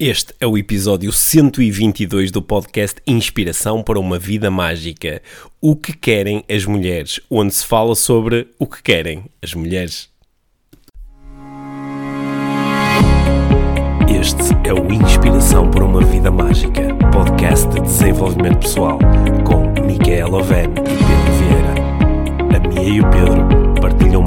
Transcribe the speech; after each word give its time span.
Este 0.00 0.32
é 0.38 0.46
o 0.46 0.56
episódio 0.56 1.10
122 1.10 2.30
do 2.30 2.40
podcast 2.40 3.02
Inspiração 3.04 3.82
para 3.82 3.98
uma 3.98 4.16
Vida 4.16 4.48
Mágica. 4.48 5.20
O 5.60 5.74
que 5.74 5.92
querem 5.92 6.44
as 6.48 6.64
mulheres? 6.64 7.18
Onde 7.28 7.52
se 7.52 7.66
fala 7.66 7.96
sobre 7.96 8.46
o 8.60 8.66
que 8.68 8.80
querem 8.80 9.24
as 9.42 9.54
mulheres. 9.54 10.08
Este 14.08 14.68
é 14.68 14.72
o 14.72 14.92
Inspiração 14.92 15.68
para 15.68 15.84
uma 15.84 16.04
Vida 16.04 16.30
Mágica, 16.30 16.94
podcast 17.12 17.66
de 17.66 17.80
desenvolvimento 17.80 18.60
pessoal, 18.60 19.00
com 19.44 19.84
Micaela 19.84 20.38
Oven 20.38 20.66
e 20.66 20.94
Pedro 21.08 21.32
Vieira. 21.40 22.56
A 22.56 22.68
Mia 22.68 22.88
e 22.88 23.00
o 23.00 23.10
Pedro 23.10 23.67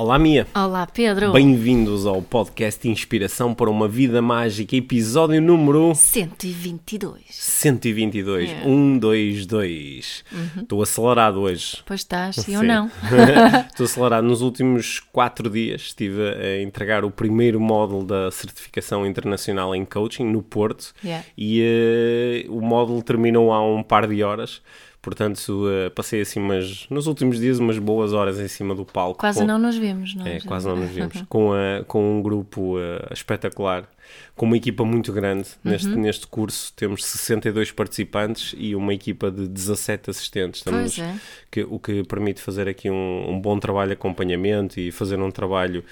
Olá, 0.00 0.18
Mia. 0.18 0.46
Olá, 0.54 0.86
Pedro. 0.86 1.30
Bem-vindos 1.30 2.06
ao 2.06 2.22
podcast 2.22 2.88
Inspiração 2.88 3.52
para 3.52 3.68
uma 3.68 3.86
Vida 3.86 4.22
Mágica, 4.22 4.74
episódio 4.74 5.42
número 5.42 5.94
122. 5.94 7.22
122. 7.28 8.48
É. 8.48 8.62
122. 8.62 10.24
Estou 10.56 10.82
acelerado 10.82 11.40
hoje. 11.40 11.82
Pois 11.84 12.00
estás, 12.00 12.36
Sim. 12.36 12.54
eu 12.56 12.62
não. 12.62 12.90
Estou 13.68 13.84
acelerado. 13.84 14.24
Nos 14.26 14.40
últimos 14.40 15.00
quatro 15.12 15.50
dias 15.50 15.82
estive 15.82 16.30
a 16.30 16.62
entregar 16.62 17.04
o 17.04 17.10
primeiro 17.10 17.60
módulo 17.60 18.02
da 18.02 18.30
certificação 18.30 19.06
internacional 19.06 19.74
em 19.74 19.84
coaching 19.84 20.24
no 20.24 20.42
Porto 20.42 20.94
Yeah. 21.04 21.26
e 21.36 21.60
eh, 21.62 22.46
o 22.48 22.62
módulo 22.62 23.02
terminou 23.02 23.52
há 23.52 23.62
um 23.62 23.82
par 23.82 24.06
de 24.06 24.22
horas. 24.22 24.62
Portanto, 25.02 25.66
eh, 25.70 25.88
passei 25.90 26.20
assim 26.20 26.38
umas, 26.40 26.86
nos 26.90 27.06
últimos 27.06 27.38
dias 27.40 27.58
umas 27.58 27.78
boas 27.78 28.12
horas 28.12 28.38
em 28.38 28.48
cima 28.48 28.74
do 28.74 28.84
palco. 28.84 29.18
Quase 29.20 29.40
com- 29.40 29.46
não 29.46 29.58
nos 29.58 29.76
vemos, 29.76 30.14
não 30.14 30.26
é, 30.26 30.40
quase 30.40 30.68
não 30.68 30.76
nos 30.76 30.90
vemos. 30.90 31.22
com, 31.28 31.52
a, 31.54 31.82
com 31.86 32.18
um 32.18 32.22
grupo 32.22 32.78
eh, 32.78 33.08
espetacular, 33.12 33.88
com 34.36 34.46
uma 34.46 34.56
equipa 34.56 34.84
muito 34.84 35.12
grande. 35.12 35.48
Neste, 35.62 35.88
Uhum. 35.88 36.00
neste 36.00 36.26
curso 36.26 36.72
temos 36.74 37.04
62 37.04 37.72
participantes 37.72 38.54
e 38.56 38.74
uma 38.74 38.94
equipa 38.94 39.30
de 39.30 39.46
17 39.46 40.10
assistentes. 40.10 40.60
Estamos, 40.60 40.98
é. 40.98 41.14
que, 41.50 41.62
o 41.62 41.78
que 41.78 42.02
permite 42.04 42.40
fazer 42.40 42.68
aqui 42.68 42.88
um, 42.90 43.30
um 43.30 43.40
bom 43.40 43.58
trabalho 43.58 43.88
de 43.88 43.94
acompanhamento 43.94 44.78
e 44.80 44.90
fazer 44.90 45.18
um 45.20 45.30
trabalho 45.30 45.84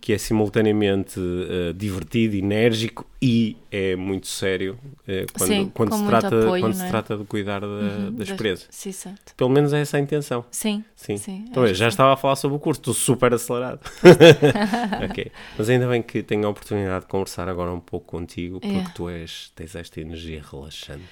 que 0.00 0.12
é 0.12 0.18
simultaneamente 0.18 1.18
eh, 1.20 1.72
divertido, 1.74 2.36
enérgico 2.36 3.06
e 3.20 3.56
é 3.70 3.96
muito 3.96 4.26
sério 4.26 4.78
eh, 5.08 5.26
quando, 5.36 5.48
Sim, 5.48 5.70
quando, 5.74 5.94
se, 5.96 6.04
trata, 6.06 6.26
apoio, 6.28 6.62
quando 6.62 6.74
não 6.74 6.80
se 6.80 6.84
é? 6.84 6.88
trata 6.88 7.16
de 7.16 7.24
cuidar 7.24 7.60
da, 7.60 7.66
Uhum, 7.66 8.12
das 8.12 8.30
presas. 8.32 8.66
Sim, 8.70 8.92
certo. 8.92 9.34
Pelo 9.36 9.50
menos 9.50 9.72
é 9.72 9.80
essa 9.80 9.96
a 9.96 10.00
intenção. 10.00 10.44
Sim, 10.50 10.84
Sim. 10.94 11.16
sim. 11.16 11.44
Então, 11.50 11.66
já 11.68 11.74
sim. 11.86 11.88
estava 11.88 12.12
a 12.12 12.16
falar 12.16 12.36
sobre 12.36 12.56
o 12.56 12.60
curso, 12.60 12.80
estou 12.80 12.94
super 12.94 13.32
acelerado. 13.34 13.80
ok. 15.10 15.30
Mas 15.58 15.68
ainda 15.68 15.88
bem 15.88 16.02
que 16.02 16.22
tenho 16.22 16.46
a 16.46 16.50
oportunidade 16.50 17.04
de 17.04 17.10
conversar 17.10 17.48
agora 17.48 17.65
um 17.72 17.80
pouco 17.80 18.06
contigo, 18.06 18.60
porque 18.60 18.76
É. 18.76 18.84
tu 18.94 19.08
és, 19.08 19.50
tens 19.54 19.74
esta 19.74 20.00
energia 20.00 20.42
relaxante. 20.50 21.04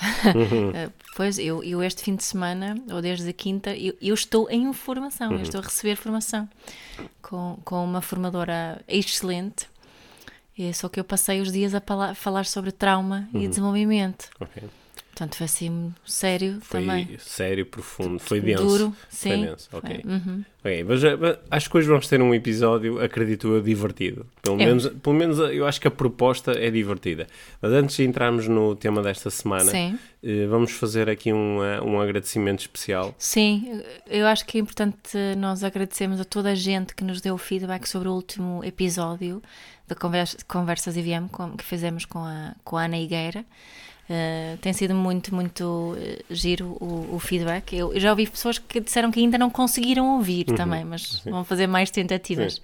Ah, 0.00 0.90
Pois, 1.16 1.38
eu, 1.38 1.62
eu 1.62 1.82
este 1.82 2.02
fim 2.02 2.16
de 2.16 2.24
semana, 2.24 2.74
ou 2.90 3.02
desde 3.02 3.28
a 3.28 3.32
quinta, 3.32 3.76
eu, 3.76 3.94
eu 4.00 4.14
estou 4.14 4.48
em 4.50 4.72
formação, 4.72 5.30
Uhum. 5.30 5.36
eu 5.36 5.42
estou 5.42 5.60
a 5.60 5.64
receber 5.64 5.96
formação 5.96 6.48
com, 7.20 7.58
com 7.64 7.84
uma 7.84 8.00
formadora 8.00 8.82
excelente. 8.88 9.66
E 10.56 10.72
só 10.74 10.88
que 10.88 10.98
eu 11.00 11.04
passei 11.04 11.40
os 11.40 11.50
dias 11.52 11.74
a 11.74 11.82
falar 12.14 12.44
sobre 12.46 12.72
trauma 12.72 13.28
Uhum. 13.32 13.42
e 13.42 13.48
desenvolvimento. 13.48 14.28
Ok. 14.40 14.62
Portanto, 15.22 15.36
foi 15.36 15.44
assim 15.44 15.94
sério 16.04 16.58
Foi 16.62 16.80
também. 16.80 17.16
sério, 17.20 17.64
profundo, 17.64 18.18
foi 18.18 18.40
denso. 18.40 18.64
Duro, 18.64 18.90
Foi 19.08 19.30
sim. 19.30 19.44
denso, 19.46 19.68
ok. 19.72 20.00
Foi. 20.02 20.12
Uhum. 20.12 20.44
Ok, 20.64 20.84
mas, 20.84 21.04
eh, 21.04 21.16
mas 21.16 21.38
acho 21.48 21.70
que 21.70 21.76
hoje 21.76 21.86
vamos 21.88 22.08
ter 22.08 22.20
um 22.20 22.34
episódio, 22.34 23.00
acredito 23.00 23.46
eu, 23.46 23.62
divertido. 23.62 24.26
Pelo 24.42 24.60
É. 24.60 24.66
menos, 24.66 24.88
pelo 24.88 25.14
menos 25.14 25.38
eh, 25.38 25.54
eu 25.54 25.64
acho 25.64 25.80
que 25.80 25.86
a 25.86 25.92
proposta 25.92 26.50
é 26.58 26.72
divertida. 26.72 27.28
Mas 27.60 27.70
antes 27.72 27.94
de 27.96 28.04
entrarmos 28.04 28.48
no 28.48 28.74
tema 28.74 29.00
desta 29.00 29.30
semana, 29.30 29.70
Sim. 29.70 29.96
eh, 30.24 30.46
vamos 30.46 30.72
fazer 30.72 31.08
aqui 31.08 31.32
um, 31.32 31.58
um 31.84 32.00
agradecimento 32.00 32.60
especial. 32.60 33.14
Sim, 33.16 33.80
eu 34.08 34.26
acho 34.26 34.44
que 34.44 34.58
é 34.58 34.60
importante 34.60 35.16
nós 35.38 35.62
agradecermos 35.62 36.20
a 36.20 36.24
toda 36.24 36.50
a 36.50 36.54
gente 36.56 36.96
que 36.96 37.04
nos 37.04 37.20
deu 37.20 37.38
feedback 37.38 37.86
sobre 37.88 38.08
o 38.08 38.12
último 38.12 38.60
episódio 38.64 39.40
da 39.86 39.94
conversa, 39.94 40.36
Conversas 40.48 40.96
IVM 40.96 41.28
que 41.56 41.64
fizemos 41.64 42.04
com 42.04 42.18
a, 42.24 42.56
com 42.64 42.76
a 42.76 42.86
Ana 42.86 42.98
Higueira. 42.98 43.44
Uh, 44.12 44.58
tem 44.58 44.74
sido 44.74 44.94
muito, 44.94 45.34
muito 45.34 45.96
eh, 45.98 46.22
giro 46.28 46.76
o, 46.78 47.14
o 47.14 47.18
feedback. 47.18 47.74
Eu, 47.74 47.94
eu 47.94 48.00
já 48.00 48.10
ouvi 48.10 48.26
pessoas 48.26 48.58
que 48.58 48.78
disseram 48.78 49.10
que 49.10 49.18
ainda 49.18 49.38
não 49.38 49.48
conseguiram 49.48 50.16
ouvir 50.16 50.44
também, 50.44 50.84
mas 50.84 51.22
vão 51.24 51.42
fazer 51.44 51.66
mais 51.66 51.90
tentativas. 51.90 52.60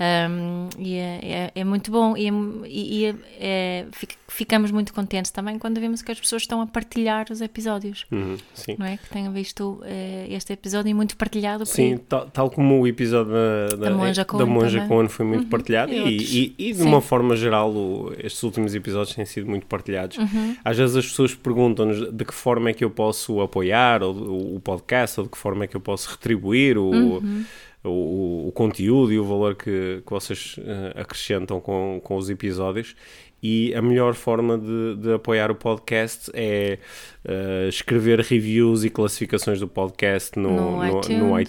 Um, 0.00 0.68
e 0.78 0.94
é, 0.94 1.20
é, 1.22 1.52
é 1.56 1.64
muito 1.64 1.90
bom 1.90 2.16
e, 2.16 2.28
é- 2.28 2.68
e- 2.68 3.04
é- 3.06 3.14
é- 3.40 3.86
fic- 3.90 4.14
ficamos 4.28 4.70
muito 4.70 4.94
contentes 4.94 5.30
também 5.32 5.58
quando 5.58 5.80
vemos 5.80 6.02
que 6.02 6.12
as 6.12 6.20
pessoas 6.20 6.42
estão 6.42 6.60
a 6.60 6.66
partilhar 6.68 7.26
os 7.30 7.40
episódios 7.40 8.06
Uhum, 8.12 8.36
sim. 8.54 8.76
não 8.78 8.86
é? 8.86 8.96
Que 8.96 9.08
tenham 9.08 9.32
visto 9.32 9.80
eh, 9.84 10.26
este 10.30 10.52
episódio 10.52 10.88
e 10.90 10.94
muito 10.94 11.16
partilhado 11.16 11.64
por 11.64 11.66
Sim, 11.74 11.98
tal, 12.08 12.30
tal 12.30 12.48
como 12.50 12.80
o 12.80 12.86
episódio 12.86 13.32
da, 13.32 13.76
Da 13.76 13.90
Monja 13.90 14.24
da 14.24 14.46
Monja 14.46 14.78
também. 14.78 14.88
Cohen 14.88 15.08
foi 15.08 15.26
muito 15.26 15.46
partilhado 15.48 15.92
E 15.92 16.16
e, 16.16 16.54
e- 16.68 16.72
de 16.72 16.82
uma 16.82 17.00
forma 17.00 17.34
geral 17.34 17.70
o- 17.72 18.12
estes 18.18 18.42
últimos 18.44 18.74
episódios 18.76 19.16
têm 19.16 19.24
sido 19.26 19.48
muito 19.50 19.66
partilhados. 19.66 20.16
Uhum. 20.16 20.56
Às 20.64 20.76
vezes 20.78 20.94
as 20.94 21.06
pessoas 21.06 21.34
perguntam-nos 21.34 22.12
de 22.12 22.24
que 22.24 22.32
forma 22.34 22.70
é 22.70 22.72
que 22.72 22.84
eu 22.84 22.90
posso 22.90 23.40
apoiar 23.40 24.02
o, 24.04 24.12
o- 24.12 24.56
o 24.56 24.60
podcast 24.60 25.18
ou 25.18 25.26
de 25.26 25.32
que 25.32 25.38
forma 25.38 25.64
é 25.64 25.66
que 25.66 25.76
eu 25.76 25.80
posso 25.80 26.08
retribuir 26.10 26.78
o, 26.78 26.90
Uhum. 27.18 27.44
O, 27.84 28.48
o 28.48 28.52
conteúdo 28.52 29.12
e 29.12 29.18
o 29.18 29.24
valor 29.24 29.54
que, 29.54 30.02
que 30.04 30.10
vocês 30.10 30.56
eh, 30.58 31.00
acrescentam 31.00 31.60
com, 31.60 32.00
com 32.02 32.16
os 32.16 32.28
episódios. 32.28 32.94
E 33.42 33.72
a 33.74 33.80
melhor 33.80 34.14
forma 34.14 34.58
de, 34.58 34.96
de 34.96 35.12
apoiar 35.12 35.48
o 35.50 35.54
podcast 35.54 36.28
é 36.34 36.78
eh, 37.24 37.66
escrever 37.68 38.18
reviews 38.20 38.82
e 38.84 38.90
classificações 38.90 39.60
do 39.60 39.68
podcast 39.68 40.36
no, 40.38 40.50
No 40.50 40.70
no- 40.86 41.00
no 41.08 41.40
iTunes. 41.40 41.48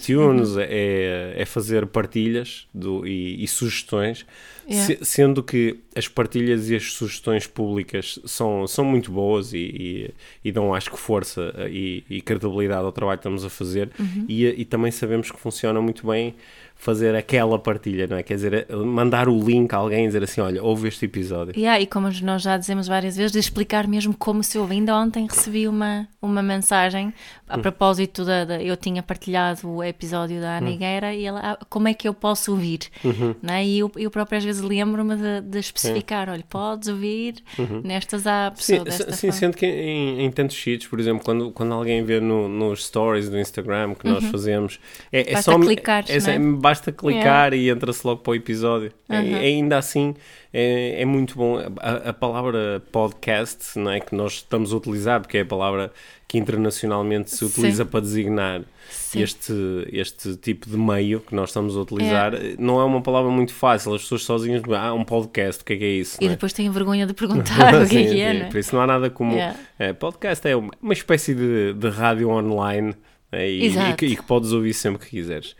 iTunes, 0.51 0.57
é, 0.57 1.33
é 1.35 1.45
fazer 1.45 1.87
partilhas 1.87 2.67
do, 2.73 3.07
e, 3.07 3.43
e 3.43 3.47
sugestões, 3.47 4.25
Yeah. 4.71 4.85
se- 4.85 5.03
sendo 5.03 5.41
que 5.41 5.79
as 5.95 6.07
partilhas 6.07 6.69
e 6.69 6.75
as 6.75 6.91
sugestões 6.91 7.47
públicas 7.47 8.19
são, 8.23 8.67
são 8.67 8.85
muito 8.85 9.11
boas 9.11 9.51
e, 9.51 9.57
e, 9.57 10.13
e 10.45 10.51
dão, 10.51 10.75
acho 10.75 10.91
que, 10.91 10.99
força 10.99 11.51
e, 11.71 12.03
e 12.07 12.21
credibilidade 12.21 12.83
ao 12.85 12.91
trabalho 12.91 13.17
que 13.17 13.21
estamos 13.21 13.43
a 13.43 13.49
fazer 13.49 13.89
Uhum. 13.99 14.25
e, 14.29 14.45
e 14.45 14.65
também 14.65 14.91
sabemos 14.91 15.31
que 15.31 15.39
funciona 15.39 15.81
muito 15.81 16.05
bem 16.05 16.35
fazer 16.79 17.13
aquela 17.13 17.59
partilha, 17.59 18.07
não 18.07 18.15
é? 18.15 18.23
Quer 18.23 18.35
dizer, 18.35 18.67
mandar 18.73 19.27
o 19.27 19.37
link 19.37 19.73
a 19.73 19.77
alguém 19.77 20.05
e 20.05 20.07
dizer 20.07 20.23
assim, 20.23 20.39
olha, 20.39 20.63
ouve 20.63 20.87
este 20.87 21.05
episódio. 21.05 21.53
Yeah, 21.55 21.79
e 21.81 21.85
como 21.85 22.09
nós 22.23 22.41
já 22.41 22.57
dizemos 22.57 22.87
várias 22.87 23.17
vezes, 23.17 23.33
de 23.33 23.37
explicar 23.37 23.85
mesmo 23.85 24.15
como 24.17 24.41
se 24.41 24.57
ouve. 24.57 24.75
Ainda 24.75 24.95
ontem 24.95 25.27
recebi 25.27 25.67
uma, 25.67 26.07
uma 26.21 26.41
mensagem 26.41 27.13
a 27.49 27.57
Hum. 27.57 27.61
propósito 27.61 28.23
da, 28.23 28.45
da- 28.45 28.61
Eu 28.63 28.77
tinha 28.77 29.01
partilhado 29.03 29.67
o 29.69 29.83
episódio 29.83 30.39
da 30.39 30.53
Hum. 30.53 30.57
Ana 30.57 30.69
Higueira 30.69 31.13
e 31.13 31.25
ela, 31.25 31.39
ah, 31.43 31.65
como 31.69 31.87
é 31.87 31.93
que 31.93 32.07
eu 32.07 32.13
posso 32.13 32.51
ouvir? 32.51 32.79
Uhum. 33.03 33.35
Não 33.41 33.53
é? 33.53 33.65
E 33.65 33.79
eu, 33.79 33.91
eu 33.97 34.11
próprio 34.11 34.37
às 34.37 34.43
vezes 34.43 34.61
lembro-me 34.61 35.15
de, 35.15 35.41
de 35.41 35.59
especificar: 35.59 36.29
olha, 36.29 36.43
podes 36.49 36.87
ouvir 36.87 37.35
nestas 37.83 38.25
apps 38.25 38.69
Uhum. 38.69 38.85
Sim, 38.89 39.11
sim 39.11 39.31
sendo 39.31 39.57
que 39.57 39.65
em, 39.65 40.21
em 40.25 40.31
tantos 40.31 40.55
sítios, 40.61 40.89
por 40.89 40.99
exemplo, 40.99 41.23
quando, 41.23 41.51
quando 41.51 41.73
alguém 41.73 42.03
vê 42.03 42.19
no, 42.19 42.47
nos 42.47 42.85
stories 42.85 43.29
do 43.29 43.39
Instagram 43.39 43.95
que 43.95 44.07
nós 44.07 44.23
fazemos, 44.25 44.79
é, 45.11 45.21
é 45.21 45.23
Uhum. 45.29 45.33
Basta 45.33 45.51
só 45.51 45.59
clicar, 45.59 46.05
é, 46.07 46.19
não 46.19 46.29
é? 46.29 46.39
basta 46.59 46.91
clicar 46.91 47.53
e 47.53 47.69
entra-se 47.69 48.05
logo 48.05 48.21
para 48.21 48.31
o 48.31 48.35
episódio. 48.35 48.91
É- 49.09 49.19
Uhum. 49.19 49.35
ainda 49.37 49.77
assim, 49.77 50.13
é, 50.51 51.01
é 51.01 51.05
muito 51.05 51.35
bom. 51.35 51.57
A, 51.79 52.09
a 52.09 52.13
palavra 52.13 52.81
podcast, 52.91 53.77
não 53.77 53.91
é 53.91 53.99
que 53.99 54.15
nós 54.15 54.33
estamos 54.33 54.73
a 54.73 54.77
utilizar, 54.77 55.21
porque 55.21 55.37
é 55.37 55.41
a 55.41 55.45
palavra 55.45 55.91
que 56.27 56.37
internacionalmente 56.37 57.31
se 57.31 57.43
utiliza 57.43 57.85
para 57.85 58.01
designar 58.01 58.61
Sim. 58.89 59.21
este, 59.21 59.53
este 59.91 60.35
tipo 60.37 60.69
de 60.69 60.77
meio 60.77 61.21
que 61.21 61.33
nós 61.33 61.49
estamos 61.49 61.75
a 61.75 61.79
utilizar, 61.79 62.33
não 62.57 62.79
é 62.79 62.83
uma 62.83 63.01
palavra 63.01 63.31
muito 63.31 63.53
fácil. 63.53 63.93
As 63.93 64.01
pessoas 64.01 64.23
sozinhas, 64.23 64.61
ah, 64.75 64.93
um 64.93 65.03
podcast, 65.03 65.61
o 65.61 65.65
que 65.65 65.73
é 65.73 65.77
que 65.77 65.83
é 65.83 65.91
isso? 65.91 66.17
E 66.21 66.25
é? 66.25 66.29
depois 66.29 66.53
tenho 66.53 66.71
vergonha 66.71 67.05
de 67.05 67.13
perguntar 67.15 67.73
o 67.83 67.87
que 67.87 67.97
é 67.97 68.03
Sim, 68.03 68.13
que 68.13 68.21
é, 68.21 68.31
sim, 68.31 68.41
é? 68.41 68.45
Por 68.45 68.57
isso 68.57 68.75
não 68.75 68.81
há 68.81 68.87
nada 68.87 69.09
como. 69.09 69.35
É, 69.77 69.93
podcast 69.93 70.47
é 70.47 70.55
uma, 70.55 70.71
uma 70.81 70.93
espécie 70.93 71.33
de, 71.33 71.73
de 71.73 71.89
rádio 71.89 72.29
online 72.29 72.95
é, 73.31 73.49
e, 73.49 73.67
e 73.67 73.93
que, 73.93 74.05
e 74.07 74.15
que 74.15 74.23
podes 74.23 74.51
ouvir 74.51 74.73
sempre 74.73 75.05
que 75.05 75.09
quiseres. 75.11 75.55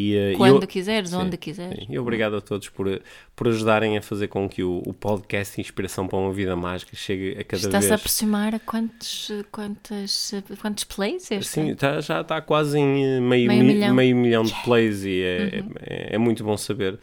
E, 0.00 0.32
uh, 0.34 0.36
Quando 0.36 0.62
eu- 0.62 0.68
quiseres, 0.68 1.10
Sim, 1.10 1.16
onde 1.16 1.36
quiseres. 1.36 1.76
sim. 1.80 1.86
E 1.90 1.98
obrigado 1.98 2.36
a 2.36 2.40
todos 2.40 2.68
por, 2.68 3.02
por 3.34 3.48
ajudarem 3.48 3.98
a 3.98 4.02
fazer 4.02 4.28
com 4.28 4.48
que 4.48 4.62
o, 4.62 4.80
o 4.86 4.92
podcast 4.94 5.60
Inspiração 5.60 6.06
para 6.06 6.18
uma 6.18 6.32
Vida 6.32 6.54
Mágica 6.54 6.94
chegue 6.94 7.32
a 7.32 7.42
cada 7.42 7.56
Está-se 7.56 7.76
a 7.76 7.80
vez. 7.80 7.92
aproximar 7.92 8.54
a 8.54 8.60
quantos, 8.60 9.30
quantos, 9.50 10.32
quantos 10.62 10.84
plays 10.84 11.28
este? 11.32 11.48
Sim, 11.48 11.74
tá- 11.74 12.00
já 12.00 12.20
está 12.20 12.40
quase 12.40 12.78
em 12.78 13.04
eh, 13.04 13.20
meio, 13.20 13.48
Meio 13.48 13.64
mi- 13.64 13.74
milhão. 13.74 13.88
Uhum. 13.88 13.94
meio 13.96 14.16
milhão 14.16 14.42
de 14.44 14.54
plays 14.62 15.02
e 15.04 15.20
é, 15.20 15.64
é, 15.80 16.14
é 16.14 16.18
muito 16.18 16.44
bom 16.44 16.56
saber 16.56 16.98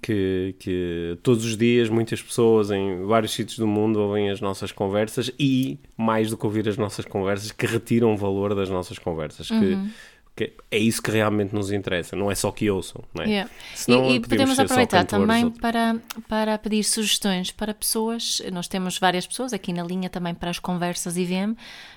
que, 0.00 0.54
que 0.58 1.18
todos 1.22 1.44
os 1.44 1.56
dias 1.58 1.88
muitas 1.90 2.22
pessoas 2.22 2.70
em 2.70 3.04
vários 3.04 3.32
sítios 3.32 3.58
do 3.58 3.66
mundo 3.66 4.00
ouvem 4.00 4.30
as 4.30 4.40
nossas 4.40 4.72
conversas 4.72 5.30
e, 5.38 5.78
mais 5.96 6.30
do 6.30 6.36
que 6.38 6.46
ouvir 6.46 6.66
as 6.68 6.76
nossas 6.78 7.04
conversas, 7.04 7.52
que 7.52 7.66
retiram 7.66 8.16
valor 8.16 8.54
das 8.54 8.70
nossas 8.70 8.98
conversas. 8.98 9.50
Uhum. 9.50 9.60
que 9.60 9.90
é 10.70 10.78
isso 10.78 11.02
que 11.02 11.10
realmente 11.10 11.54
nos 11.54 11.70
interessa, 11.70 12.16
não 12.16 12.30
é 12.30 12.34
só 12.34 12.50
que 12.50 12.70
ouçam. 12.70 13.02
Não 13.14 13.24
é? 13.24 13.28
Yeah. 13.28 13.50
Senão 13.74 14.10
e, 14.10 14.16
e 14.16 14.20
podemos 14.20 14.58
aproveitar 14.58 15.04
também 15.04 15.50
para, 15.50 16.00
para 16.28 16.56
pedir 16.58 16.82
sugestões 16.84 17.50
para 17.50 17.74
pessoas. 17.74 18.40
Nós 18.52 18.66
temos 18.68 18.98
várias 18.98 19.26
pessoas 19.26 19.52
aqui 19.52 19.72
na 19.72 19.82
linha 19.82 20.08
também 20.08 20.34
para 20.34 20.50
as 20.50 20.58
conversas 20.58 21.16
IVM, 21.16 21.54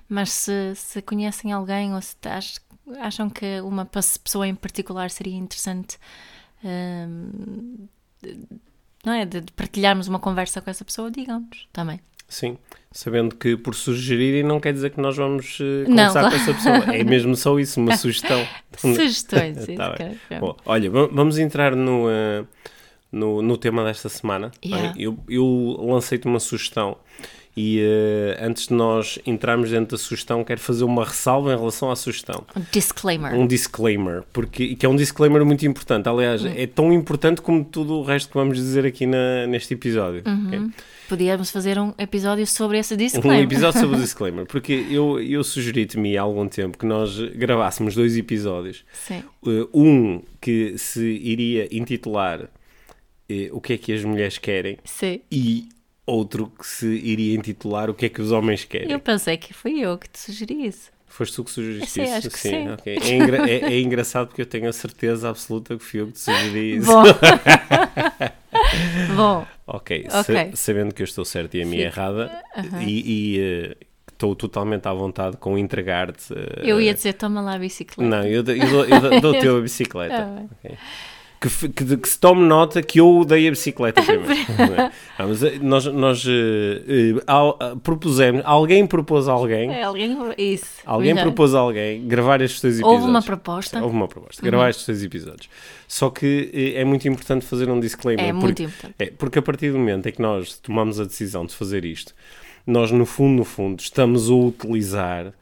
mas 0.09 0.31
se, 0.31 0.73
se 0.75 1.01
conhecem 1.01 1.51
alguém 1.51 1.93
ou 1.95 2.01
se 2.01 2.15
ach- 2.25 2.59
acham 2.99 3.29
que 3.29 3.61
uma 3.61 3.85
pe- 3.85 3.99
pessoa 4.23 4.47
em 4.47 4.55
particular 4.55 5.09
seria 5.09 5.35
interessante. 5.37 5.97
hum, 6.63 7.87
não 9.05 9.13
é? 9.13 9.25
De 9.25 9.41
partilharmos 9.55 10.07
uma 10.07 10.19
conversa 10.19 10.61
com 10.61 10.69
essa 10.69 10.83
pessoa, 10.85 11.11
digam-nos 11.11 11.67
também. 11.73 11.99
Sim, 12.27 12.57
sabendo 12.93 13.35
que 13.35 13.57
por 13.57 13.73
sugerirem 13.75 14.43
não 14.43 14.59
quer 14.59 14.71
dizer 14.71 14.91
que 14.91 15.01
nós 15.01 15.17
vamos 15.17 15.57
Não, 15.59 15.85
conversar 15.87 16.21
com 16.23 16.29
claro. 16.29 16.35
essa 16.35 16.53
pessoa. 16.53 16.95
É 16.95 17.03
mesmo 17.03 17.35
só 17.35 17.59
isso, 17.59 17.79
uma 17.81 17.95
sugestão. 17.97 18.47
Sugestões, 18.77 19.57
Tá 19.75 19.95
bem. 19.97 20.17
cara. 20.29 20.39
Bom, 20.39 20.55
olha, 20.65 20.89
va- 20.89 21.09
vamos 21.11 21.37
entrar 21.39 21.75
no, 21.75 22.07
eh, 22.09 22.43
no, 23.11 23.41
no 23.41 23.57
tema 23.57 23.83
desta 23.83 24.09
semana. 24.09 24.51
Yeah. 24.63 24.93
Bem, 24.93 25.01
Eu, 25.03 25.17
eu 25.27 25.77
lancei-te 25.81 26.27
uma 26.27 26.39
sugestão 26.39 26.95
e 27.57 27.79
eh, 27.81 28.37
antes 28.41 28.67
de 28.67 28.73
nós 28.73 29.19
entrarmos 29.25 29.69
dentro 29.71 29.95
da 29.95 29.97
sugestão, 30.03 30.43
quero 30.43 30.59
fazer 30.59 30.83
uma 30.83 31.03
ressalva 31.05 31.53
em 31.53 31.57
relação 31.57 31.89
à 31.91 31.95
sugestão. 31.95 32.43
Um 32.55 32.61
disclaimer. 32.71 33.33
Um 33.35 33.45
disclaimer, 33.47 34.23
porque, 34.33 34.75
que 34.75 34.85
é 34.85 34.89
um 34.89 34.95
disclaimer 34.95 35.43
muito 35.45 35.65
importante. 35.65 36.07
Aliás, 36.09 36.43
é 36.45 36.65
tão 36.67 36.91
importante 36.93 37.41
como 37.41 37.63
tudo 37.63 37.93
o 37.95 38.03
resto 38.03 38.29
que 38.29 38.35
vamos 38.35 38.57
dizer 38.57 38.85
aqui 38.85 39.05
na, 39.05 39.45
neste 39.47 39.73
episódio. 39.73 40.21
ok? 40.47 40.69
Podíamos 41.09 41.49
fazer 41.51 41.77
um 41.77 41.93
episódio 41.97 42.45
sobre 42.47 42.79
esse 42.79 42.93
Um 42.93 42.97
disclaimer. 42.97 43.43
episódio 43.43 43.79
sobre 43.81 43.97
o 43.97 43.99
disclaimer, 44.01 44.45
porque 44.45 44.85
eu, 44.89 45.19
eu 45.21 45.43
sugeri-te-me 45.43 46.17
há 46.17 46.21
algum 46.21 46.47
tempo 46.47 46.77
que 46.77 46.85
nós 46.85 47.19
gravássemos 47.35 47.93
dois 47.95 48.17
episódios. 48.17 48.83
Sim. 48.93 49.23
Uh, 49.45 49.69
um 49.73 50.21
que 50.41 50.77
se 50.77 51.03
iria 51.03 51.67
intitular 51.75 52.49
eh, 53.29 53.49
O 53.51 53.59
que 53.61 53.73
é 53.73 53.77
que 53.77 53.91
as 53.93 54.03
mulheres 54.03 54.37
querem 54.37 54.77
Sim. 54.83 55.21
e 55.31 55.69
outro 56.05 56.47
que 56.59 56.65
se 56.67 56.85
iria 56.87 57.33
intitular 57.35 57.89
O 57.89 57.93
que 57.93 58.05
é 58.07 58.09
que 58.09 58.21
os 58.21 58.31
homens 58.31 58.63
querem. 58.65 58.91
Eu 58.91 58.99
pensei 58.99 59.37
que 59.37 59.53
fui 59.53 59.79
eu 59.79 59.97
que 59.97 60.09
te 60.09 60.19
sugeri 60.19 60.65
isso. 60.67 60.91
Foste 61.07 61.35
tu 61.35 61.43
que 61.43 61.51
sugeriste 61.51 61.91
Sim, 61.91 62.03
isso? 62.03 62.13
acho 62.15 62.29
que 62.31 62.39
sim. 62.39 62.69
ok. 62.71 62.97
É, 62.99 63.13
engra- 63.13 63.47
é- 63.49 63.73
é 63.73 63.79
engraçado 63.81 64.27
porque 64.27 64.41
eu 64.41 64.45
tenho 64.47 64.67
a 64.67 64.73
certeza 64.73 65.29
absoluta 65.29 65.77
que 65.77 65.83
fui 65.83 66.01
eu 66.01 66.07
que 66.07 66.13
te 66.13 66.19
sugeri 66.21 66.77
isso. 66.77 66.87
Bom. 66.87 67.03
Bom, 69.15 69.45
Ok, 69.65 70.05
sa- 70.09 70.19
Ok. 70.21 70.51
sabendo 70.55 70.93
que 70.93 71.01
eu 71.01 71.05
estou 71.05 71.23
certo 71.25 71.55
e 71.55 71.61
a 71.61 71.65
minha 71.65 71.83
errada 71.85 72.31
e, 72.81 73.35
e, 73.37 73.39
eh, 73.39 73.77
estou 74.11 74.35
totalmente 74.35 74.87
à 74.87 74.93
vontade 74.93 75.37
com 75.37 75.57
entregar-te. 75.57 76.33
eh, 76.33 76.61
eu 76.63 76.79
ia 76.81 76.93
dizer, 76.93 77.13
toma 77.13 77.41
lá 77.41 77.55
a 77.55 77.59
bicicleta. 77.59 78.09
Não, 78.09 78.25
eu, 78.25 78.43
eu 78.43 78.85
eu 78.85 79.01
dou- 79.01 79.21
dou-te 79.21 79.45
eu 79.47 79.57
a 79.57 79.61
bicicleta. 79.61 80.15
Ah, 80.15 80.45
bem. 80.63 80.77
Que, 81.43 81.67
que, 81.69 81.97
que 81.97 82.07
se 82.07 82.17
tome 82.17 82.41
nota 82.47 82.81
que 82.81 83.01
eu 83.01 83.25
dei 83.25 83.47
a 83.47 83.51
bicicleta 83.51 83.99
primeiro. 84.01 84.33
Ah, 85.17 85.27
mas 85.27 85.43
eh, 85.43 85.59
nós, 85.61 85.85
nós 85.87 86.23
eh, 86.25 86.31
eh, 87.17 87.23
al- 87.27 87.57
ah, 87.59 87.75
propusemos, 87.83 88.41
alguém 88.45 88.87
propôs 88.87 89.27
a 89.27 89.33
alguém, 89.33 89.69
É, 89.69 89.83
alguém. 89.83 90.17
Isso. 90.37 90.65
alguém 90.85 91.13
propôs 91.15 91.53
a 91.53 91.59
alguém 91.59 92.07
gravar 92.07 92.39
estes 92.41 92.61
dois 92.61 92.75
episódios. 92.75 93.01
Houve 93.01 93.11
uma 93.11 93.21
proposta. 93.21 93.83
Houve 93.83 93.93
uma 93.93 94.07
proposta, 94.07 94.41
gravar 94.41 94.69
estes 94.69 94.85
dois 94.87 95.03
episódios. 95.03 95.49
Só 95.85 96.09
que 96.09 96.73
é 96.75 96.85
muito 96.85 97.05
importante 97.09 97.45
fazer 97.45 97.69
um 97.69 97.77
disclaimer. 97.79 98.25
É 98.25 98.31
muito 98.31 98.45
porque, 98.47 98.63
importante. 98.63 98.95
é, 98.99 99.05
porque 99.17 99.39
a 99.39 99.41
partir 99.41 99.71
do 99.71 99.77
momento 99.77 100.07
em 100.07 100.11
que 100.13 100.21
nós 100.21 100.57
tomamos 100.59 100.97
a 100.97 101.03
decisão 101.03 101.45
de 101.45 101.53
fazer 101.53 101.83
isto, 101.83 102.13
nós 102.65 102.89
no 102.89 103.05
fundo, 103.05 103.35
no 103.39 103.43
fundo, 103.43 103.81
estamos 103.81 104.29
a 104.29 104.33
utilizar 104.33 105.33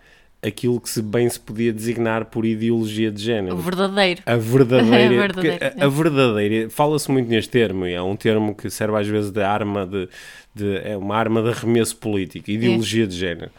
aquilo 0.43 0.79
que 0.81 0.89
se 0.89 1.01
bem 1.01 1.29
se 1.29 1.39
podia 1.39 1.71
designar 1.71 2.25
por 2.25 2.45
ideologia 2.45 3.11
de 3.11 3.21
género. 3.21 3.55
O 3.55 3.59
verdadeiro. 3.59 4.21
A 4.25 4.35
verdadeira, 4.35 5.15
A 5.23 5.27
verdadeira, 5.27 5.75
a, 5.79 5.85
a 5.85 5.87
verdadeira, 5.89 6.69
fala-se 6.69 7.11
muito 7.11 7.29
neste 7.29 7.51
termo, 7.51 7.85
e 7.85 7.93
é 7.93 8.01
um 8.01 8.15
termo 8.15 8.55
que 8.55 8.69
serve 8.69 8.97
às 8.97 9.07
vezes 9.07 9.29
de 9.31 9.41
arma 9.43 9.85
de, 9.85 10.09
de- 10.55 10.77
é 10.83 10.97
uma 10.97 11.15
arma 11.15 11.41
de 11.43 11.49
arremesso 11.49 11.95
político, 11.97 12.49
ideologia 12.49 13.05
de 13.05 13.15
género. 13.15 13.51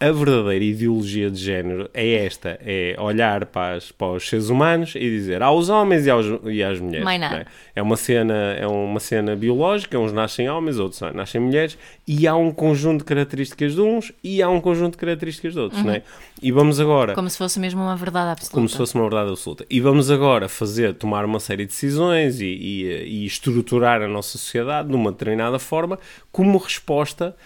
A 0.00 0.10
verdadeira 0.12 0.64
ideologia 0.64 1.30
de 1.30 1.38
género 1.38 1.88
é 1.94 2.24
esta, 2.26 2.58
é 2.64 2.96
olhar 2.98 3.46
para, 3.46 3.76
as- 3.76 3.90
para 3.92 4.08
os 4.12 4.28
seres 4.28 4.48
humanos 4.48 4.94
e 4.94 5.00
dizer 5.00 5.42
aos 5.42 5.68
homens 5.68 6.06
e, 6.06 6.10
aos, 6.10 6.26
e 6.44 6.62
às 6.62 6.78
mulheres. 6.80 7.04
Mais 7.04 7.20
nada. 7.20 7.34
não 7.34 7.40
É? 7.42 7.46
É 7.76 7.82
uma 7.82 7.96
cena, 7.96 8.34
é 8.58 8.66
uma 8.66 9.00
cena 9.00 9.34
biológica, 9.36 9.98
uns 9.98 10.12
nascem 10.12 10.48
homens, 10.48 10.78
outros 10.78 11.00
nascem 11.14 11.40
mulheres, 11.40 11.78
e 12.06 12.26
há 12.26 12.34
um 12.34 12.50
conjunto 12.50 12.98
de 13.00 13.04
características 13.04 13.74
de 13.74 13.80
uns 13.80 14.12
e 14.22 14.42
há 14.42 14.48
um 14.48 14.60
conjunto 14.60 14.92
de 14.92 14.98
características 14.98 15.52
de 15.54 15.58
outros, 15.60 15.82
não 15.82 15.92
é? 15.92 16.02
E 16.42 16.50
vamos 16.50 16.80
agora 16.80 17.14
Como 17.14 17.28
se 17.28 17.36
fosse 17.38 17.60
mesmo 17.60 17.82
uma 17.82 17.94
verdade 17.96 18.30
absoluta. 18.32 18.54
como 18.54 18.68
se 18.68 18.76
fosse 18.76 18.94
uma 18.94 19.04
verdade 19.04 19.30
absoluta. 19.30 19.64
E 19.70 19.78
vamos 19.80 20.10
agora 20.10 20.48
fazer, 20.48 20.94
tomar 20.94 21.24
uma 21.24 21.38
série 21.38 21.64
de 21.64 21.70
decisões 21.70 22.40
e, 22.40 22.46
e, 22.46 22.84
e 23.22 23.26
estruturar 23.26 24.00
a 24.02 24.08
nossa 24.08 24.38
sociedade 24.38 24.88
de 24.88 24.94
uma 24.94 25.12
determinada 25.12 25.58
forma 25.58 25.98
como 26.32 26.56
resposta 26.58 27.36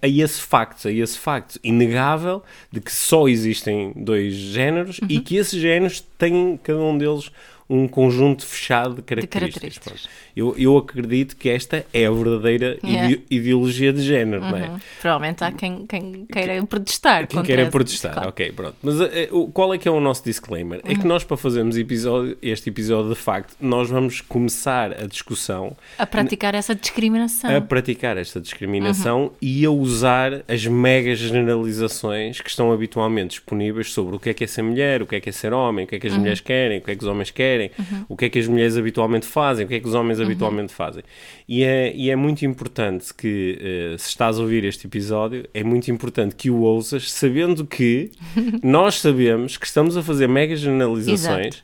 a 0.00 0.08
esse 0.08 0.40
facto, 0.40 0.88
a 0.88 0.92
esse 0.92 1.18
facto 1.18 1.58
inegável 1.64 2.42
de 2.70 2.80
que 2.80 2.92
só 2.92 3.28
existem 3.28 3.92
dois 3.96 4.34
géneros 4.34 5.00
e 5.08 5.16
Uhum. 5.16 5.22
que 5.22 5.36
esses 5.36 5.60
géneros 5.60 6.00
têm, 6.18 6.58
cada 6.62 6.78
um 6.80 6.96
deles, 6.96 7.30
um 7.74 7.88
conjunto 7.88 8.44
fechado 8.46 8.96
de 8.96 9.02
características. 9.02 9.50
características. 9.78 10.02
Pronto. 10.02 10.22
Eu, 10.36 10.54
eu 10.58 10.76
acredito 10.78 11.36
que 11.36 11.48
esta 11.48 11.84
é 11.92 12.06
a 12.06 12.10
verdadeira 12.10 12.78
Yeah. 12.84 13.10
ide- 13.10 13.22
ideologia 13.30 13.92
de 13.92 14.02
género, 14.02 14.40
não 14.42 14.56
é? 14.56 14.68
Uhum. 14.68 14.78
Provavelmente 15.00 15.44
há 15.44 15.52
quem, 15.52 15.86
quem 15.86 16.26
queira 16.26 16.64
protestar. 16.66 17.26
Quem 17.26 17.42
queira 17.42 17.66
protestar, 17.66 18.12
claro. 18.14 18.28
ok, 18.30 18.52
pronto. 18.52 18.76
Mas 18.82 18.94
o- 19.30 19.48
qual 19.48 19.72
é 19.74 19.78
que 19.78 19.86
é 19.88 19.90
o 19.90 20.00
nosso 20.00 20.24
disclaimer? 20.24 20.80
É 20.84 20.94
que 20.94 21.06
nós, 21.06 21.22
para 21.24 21.36
fazermos 21.36 21.76
episódio, 21.76 22.36
este 22.42 22.70
episódio 22.70 23.10
de 23.10 23.16
facto, 23.16 23.54
nós 23.60 23.88
vamos 23.90 24.20
começar 24.20 24.92
a 24.92 25.06
discussão 25.06 25.76
A 25.98 26.06
praticar 26.06 26.54
essa 26.54 26.74
discriminação. 26.74 27.54
a 27.54 27.60
praticar 27.60 28.16
esta 28.16 28.40
discriminação 28.40 29.32
e 29.40 29.64
a 29.64 29.70
usar 29.70 30.42
as 30.48 30.66
mega 30.66 31.14
generalizações 31.14 32.40
que 32.40 32.48
estão 32.50 32.72
habitualmente 32.72 33.30
disponíveis 33.30 33.92
sobre 33.92 34.16
o 34.16 34.18
que 34.18 34.30
é 34.30 34.34
que 34.34 34.44
é 34.44 34.46
ser 34.46 34.62
mulher, 34.62 35.02
o 35.02 35.06
que 35.06 35.16
é 35.16 35.20
que 35.20 35.28
é 35.28 35.32
ser 35.32 35.52
homem, 35.52 35.84
o 35.84 35.88
que 35.88 35.96
é 35.96 35.98
que 36.00 36.06
as 36.06 36.16
mulheres 36.16 36.40
querem, 36.40 36.78
o 36.78 36.82
que 36.82 36.90
é 36.90 36.96
que 36.96 37.02
os 37.02 37.08
homens 37.08 37.30
querem, 37.30 37.61
o 38.08 38.16
que 38.16 38.24
é 38.26 38.28
que 38.28 38.38
as 38.38 38.46
mulheres 38.46 38.76
habitualmente 38.76 39.26
fazem, 39.26 39.64
o 39.64 39.68
que 39.68 39.74
é 39.74 39.80
que 39.80 39.86
os 39.86 39.94
homens 39.94 40.20
habitualmente 40.20 40.72
fazem. 40.72 41.02
E 41.48 41.62
é, 41.62 41.94
e 41.94 42.10
é 42.10 42.16
muito 42.16 42.44
importante 42.44 43.12
que, 43.14 43.58
eh, 43.60 43.96
se 43.98 44.08
estás 44.08 44.38
a 44.38 44.42
ouvir 44.42 44.64
este 44.64 44.86
episódio, 44.86 45.46
é 45.52 45.62
muito 45.62 45.90
importante 45.90 46.34
que 46.34 46.50
o 46.50 46.60
ouças 46.60 47.12
sabendo 47.12 47.66
que 47.66 48.10
nós 48.62 49.00
sabemos 49.00 49.56
que 49.56 49.66
estamos 49.66 49.96
a 49.96 50.02
fazer 50.02 50.28
mega 50.28 50.56
generalizações 50.56 51.62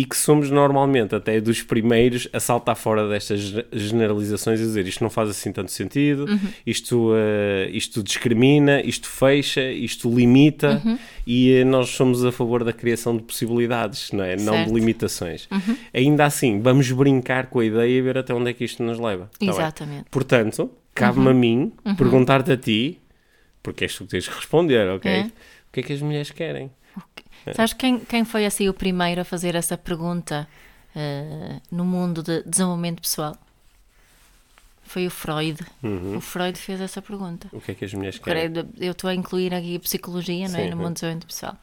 e 0.00 0.04
que 0.04 0.16
somos 0.16 0.48
normalmente 0.50 1.14
até 1.14 1.40
dos 1.40 1.62
primeiros 1.62 2.28
a 2.32 2.38
saltar 2.38 2.76
fora 2.76 3.08
destas 3.08 3.40
ge- 3.40 3.66
generalizações 3.72 4.60
e 4.60 4.62
dizer 4.62 4.86
isto 4.86 5.02
não 5.02 5.10
faz 5.10 5.28
assim 5.30 5.50
tanto 5.52 5.72
sentido, 5.72 6.24
Uhum. 6.28 6.38
isto, 6.64 7.12
eh, 7.16 7.68
isto 7.72 8.00
discrimina, 8.02 8.80
isto 8.82 9.08
fecha, 9.08 9.62
isto 9.72 10.08
limita 10.14 10.80
Uhum. 10.84 10.98
e 11.26 11.52
eh, 11.52 11.64
nós 11.64 11.88
somos 11.88 12.24
a 12.24 12.30
favor 12.30 12.62
da 12.62 12.72
criação 12.72 13.16
de 13.16 13.22
possibilidades, 13.24 14.12
não 14.12 14.22
é? 14.22 14.36
Não 14.36 14.36
de 14.36 14.44
Certo. 14.58 14.68
Uhum. 14.70 14.76
limitações. 14.76 15.48
Ainda 15.92 16.24
assim, 16.26 16.60
vamos 16.60 16.90
brincar 16.92 17.46
com 17.46 17.58
a 17.58 17.64
ideia 17.64 17.98
e 17.98 18.00
ver 18.00 18.18
até 18.18 18.32
onde 18.32 18.50
é 18.50 18.52
que 18.52 18.64
isto 18.64 18.82
nos 18.84 19.00
leva. 19.00 19.28
Tá? 19.38 19.46
Exatamente. 19.46 20.04
Portanto, 20.10 20.70
cabe-me 20.94 21.28
a 21.30 21.34
mim 21.34 21.72
perguntar-te 21.96 22.52
a 22.52 22.56
ti, 22.56 23.00
porque 23.62 23.84
és 23.84 23.94
tu 23.96 24.04
que 24.04 24.10
tens 24.10 24.28
que 24.28 24.34
responder, 24.36 24.88
ok? 24.90 25.10
É. 25.10 25.22
O 25.24 25.72
que 25.72 25.80
é 25.80 25.82
que 25.82 25.92
as 25.92 26.00
mulheres 26.00 26.30
querem? 26.30 26.70
Sabes 27.54 27.72
quem, 27.72 27.98
quem 28.00 28.24
foi 28.24 28.46
assim 28.46 28.68
o 28.68 28.74
primeiro 28.74 29.20
a 29.20 29.24
fazer 29.24 29.54
essa 29.54 29.76
pergunta 29.76 30.48
eh, 30.94 31.60
no 31.70 31.84
mundo 31.84 32.22
de 32.22 32.42
desenvolvimento 32.44 33.00
pessoal? 33.02 33.36
Foi 34.82 35.06
o 35.06 35.10
Freud. 35.10 35.60
Uhum. 35.82 36.16
O 36.16 36.20
Freud 36.20 36.58
fez 36.58 36.80
essa 36.80 37.02
pergunta. 37.02 37.46
O 37.52 37.60
que 37.60 37.72
é 37.72 37.74
que 37.74 37.84
as 37.84 37.92
mulheres 37.92 38.18
querem? 38.18 38.50
Eu 38.78 38.92
estou 38.92 39.10
a 39.10 39.14
incluir 39.14 39.52
aqui 39.52 39.76
a 39.76 39.80
psicologia 39.80 40.48
não 40.48 40.58
é? 40.58 40.70
No 40.70 40.76
mundo 40.76 40.88
do 40.88 40.94
desenvolvimento 40.94 41.26
pessoal. 41.26 41.56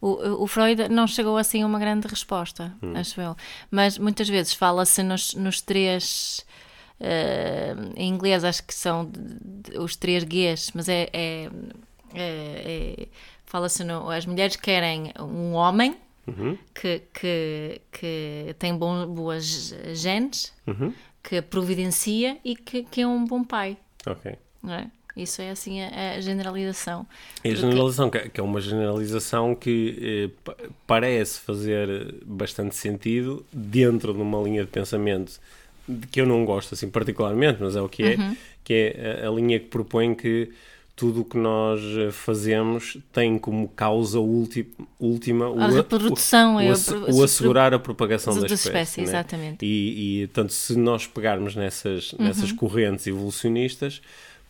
O, 0.00 0.44
o 0.44 0.46
Freud 0.46 0.88
não 0.88 1.08
chegou 1.08 1.36
assim 1.36 1.62
a 1.62 1.66
uma 1.66 1.80
grande 1.80 2.06
resposta, 2.06 2.72
Hum. 2.80 2.92
acho 2.94 3.20
eu. 3.20 3.36
Mas 3.68 3.98
muitas 3.98 4.28
vezes 4.28 4.52
fala-se 4.52 5.02
nos, 5.02 5.34
nos 5.34 5.60
três. 5.60 6.46
eh, 7.00 7.74
em 7.96 8.08
inglês 8.10 8.44
acho 8.44 8.62
que 8.64 8.72
são 8.74 9.10
os 9.76 9.96
três 9.96 10.22
Gs, 10.22 10.70
mas 10.72 10.88
é. 10.88 11.08
é- 11.12 11.50
é- 12.14 13.02
é- 13.04 13.08
Fala-se 13.48 13.82
no. 13.84 14.10
As 14.10 14.26
mulheres 14.26 14.56
querem 14.56 15.12
um 15.18 15.52
homem, 15.54 15.96
que, 16.74 17.00
que, 17.18 17.80
que 17.90 18.54
tem 18.58 18.76
bom, 18.76 19.06
boas 19.06 19.74
genes, 19.94 20.52
Uhum. 20.66 20.92
que 21.22 21.40
providencia 21.40 22.36
e 22.44 22.54
que, 22.54 22.82
que 22.84 23.00
é 23.00 23.06
um 23.06 23.24
bom 23.24 23.42
pai. 23.42 23.76
Ok. 24.06 24.32
É? 24.68 24.86
Isso 25.16 25.40
é 25.40 25.50
assim 25.50 25.80
a, 25.82 26.16
a 26.16 26.20
generalização. 26.20 27.06
E 27.42 27.48
a 27.48 27.50
do 27.52 27.54
que- 27.54 27.60
generalização, 27.62 28.10
que 28.10 28.28
que 28.28 28.40
é 28.40 28.42
uma 28.42 28.60
generalização 28.60 29.54
que 29.54 30.30
eh, 30.30 30.30
pa- 30.44 30.56
parece 30.86 31.40
fazer 31.40 32.14
bastante 32.24 32.76
sentido 32.76 33.44
dentro 33.52 34.12
de 34.12 34.20
uma 34.20 34.40
linha 34.42 34.62
de 34.64 34.70
pensamento 34.70 35.40
que 36.12 36.20
eu 36.20 36.26
não 36.26 36.44
gosto 36.44 36.74
assim 36.74 36.90
particularmente, 36.90 37.56
mas 37.62 37.74
é 37.74 37.80
o 37.80 37.88
que 37.88 38.02
é, 38.02 38.14
Uhum. 38.16 38.36
que 38.62 38.74
é 38.94 39.22
a, 39.24 39.28
a 39.28 39.32
linha 39.32 39.58
que 39.58 39.66
propõe 39.66 40.14
que 40.14 40.50
tudo 40.98 41.20
o 41.20 41.24
que 41.24 41.38
nós 41.38 41.80
eh, 41.96 42.10
fazemos 42.10 42.98
tem 43.12 43.38
como 43.38 43.68
causa 43.68 44.18
última 44.18 45.48
o, 45.48 45.60
A 45.60 45.68
reprodução, 45.68 46.56
o, 46.56 46.60
é 46.60 46.72
o, 46.72 47.14
o 47.14 47.22
assegurar 47.22 47.72
a 47.72 47.78
propagação 47.78 48.34
da 48.34 48.40
da 48.40 48.46
espécie, 48.46 48.68
espécie. 48.68 49.00
né? 49.02 49.06
exatamente. 49.06 49.64
E, 49.64 50.22
e 50.22 50.26
tanto 50.26 50.52
se 50.52 50.76
nós 50.76 51.06
pegarmos 51.06 51.54
nessas, 51.54 52.12
nessas 52.18 52.50
correntes 52.50 53.06
evolucionistas, 53.06 54.02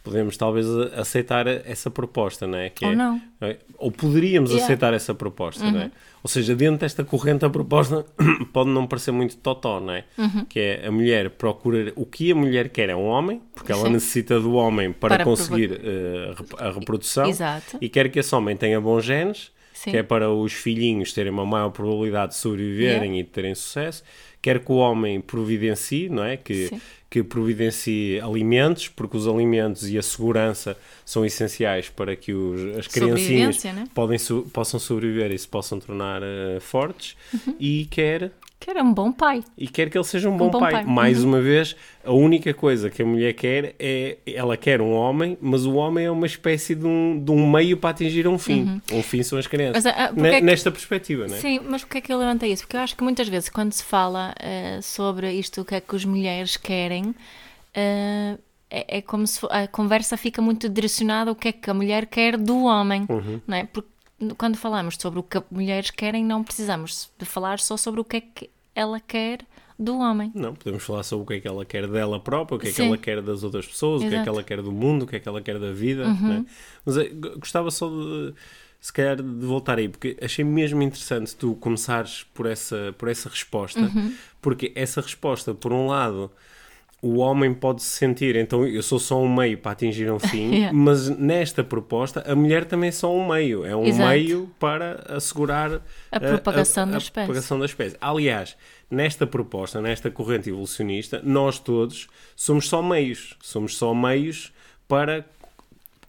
podemos 0.08 0.36
talvez 0.36 0.66
aceitar 0.96 1.46
essa 1.46 1.90
proposta, 1.90 2.46
não 2.46 2.58
é? 2.58 2.70
Que 2.70 2.84
Ou 2.84 2.92
é- 2.92 2.96
não. 2.96 3.20
é? 3.40 3.56
Ou 3.78 3.90
poderíamos 3.92 4.50
Yeah. 4.50 4.64
aceitar 4.64 4.92
essa 4.94 5.14
proposta, 5.14 5.70
não 5.70 5.80
é? 5.80 5.90
Ou 6.22 6.28
seja, 6.28 6.56
dentro 6.56 6.78
desta 6.80 7.04
corrente 7.04 7.44
a 7.44 7.50
proposta 7.50 8.04
pode 8.52 8.70
não 8.70 8.86
parecer 8.86 9.12
muito 9.12 9.36
totó, 9.36 9.78
não 9.80 9.92
é? 9.92 10.04
Que 10.48 10.58
é 10.60 10.86
a 10.86 10.90
mulher 10.90 11.30
procura... 11.30 11.92
O 11.94 12.04
que 12.04 12.32
a 12.32 12.34
mulher 12.34 12.70
quer 12.70 12.88
é 12.88 12.96
um 12.96 13.04
homem, 13.06 13.40
porque 13.54 13.70
ela 13.70 13.86
Sim. 13.86 13.92
necessita 13.92 14.40
do 14.40 14.54
homem 14.54 14.92
para, 14.92 15.16
Para 15.16 15.24
conseguir 15.24 15.70
rep- 15.70 16.54
a 16.60 16.70
reprodução. 16.72 17.26
Exato. 17.28 17.78
E 17.80 17.88
quer 17.88 18.08
que 18.10 18.18
esse 18.18 18.34
homem 18.34 18.56
tenha 18.56 18.80
bons 18.80 19.04
genes, 19.04 19.52
Sim. 19.78 19.92
que 19.92 19.96
é 19.98 20.02
para 20.02 20.28
os 20.28 20.52
filhinhos 20.52 21.12
terem 21.12 21.30
uma 21.32 21.46
maior 21.46 21.70
probabilidade 21.70 22.32
de 22.32 22.38
sobreviverem 22.38 23.20
e 23.20 23.22
de 23.22 23.28
terem 23.28 23.54
sucesso. 23.54 24.02
Quer 24.42 24.58
que 24.64 24.72
o 24.72 24.76
homem 24.76 25.20
providencie, 25.20 26.08
não 26.08 26.24
é? 26.24 26.36
Que, 26.36 26.66
Sim. 26.66 26.80
que 27.08 27.22
providencie 27.22 28.20
alimentos, 28.20 28.88
porque 28.88 29.16
os 29.16 29.28
alimentos 29.28 29.88
e 29.88 29.96
a 29.96 30.02
segurança 30.02 30.76
são 31.04 31.24
essenciais 31.24 31.88
para 31.88 32.16
que 32.16 32.32
os, 32.32 32.76
as 32.76 32.86
criancinhas 32.88 33.62
né? 33.64 33.84
podem 33.94 34.18
so- 34.18 34.48
possam 34.52 34.80
sobreviver 34.80 35.30
e 35.30 35.38
se 35.38 35.46
possam 35.46 35.78
tornar 35.78 36.22
eh, 36.24 36.58
fortes. 36.60 37.16
Uhum. 37.32 37.54
E 37.60 37.86
quer 37.88 38.32
Que 38.60 38.70
era 38.70 38.82
um 38.82 38.92
bom 38.92 39.12
pai. 39.12 39.44
e 39.56 39.68
quer 39.68 39.88
que 39.88 39.96
ele 39.96 40.04
seja 40.04 40.28
um 40.28 40.36
bom, 40.36 40.50
bom 40.50 40.58
pai. 40.58 40.72
pai. 40.72 40.84
Mais 40.84 41.22
Uhum. 41.22 41.28
uma 41.28 41.40
vez, 41.40 41.76
a 42.04 42.12
única 42.12 42.52
coisa 42.52 42.90
que 42.90 43.00
a 43.00 43.06
mulher 43.06 43.32
quer 43.34 43.74
é 43.78 44.18
ela 44.26 44.56
quer 44.56 44.80
um 44.82 44.92
homem, 44.92 45.38
mas 45.40 45.64
o 45.64 45.74
homem 45.76 46.06
é 46.06 46.10
uma 46.10 46.26
espécie 46.26 46.74
de 46.74 46.84
um, 46.84 47.22
de 47.22 47.30
um 47.30 47.48
meio 47.48 47.76
para 47.76 47.90
atingir 47.90 48.26
um 48.26 48.36
fim. 48.36 48.80
Um 48.92 49.00
fim 49.02 49.22
são 49.22 49.38
as 49.38 49.46
crianças. 49.46 49.84
Mas, 49.84 49.94
ah, 49.96 50.08
porque 50.08 50.20
Ne- 50.22 50.28
é 50.28 50.38
que- 50.40 50.44
Nesta 50.44 50.70
perspectiva, 50.72 51.28
não 51.28 51.36
é? 51.36 51.38
Sim, 51.38 51.60
mas 51.68 51.82
porquê 51.82 51.98
é 51.98 52.00
que 52.00 52.12
eu 52.12 52.18
levantei 52.18 52.50
isso? 52.52 52.62
Porque 52.64 52.76
eu 52.76 52.80
acho 52.80 52.96
que 52.96 53.02
muitas 53.04 53.28
vezes 53.28 53.48
quando 53.48 53.72
se 53.72 53.84
fala 53.84 54.34
eh, 54.40 54.80
sobre 54.82 55.32
isto, 55.32 55.60
o 55.60 55.64
que 55.64 55.76
é 55.76 55.80
que 55.80 55.94
as 55.94 56.04
mulheres 56.04 56.56
querem, 56.56 57.14
eh, 57.74 58.36
é, 58.70 58.98
é 58.98 59.00
como 59.02 59.26
se 59.26 59.40
a 59.50 59.66
conversa 59.66 60.16
fica 60.16 60.42
muito 60.42 60.68
direcionada 60.68 61.30
ao 61.30 61.36
que 61.36 61.48
é 61.48 61.52
que 61.52 61.70
a 61.70 61.74
mulher 61.74 62.06
quer 62.06 62.36
do 62.36 62.64
homem, 62.64 63.06
Uhum. 63.08 63.40
não 63.46 63.56
é? 63.56 63.64
Porque 63.64 63.88
quando 64.36 64.56
falamos 64.56 64.96
sobre 65.00 65.18
o 65.18 65.22
que 65.22 65.38
as 65.38 65.44
mulheres 65.50 65.90
querem, 65.90 66.24
não 66.24 66.42
precisamos 66.42 67.10
de 67.18 67.24
falar 67.24 67.60
só 67.60 67.76
sobre 67.76 68.00
o 68.00 68.04
que 68.04 68.16
é 68.16 68.20
que 68.20 68.50
ela 68.74 69.00
quer 69.00 69.44
do 69.78 69.98
homem. 69.98 70.32
Não, 70.34 70.54
podemos 70.54 70.82
falar 70.82 71.02
sobre 71.04 71.22
o 71.22 71.26
que 71.26 71.34
é 71.34 71.40
que 71.40 71.46
ela 71.48 71.64
quer 71.64 71.86
dela 71.86 72.18
própria, 72.18 72.56
o 72.56 72.58
que 72.58 72.66
é 72.68 72.70
que 72.70 72.76
Sim. 72.76 72.86
ela 72.88 72.98
quer 72.98 73.22
das 73.22 73.44
outras 73.44 73.66
pessoas, 73.66 74.02
o 74.02 74.04
que 74.04 74.06
é 74.06 74.10
que 74.10 74.14
Exato. 74.16 74.30
Uhum. 74.30 74.36
ela 74.36 74.44
quer 74.44 74.62
do 74.62 74.72
mundo, 74.72 75.02
o 75.02 75.06
que 75.06 75.16
é 75.16 75.20
que 75.20 75.28
ela 75.28 75.40
quer 75.40 75.58
da 75.58 75.70
vida. 75.72 76.08
não 76.08 76.32
é? 76.32 76.44
Mas 76.84 76.96
eh, 76.96 77.10
gostava 77.38 77.70
só 77.70 77.88
de, 77.88 78.34
se 78.80 78.92
calhar, 78.92 79.16
de 79.16 79.22
voltar 79.46 79.78
aí, 79.78 79.88
porque 79.88 80.16
achei 80.20 80.44
mesmo 80.44 80.82
interessante 80.82 81.34
tu 81.36 81.54
começares 81.56 82.24
por 82.34 82.46
essa, 82.46 82.92
por 82.98 83.08
essa 83.08 83.28
resposta, 83.28 83.80
Uhum. 83.80 84.14
porque 84.42 84.72
essa 84.74 85.00
resposta, 85.00 85.54
por 85.54 85.72
um 85.72 85.86
lado, 85.86 86.28
o 87.00 87.18
homem 87.18 87.54
pode 87.54 87.82
se 87.82 87.90
sentir, 87.90 88.34
então 88.34 88.66
eu 88.66 88.82
sou 88.82 88.98
só 88.98 89.20
um 89.22 89.32
meio 89.32 89.56
para 89.58 89.70
atingir 89.72 90.10
um 90.10 90.18
fim, 90.18 90.50
Yeah. 90.54 90.72
mas 90.76 91.08
nesta 91.08 91.62
proposta 91.62 92.24
a 92.26 92.34
mulher 92.34 92.64
também 92.64 92.88
é 92.88 92.92
só 92.92 93.14
um 93.14 93.28
meio, 93.28 93.64
é 93.64 93.76
um 93.76 93.84
Exato. 93.84 94.08
meio 94.10 94.50
para 94.58 95.04
assegurar 95.08 95.80
A 96.10 96.18
propagação 96.18 96.88
da 96.88 96.96
a 96.96 96.98
espécie. 96.98 97.26
propagação 97.26 97.58
da 97.60 97.66
espécie. 97.66 97.96
Aliás, 98.00 98.56
nesta 98.90 99.26
proposta, 99.28 99.80
nesta 99.80 100.10
corrente 100.10 100.48
evolucionista, 100.48 101.20
nós 101.22 101.60
todos 101.60 102.08
somos 102.34 102.68
só 102.68 102.82
meios, 102.82 103.36
somos 103.40 103.76
só 103.76 103.94
meios 103.94 104.52
para 104.88 105.24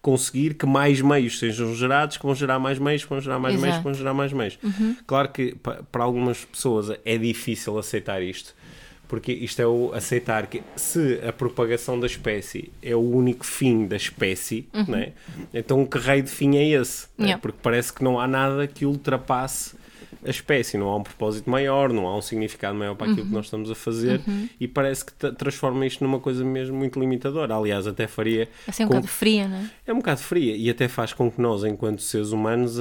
conseguir 0.02 0.54
que 0.54 0.66
mais 0.66 1.02
meios 1.02 1.38
sejam 1.40 1.76
gerados, 1.76 2.18
que 2.18 2.24
vão 2.26 2.34
gerar 2.34 2.58
mais 2.58 2.80
meios, 2.80 3.04
que 3.04 3.10
vão 3.10 3.20
gerar 3.20 3.38
mais 3.38 3.54
meios, 3.56 3.68
Exato. 3.68 3.80
que 3.80 3.84
vão 3.84 3.94
gerar 3.94 4.14
mais 4.14 4.32
meios. 4.34 4.58
Claro 5.06 5.30
que 5.30 5.54
pa- 5.56 5.82
para 5.92 6.04
algumas 6.04 6.46
pessoas 6.46 6.98
é 7.04 7.18
difícil 7.18 7.78
aceitar 7.78 8.24
isto, 8.24 8.56
porque 9.10 9.34
isto 9.34 9.62
é 9.62 9.68
o 9.68 9.92
aceitar 9.94 10.48
que 10.48 10.62
se 10.78 11.20
a 11.28 11.34
propagação 11.34 12.00
da 12.00 12.06
espécie 12.08 12.72
é 12.82 12.96
o 12.96 13.00
único 13.02 13.46
fim 13.46 13.86
da 13.88 13.98
espécie, 13.98 14.70
né? 14.88 15.12
então 15.54 15.86
que 15.86 15.98
raio 15.98 16.24
de 16.24 16.30
fim 16.30 16.56
é 16.56 16.66
esse? 16.70 17.08
né? 17.18 17.26
Yeah. 17.26 17.42
Porque 17.42 17.58
parece 17.62 17.92
que 17.92 18.02
não 18.04 18.18
há 18.20 18.28
nada 18.28 18.66
que 18.68 18.86
ultrapasse 18.86 19.76
a 20.26 20.30
espécie, 20.30 20.78
não 20.78 20.88
há 20.90 20.98
um 20.98 21.04
propósito 21.04 21.50
maior, 21.50 21.92
não 21.94 22.06
há 22.06 22.16
um 22.18 22.22
significado 22.22 22.78
maior 22.78 22.94
para 22.94 23.10
aquilo 23.12 23.26
que 23.28 23.34
nós 23.34 23.46
estamos 23.46 23.72
a 23.72 23.76
fazer 23.76 24.22
e 24.60 24.68
parece 24.68 25.06
que 25.06 25.14
tra- 25.14 25.32
transforma 25.32 25.86
isto 25.86 26.04
numa 26.04 26.20
coisa 26.20 26.44
mesmo 26.44 26.78
muito 26.78 27.00
limitadora. 27.00 27.56
Aliás, 27.56 27.88
até 27.88 28.06
faria. 28.06 28.50
Assim 28.68 28.84
um 28.84 28.88
com- 28.88 28.96
bocado 28.96 29.08
fria, 29.08 29.48
não 29.48 29.58
é? 29.58 29.70
é 29.88 29.94
um 29.94 29.98
bocado 29.98 30.20
fria 30.22 30.56
e 30.58 30.70
até 30.70 30.88
faz 30.90 31.14
com 31.14 31.32
que 31.32 31.40
nós, 31.42 31.64
enquanto 31.64 32.02
seres 32.02 32.32
humanos, 32.32 32.80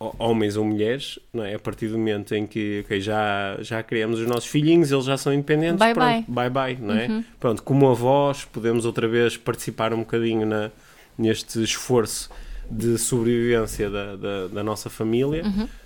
homens 0.00 0.56
ou 0.56 0.64
mulheres, 0.64 1.18
não 1.32 1.44
é? 1.44 1.54
a 1.54 1.58
partir 1.58 1.88
do 1.88 1.98
momento 1.98 2.32
em 2.32 2.46
que 2.46 2.82
ok, 2.84 3.00
já, 3.00 3.58
já 3.60 3.82
criamos 3.82 4.20
os 4.20 4.28
nossos 4.28 4.46
filhinhos, 4.46 4.92
eles 4.92 5.04
já 5.04 5.16
são 5.18 5.34
independentes, 5.34 5.80
Bye, 5.80 5.94
pronto, 5.94 6.30
bye 6.30 6.50
bye, 6.50 6.78
não 6.80 6.94
é? 6.94 7.24
Pronto, 7.40 7.62
como 7.64 7.90
avós, 7.90 8.44
podemos 8.44 8.84
outra 8.84 9.08
vez 9.08 9.36
participar 9.36 9.92
um 9.92 10.00
bocadinho 10.00 10.46
na, 10.46 10.70
neste 11.18 11.60
esforço 11.64 12.30
de 12.70 12.96
sobrevivência 12.96 13.90
da, 13.90 14.14
da, 14.14 14.46
da 14.48 14.62
nossa 14.62 14.88
família, 14.88 15.42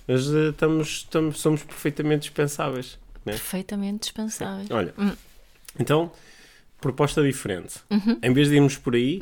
mas 0.07 0.31
eh, 0.31 0.49
estamos, 0.49 0.87
estamos, 0.89 1.39
somos 1.39 1.63
perfeitamente 1.63 2.23
dispensáveis. 2.23 2.99
É? 3.25 3.31
Perfeitamente 3.31 4.01
dispensável. 4.01 4.65
Olha, 4.69 4.93
então, 5.79 6.11
proposta 6.79 7.23
diferente. 7.23 7.79
Em 8.21 8.31
vez 8.31 8.49
de 8.49 8.55
irmos 8.55 8.77
por 8.77 8.93
aí, 8.93 9.19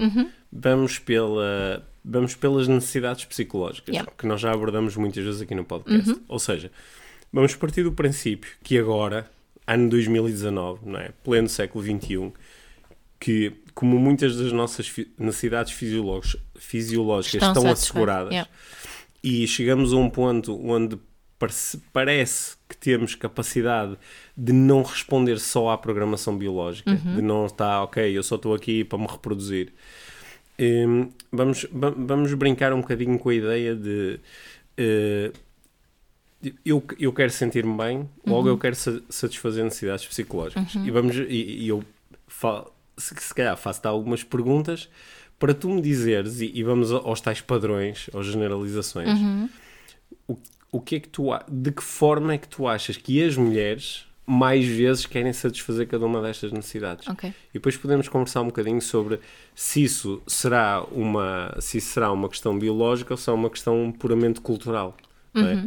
vamos, 0.52 1.00
pela, 1.00 1.86
vamos 2.04 2.36
pelas 2.36 2.68
necessidades 2.68 3.26
psicológicas, 3.26 3.94
Yeah. 3.94 4.12
que 4.18 4.26
nós 4.26 4.42
já 4.42 4.52
abordamos 4.52 4.96
muitas 4.96 5.24
vezes 5.24 5.42
aqui 5.42 5.54
no 5.56 5.64
podcast. 5.64 6.16
Ou 6.28 6.40
seja, 6.40 6.72
vamos 7.32 7.56
partir 7.56 7.84
do 7.84 7.92
princípio 7.92 8.50
que 8.64 8.78
agora, 8.78 9.30
ano 9.68 9.90
2019, 9.90 10.82
não 10.90 11.00
é? 11.00 11.10
pleno 11.24 11.48
século 11.50 11.84
XXI, 11.84 12.32
que 13.20 13.54
como 13.76 13.98
muitas 14.00 14.36
das 14.36 14.52
nossas 14.52 14.92
necessidades 15.18 15.72
fisiológicas, 15.74 16.42
Estão 17.36 17.50
estão, 17.52 17.70
asseguradas 17.72 18.32
Yeah. 18.32 18.50
e 19.24 19.48
chegamos 19.48 19.94
a 19.94 19.98
um 19.98 20.10
ponto 20.10 20.60
onde 20.68 20.98
parece, 21.38 21.82
parece 21.94 22.56
que 22.68 22.78
temos 22.78 23.16
capacidade 23.16 23.98
de 24.38 24.52
não 24.54 24.82
responder 24.84 25.40
só 25.40 25.70
à 25.70 25.78
programação 25.78 26.38
biológica, 26.38 26.96
de 26.96 27.22
não 27.22 27.46
estar, 27.46 27.84
ok, 27.84 28.16
eu 28.18 28.24
só 28.24 28.36
estou 28.36 28.54
aqui 28.54 28.84
para 28.84 28.98
me 29.00 29.08
reproduzir. 29.08 29.74
Hum, 30.62 31.10
vamos, 31.32 31.66
va- 31.72 31.90
vamos 31.98 32.34
brincar 32.36 32.72
um 32.72 32.82
bocadinho 32.82 33.18
com 33.18 33.30
a 33.30 33.34
ideia 33.34 33.76
de 33.76 34.20
eh, 34.78 35.32
eu, 36.66 36.84
eu 37.00 37.14
quero 37.14 37.32
sentir-me 37.32 37.76
bem, 37.78 38.10
logo 38.26 38.48
eu 38.48 38.58
quero 38.58 38.76
sa- 38.76 39.02
satisfazer 39.10 39.64
necessidades 39.64 40.06
psicológicas. 40.06 40.76
E, 40.88 40.92
vamos, 40.92 41.16
e, 41.16 41.24
e 41.64 41.68
eu 41.68 41.84
fa- 42.28 42.66
se, 42.98 43.14
se 43.16 43.34
calhar 43.34 43.56
faço-te 43.58 43.88
algumas 43.88 44.24
perguntas 44.24 44.90
para 45.38 45.54
tu 45.54 45.70
me 45.70 45.82
dizeres, 45.82 46.42
e, 46.42 46.52
e 46.54 46.64
vamos 46.64 46.92
aos 46.92 47.22
tais 47.22 47.42
padrões, 47.42 48.10
às 48.14 48.26
generalizações, 48.28 49.20
o, 50.28 50.38
o 50.72 50.82
que 50.82 50.96
é 50.96 51.00
que 51.00 51.10
tu, 51.10 51.28
de 51.50 51.72
que 51.72 51.84
forma 51.84 52.34
é 52.34 52.38
que 52.38 52.48
tu 52.48 52.68
achas 52.68 52.98
que 52.98 53.24
as 53.24 53.36
mulheres 53.38 54.06
mais 54.32 54.66
vezes 54.66 55.06
querem 55.06 55.34
satisfazer 55.34 55.88
cada 55.88 56.06
uma 56.06 56.22
destas 56.22 56.52
necessidades? 56.52 57.08
Ok. 57.08 57.30
E 57.30 57.54
depois 57.54 57.76
podemos 57.76 58.08
conversar 58.08 58.42
um 58.42 58.46
bocadinho 58.46 58.82
sobre 58.82 59.20
se 59.54 59.84
isso 59.84 60.22
será 60.26 60.84
uma, 60.92 61.56
se 61.60 61.78
isso 61.78 61.94
será 61.94 62.12
uma 62.12 62.30
questão 62.30 62.58
biológica 62.58 63.14
ou 63.14 63.18
se 63.18 63.30
é 63.30 63.34
uma 63.34 63.50
questão 63.50 63.92
puramente 63.92 64.40
cultural. 64.40 64.96
não 65.34 65.48
é? 65.48 65.66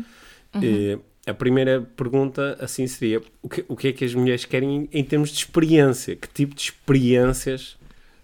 Eh, 0.62 0.98
a 1.26 1.34
primeira 1.34 1.80
pergunta 1.96 2.56
assim 2.60 2.86
seria: 2.86 3.20
o 3.42 3.48
que, 3.48 3.64
o 3.68 3.76
que 3.76 3.88
é 3.88 3.92
que 3.92 4.04
as 4.04 4.14
mulheres 4.14 4.44
querem 4.44 4.88
em, 4.92 5.00
em 5.00 5.04
termos 5.04 5.30
de 5.30 5.38
experiência? 5.38 6.16
Que 6.16 6.28
tipo 6.28 6.54
de 6.54 6.62
experiências 6.62 7.76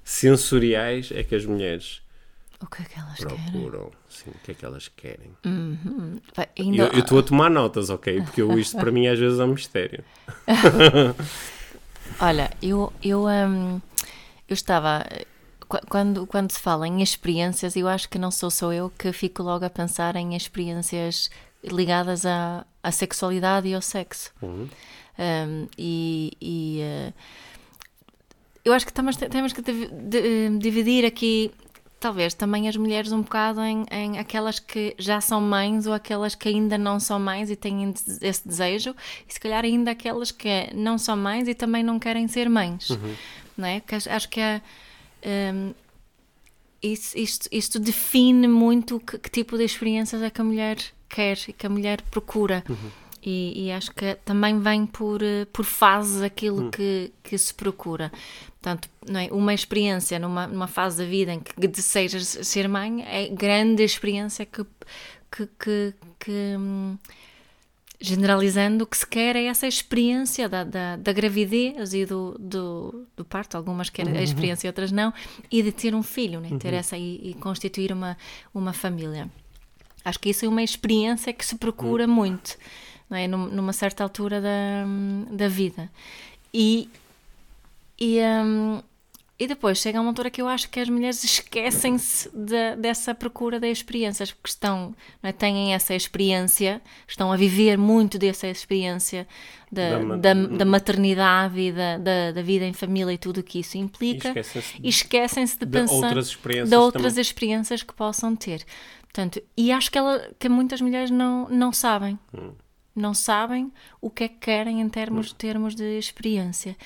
sensoriais 0.04 1.10
é 1.14 1.22
que 1.22 1.34
as 1.34 1.44
mulheres 1.44 2.02
O 2.62 2.66
que 2.66 2.82
é 2.82 2.84
que 2.84 2.98
elas 2.98 3.16
querem? 3.18 3.50
procuram? 3.52 3.90
Sim, 4.08 4.30
o 4.30 4.38
que 4.44 4.50
é 4.50 4.54
que 4.54 4.64
elas 4.64 4.88
querem? 4.88 5.32
Vai, 6.36 6.48
Eu 6.56 6.64
ainda- 6.64 6.84
eu 6.88 6.98
estou 7.00 7.18
a 7.18 7.22
tomar 7.22 7.50
notas, 7.50 7.88
ok? 7.90 8.20
Porque 8.22 8.42
eu, 8.42 8.58
isto 8.58 8.76
para 8.76 8.90
mim 8.92 9.06
às 9.06 9.18
vezes 9.18 9.38
é 9.40 9.44
um 9.44 9.48
mistério. 9.54 10.04
Olha, 12.20 12.50
eu, 12.62 12.92
eu, 13.02 13.26
hum, 13.26 13.80
eu 14.48 14.54
estava. 14.54 15.06
qu- 15.68 15.80
Quando, 15.88 16.26
quando 16.26 16.50
se 16.52 16.60
fala 16.60 16.86
em 16.86 17.02
experiências, 17.02 17.76
eu 17.76 17.88
acho 17.88 18.08
que 18.08 18.18
não 18.18 18.30
sou 18.30 18.50
só 18.50 18.72
eu 18.72 18.90
que 18.90 19.12
fico 19.12 19.42
logo 19.42 19.64
a 19.64 19.70
pensar 19.70 20.16
em 20.16 20.36
experiências 20.36 21.30
ligadas 21.64 22.26
à, 22.26 22.66
à 22.82 22.90
sexualidade 22.92 23.68
e 23.68 23.74
ao 23.74 23.80
sexo. 23.82 24.32
Uhum. 24.42 24.68
Um, 25.18 25.66
e, 25.78 26.32
e 26.40 26.80
uh, 26.82 27.14
eu 28.64 28.72
acho 28.72 28.86
que 28.86 28.92
temos, 28.92 29.16
temos 29.16 29.52
que 29.52 29.62
dividir 30.58 31.04
aqui, 31.04 31.50
talvez, 32.00 32.32
também 32.32 32.66
as 32.66 32.76
mulheres 32.76 33.12
um 33.12 33.20
bocado 33.20 33.60
em, 33.60 33.84
em, 33.90 34.18
aquelas 34.18 34.58
que 34.58 34.94
já 34.98 35.20
são 35.20 35.40
mães 35.40 35.86
ou 35.86 35.92
aquelas 35.92 36.34
que 36.34 36.48
ainda 36.48 36.78
não 36.78 36.98
são 36.98 37.20
mães 37.20 37.50
e 37.50 37.54
têm 37.56 37.92
esse 38.22 38.48
desejo, 38.48 38.96
e 39.28 39.32
se 39.32 39.38
calhar 39.38 39.62
ainda 39.64 39.90
aquelas 39.90 40.32
que 40.32 40.74
não 40.74 40.96
são 40.96 41.16
mães 41.16 41.46
e 41.46 41.54
também 41.54 41.82
não 41.82 41.98
querem 41.98 42.26
ser 42.26 42.48
mães. 42.48 42.88
Uhum. 42.88 43.14
Não 43.56 43.68
é? 43.68 43.80
Porque 43.80 43.94
acho 43.94 44.28
que 44.28 44.40
é. 44.40 44.62
Um, 45.52 45.74
isso, 46.82 47.18
isto, 47.18 47.46
isto 47.52 47.78
define 47.78 48.48
muito 48.48 48.98
que, 49.00 49.18
que, 49.18 49.28
tipo 49.28 49.58
de 49.58 49.64
experiências 49.64 50.22
é 50.22 50.30
que 50.30 50.40
a 50.40 50.44
mulher 50.44 50.78
quer 51.10 51.38
e 51.46 51.52
que 51.52 51.66
a 51.66 51.68
mulher 51.68 52.00
procura. 52.10 52.64
Uhum. 52.66 52.90
E, 53.22 53.66
e, 53.66 53.72
acho 53.72 53.92
que 53.92 54.14
também 54.24 54.58
vem 54.58 54.86
por, 54.86 55.22
eh, 55.22 55.44
por 55.52 55.64
fases 55.64 56.22
aquilo 56.22 56.62
uhum. 56.62 56.70
que, 56.70 57.12
que 57.22 57.36
se 57.36 57.52
procura. 57.52 58.10
Portanto, 58.60 58.88
não 59.06 59.20
é? 59.20 59.28
uma 59.30 59.52
experiência 59.52 60.18
numa, 60.18 60.46
numa 60.46 60.66
fase 60.66 60.98
da 60.98 61.04
vida 61.04 61.32
em 61.32 61.40
que 61.40 61.66
desejas 61.66 62.38
ser 62.42 62.68
mãe 62.68 63.04
é 63.06 63.28
grande 63.28 63.82
experiência 63.82 64.46
que, 64.46 64.64
que, 65.30 65.46
que, 65.58 65.94
que 66.18 66.56
hum, 66.58 66.96
generalizando, 68.00 68.84
o 68.84 68.86
que 68.86 68.96
se 68.96 69.06
quer 69.06 69.36
é 69.36 69.44
essa 69.44 69.66
experiência 69.66 70.48
da, 70.48 70.64
da, 70.64 70.96
da 70.96 71.12
gravidez 71.12 71.92
e 71.92 72.06
do, 72.06 72.34
do, 72.40 73.06
do, 73.14 73.24
parto, 73.24 73.56
algumas 73.56 73.90
querem 73.90 74.16
a 74.16 74.22
experiência, 74.22 74.68
outras 74.68 74.90
não, 74.90 75.12
e 75.50 75.62
de 75.62 75.70
ter 75.70 75.94
um 75.94 76.02
filho, 76.02 76.40
né? 76.40 76.48
ter 76.58 76.72
uhum. 76.72 76.78
essa 76.78 76.96
e, 76.96 77.30
e, 77.30 77.34
constituir 77.34 77.92
uma, 77.92 78.16
uma 78.54 78.72
família. 78.72 79.28
Acho 80.02 80.18
que 80.18 80.30
isso 80.30 80.46
é 80.46 80.48
uma 80.48 80.62
experiência 80.62 81.30
que 81.32 81.44
se 81.44 81.56
procura 81.56 82.06
uhum. 82.06 82.14
muito, 82.14 82.56
não 83.10 83.18
é? 83.18 83.26
numa 83.26 83.72
certa 83.72 84.02
altura 84.02 84.40
da, 84.40 84.86
da 85.30 85.48
vida. 85.48 85.90
E, 86.54 86.88
e 87.98 88.20
um, 88.20 88.80
e 89.40 89.46
depois 89.46 89.78
chega 89.78 89.98
uma 89.98 90.10
altura 90.10 90.28
que 90.28 90.42
eu 90.42 90.46
acho 90.46 90.68
que 90.68 90.78
as 90.78 90.88
mulheres 90.90 91.24
esquecem-se 91.24 92.28
de, 92.28 92.76
dessa 92.76 93.14
procura 93.14 93.58
das 93.58 93.70
experiências, 93.70 94.30
porque 94.30 94.50
estão, 94.50 94.94
é, 95.22 95.32
têm 95.32 95.72
essa 95.72 95.94
experiência, 95.94 96.78
estão 97.08 97.32
a 97.32 97.36
viver 97.36 97.78
muito 97.78 98.18
dessa 98.18 98.46
experiência 98.48 99.26
da, 99.72 99.98
da, 99.98 100.16
da, 100.16 100.34
da 100.34 100.64
maternidade 100.66 101.58
e 101.58 101.72
da, 101.72 101.96
da, 101.96 102.32
da, 102.32 102.42
vida 102.42 102.66
em 102.66 102.74
família 102.74 103.14
e 103.14 103.16
tudo 103.16 103.40
o 103.40 103.42
que 103.42 103.60
isso 103.60 103.78
implica, 103.78 104.34
e 104.82 104.90
esquecem-se 104.90 105.58
de, 105.58 105.64
de, 105.64 105.72
pensar 105.72 105.94
outras 105.94 106.26
experiências 106.26 106.68
de 106.68 106.76
outras 106.76 107.12
também. 107.12 107.22
experiências 107.22 107.82
que 107.82 107.94
possam 107.94 108.36
ter. 108.36 108.62
Portanto, 109.04 109.42
e 109.56 109.72
acho 109.72 109.90
que, 109.90 109.96
ela, 109.96 110.30
que 110.38 110.50
muitas 110.50 110.82
mulheres 110.82 111.10
não, 111.10 111.48
não 111.48 111.72
sabem. 111.72 112.18
Hum. 112.34 112.52
Não 112.94 113.14
sabem 113.14 113.72
o 114.00 114.10
que 114.10 114.24
é 114.24 114.28
que 114.28 114.38
querem 114.38 114.80
em 114.80 114.88
termos, 114.88 115.32
termos 115.32 115.74
de 115.74 115.98
experiência. 115.98 116.76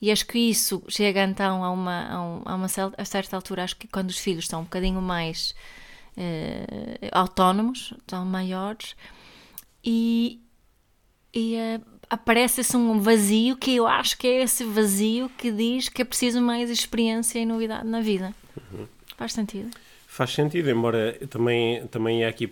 E 0.00 0.10
acho 0.10 0.26
que 0.26 0.38
isso 0.38 0.82
chega 0.88 1.22
então 1.22 1.62
a 1.62 1.70
uma, 1.70 2.08
a, 2.08 2.22
um, 2.22 2.42
a 2.44 2.54
uma 2.56 2.66
a 2.98 3.04
certa 3.04 3.36
altura, 3.36 3.62
acho 3.62 3.76
que 3.76 3.86
quando 3.86 4.10
os 4.10 4.18
filhos 4.18 4.44
estão 4.44 4.60
um 4.60 4.64
bocadinho 4.64 5.00
mais 5.00 5.54
uh, 6.16 7.08
autónomos, 7.12 7.94
estão 7.98 8.24
maiores, 8.24 8.96
e, 9.84 10.40
e 11.32 11.54
uh, 11.54 11.84
aparece-se 12.10 12.76
um 12.76 13.00
vazio 13.00 13.56
que 13.56 13.76
eu 13.76 13.86
acho 13.86 14.18
que 14.18 14.26
é 14.26 14.42
esse 14.42 14.64
vazio 14.64 15.30
que 15.38 15.52
diz 15.52 15.88
que 15.88 16.02
é 16.02 16.04
preciso 16.04 16.42
mais 16.42 16.68
experiência 16.68 17.38
e 17.38 17.46
novidade 17.46 17.86
na 17.86 18.00
vida. 18.00 18.34
Uhum. 18.56 18.88
Faz 19.16 19.32
sentido? 19.32 19.70
Faz 20.12 20.34
sentido, 20.34 20.68
embora 20.68 21.14
também, 21.30 21.86
também 21.86 22.22
é 22.22 22.28
aqui, 22.28 22.46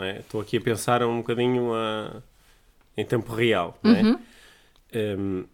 é? 0.00 0.20
estou 0.20 0.40
aqui 0.40 0.56
a 0.58 0.60
pensar 0.60 1.02
um 1.02 1.16
bocadinho 1.16 1.74
a, 1.74 2.22
em 2.96 3.04
tempo 3.04 3.34
real, 3.34 3.76
não 3.82 3.90
é? 3.92 4.02
Uhum. 4.02 4.18
Um, 4.94 5.44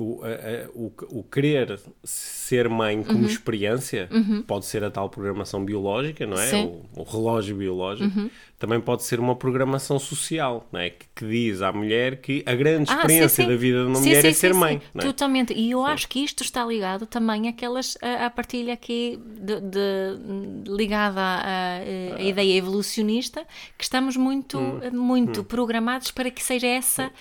o, 0.00 0.22
a, 0.24 0.70
o, 0.74 0.92
o 1.18 1.22
querer 1.22 1.78
ser 2.02 2.70
mãe 2.70 3.02
como 3.02 3.18
uhum. 3.18 3.26
experiência 3.26 4.08
uhum. 4.10 4.40
pode 4.40 4.64
ser 4.64 4.82
a 4.82 4.90
tal 4.90 5.10
programação 5.10 5.62
biológica, 5.62 6.26
não 6.26 6.40
é? 6.40 6.54
O, 6.64 6.86
o, 6.96 7.02
relógio 7.02 7.54
biológico. 7.54 8.18
Uhum. 8.18 8.30
Também 8.58 8.80
pode 8.80 9.02
ser 9.02 9.20
uma 9.20 9.36
programação 9.36 9.98
social, 9.98 10.66
não 10.72 10.80
é? 10.80 10.90
Que, 10.90 11.06
que 11.14 11.26
diz 11.26 11.60
à 11.60 11.70
mulher 11.70 12.16
que 12.16 12.42
a 12.46 12.54
grande 12.54 12.90
ah, 12.90 12.94
experiência 12.94 13.28
sim, 13.28 13.42
sim. 13.42 13.48
da 13.48 13.56
vida 13.56 13.82
de 13.82 13.86
uma 13.88 13.96
sim, 13.96 14.08
mulher 14.08 14.24
é 14.24 14.32
ser 14.32 14.54
mãe. 14.54 14.80
É? 14.94 14.98
Totalmente. 15.00 15.52
E 15.52 15.70
eu 15.70 15.84
acho 15.84 16.08
que 16.08 16.24
isto 16.24 16.42
está 16.42 16.64
ligado 16.64 17.04
também 17.04 17.48
àquelas, 17.48 17.98
à, 18.00 18.26
à 18.26 18.30
partilha 18.30 18.72
aqui 18.72 19.20
de, 19.22 19.60
de, 19.60 20.70
ligada 20.70 21.20
à, 21.20 21.76
à, 22.16 22.22
ideia 22.22 22.56
evolucionista, 22.56 23.46
que 23.76 23.84
estamos 23.84 24.16
muito, 24.16 24.58
hum. 24.58 24.80
muito 24.94 25.42
hum. 25.42 25.44
programados 25.44 26.10
para 26.10 26.30
que 26.30 26.42
seja 26.42 26.66
essa. 26.66 27.12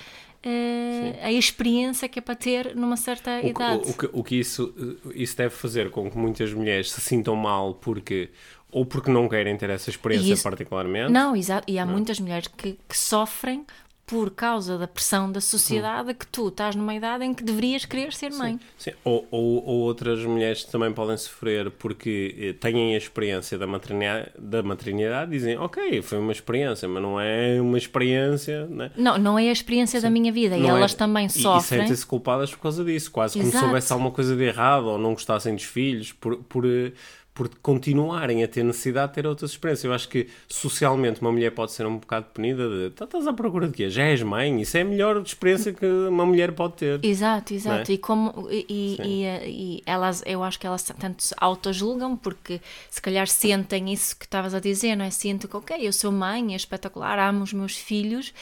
Uh, 0.45 1.17
a 1.21 1.31
experiência 1.33 2.07
que 2.07 2.17
é 2.19 2.21
para 2.21 2.35
ter 2.35 2.73
numa 2.73 2.95
certa 2.95 3.41
o, 3.41 3.47
idade. 3.47 3.83
O, 3.85 3.89
o, 3.89 3.93
que, 3.93 4.09
o 4.13 4.23
que 4.23 4.35
isso, 4.39 4.73
isso 5.13 5.35
deve 5.35 5.53
fazer 5.53 5.91
com 5.91 6.09
que 6.09 6.17
muitas 6.17 6.53
mulheres 6.53 6.91
se 6.91 7.01
sintam 7.01 7.35
mal 7.35 7.73
porque 7.73 8.29
ou 8.71 8.85
porque 8.85 9.11
não 9.11 9.27
querem 9.27 9.57
ter 9.57 9.69
essa 9.69 9.89
experiência 9.89 10.33
isso, 10.33 10.43
particularmente. 10.43 11.11
Não, 11.11 11.35
exato. 11.35 11.69
E 11.69 11.79
há 11.79 11.85
não. 11.85 11.93
muitas 11.93 12.19
mulheres 12.19 12.47
que, 12.47 12.77
que, 12.87 12.97
sofrem 12.97 13.65
por 14.09 14.31
causa 14.31 14.75
da 14.75 14.87
pressão 14.87 15.31
da 15.31 15.39
sociedade 15.39 16.09
hum. 16.09 16.15
que 16.15 16.25
tu 16.25 16.47
estás 16.47 16.75
numa 16.75 16.95
idade 16.95 17.23
em 17.23 17.31
que 17.31 17.43
deverias 17.43 17.85
querer 17.85 18.11
ser 18.11 18.31
mãe. 18.31 18.59
Sim, 18.75 18.89
sim. 18.89 18.97
Ou, 19.03 19.27
ou, 19.29 19.63
ou, 19.63 19.79
outras 19.81 20.25
mulheres 20.25 20.63
também 20.63 20.91
podem 20.91 21.15
sofrer 21.15 21.69
porque 21.69 22.35
eh, 22.39 22.53
têm 22.53 22.95
a 22.95 22.97
experiência 22.97 23.55
da 23.55 23.67
maternidade, 23.67 24.31
da 24.39 24.63
maternidade 24.63 25.29
dizem, 25.29 25.59
ok, 25.59 26.01
foi 26.01 26.17
uma 26.17 26.31
experiência, 26.31 26.89
mas 26.89 27.03
não 27.03 27.21
é 27.21 27.61
uma 27.61 27.77
experiência... 27.77 28.65
Né? 28.65 28.89
Não, 28.97 29.19
não 29.19 29.37
é 29.37 29.47
a 29.49 29.51
experiência 29.51 29.99
sim. 29.99 30.03
da 30.03 30.09
minha 30.09 30.31
vida 30.31 30.57
não 30.57 30.65
e 30.65 30.67
elas 30.69 30.95
é, 30.95 30.97
também 30.97 31.29
sofrem. 31.29 31.53
E, 31.53 31.59
e 31.59 31.63
sentem-se 31.63 32.05
culpadas 32.05 32.49
por 32.49 32.61
causa 32.61 32.83
disso, 32.83 33.11
quase 33.11 33.37
Exato. 33.37 33.51
como 33.51 33.59
se 33.59 33.67
houvesse 33.67 33.93
alguma 33.93 34.09
coisa 34.09 34.35
de 34.35 34.43
errado 34.43 34.87
ou 34.87 34.97
não 34.97 35.13
gostassem 35.13 35.53
dos 35.53 35.65
filhos 35.65 36.11
por... 36.13 36.37
por 36.37 36.65
eh, 36.65 36.93
por 37.39 37.47
continuarem 37.61 38.43
a 38.43 38.49
ter 38.49 38.65
necessidade 38.65 39.13
de 39.13 39.15
ter 39.15 39.25
outras 39.25 39.51
experiências. 39.51 39.85
Eu 39.85 39.93
acho 39.93 40.09
que 40.09 40.27
socialmente 40.49 41.21
uma 41.21 41.31
mulher 41.31 41.51
pode 41.51 41.71
ser 41.71 41.85
um 41.85 41.97
bocado 41.97 42.25
punida 42.33 42.67
de 42.67 42.89
tá, 42.89 43.05
estás 43.05 43.25
à 43.25 43.31
procura 43.31 43.69
de 43.69 43.73
quê? 43.75 43.89
Já 43.89 44.03
és 44.03 44.21
mãe? 44.21 44.59
Isso 44.59 44.75
é 44.75 44.81
a 44.81 44.83
melhor 44.83 45.21
experiência 45.21 45.71
que 45.71 45.85
uma 45.85 46.25
mulher 46.25 46.51
pode 46.51 46.73
ter. 46.73 46.99
Exato, 47.01 47.53
exato. 47.53 47.89
É? 47.89 47.95
E 47.95 47.97
como 47.97 48.49
e, 48.51 48.65
e, 48.69 49.25
e, 49.45 49.83
elas, 49.85 50.21
eu 50.25 50.43
acho 50.43 50.59
que 50.59 50.67
elas 50.67 50.83
tanto 50.83 51.23
se 51.23 51.33
auto-julgam 51.37 52.17
porque 52.17 52.59
se 52.89 53.01
calhar 53.01 53.25
sentem 53.25 53.93
isso 53.93 54.19
que 54.19 54.25
estavas 54.25 54.53
a 54.53 54.59
dizer, 54.59 54.97
não 54.97 55.05
é? 55.05 55.09
Sentem 55.09 55.49
que, 55.49 55.55
ok, 55.55 55.77
eu 55.79 55.93
sou 55.93 56.11
mãe, 56.11 56.51
é 56.51 56.57
espetacular, 56.57 57.17
amo 57.19 57.43
os 57.43 57.53
meus 57.53 57.77
filhos 57.77 58.33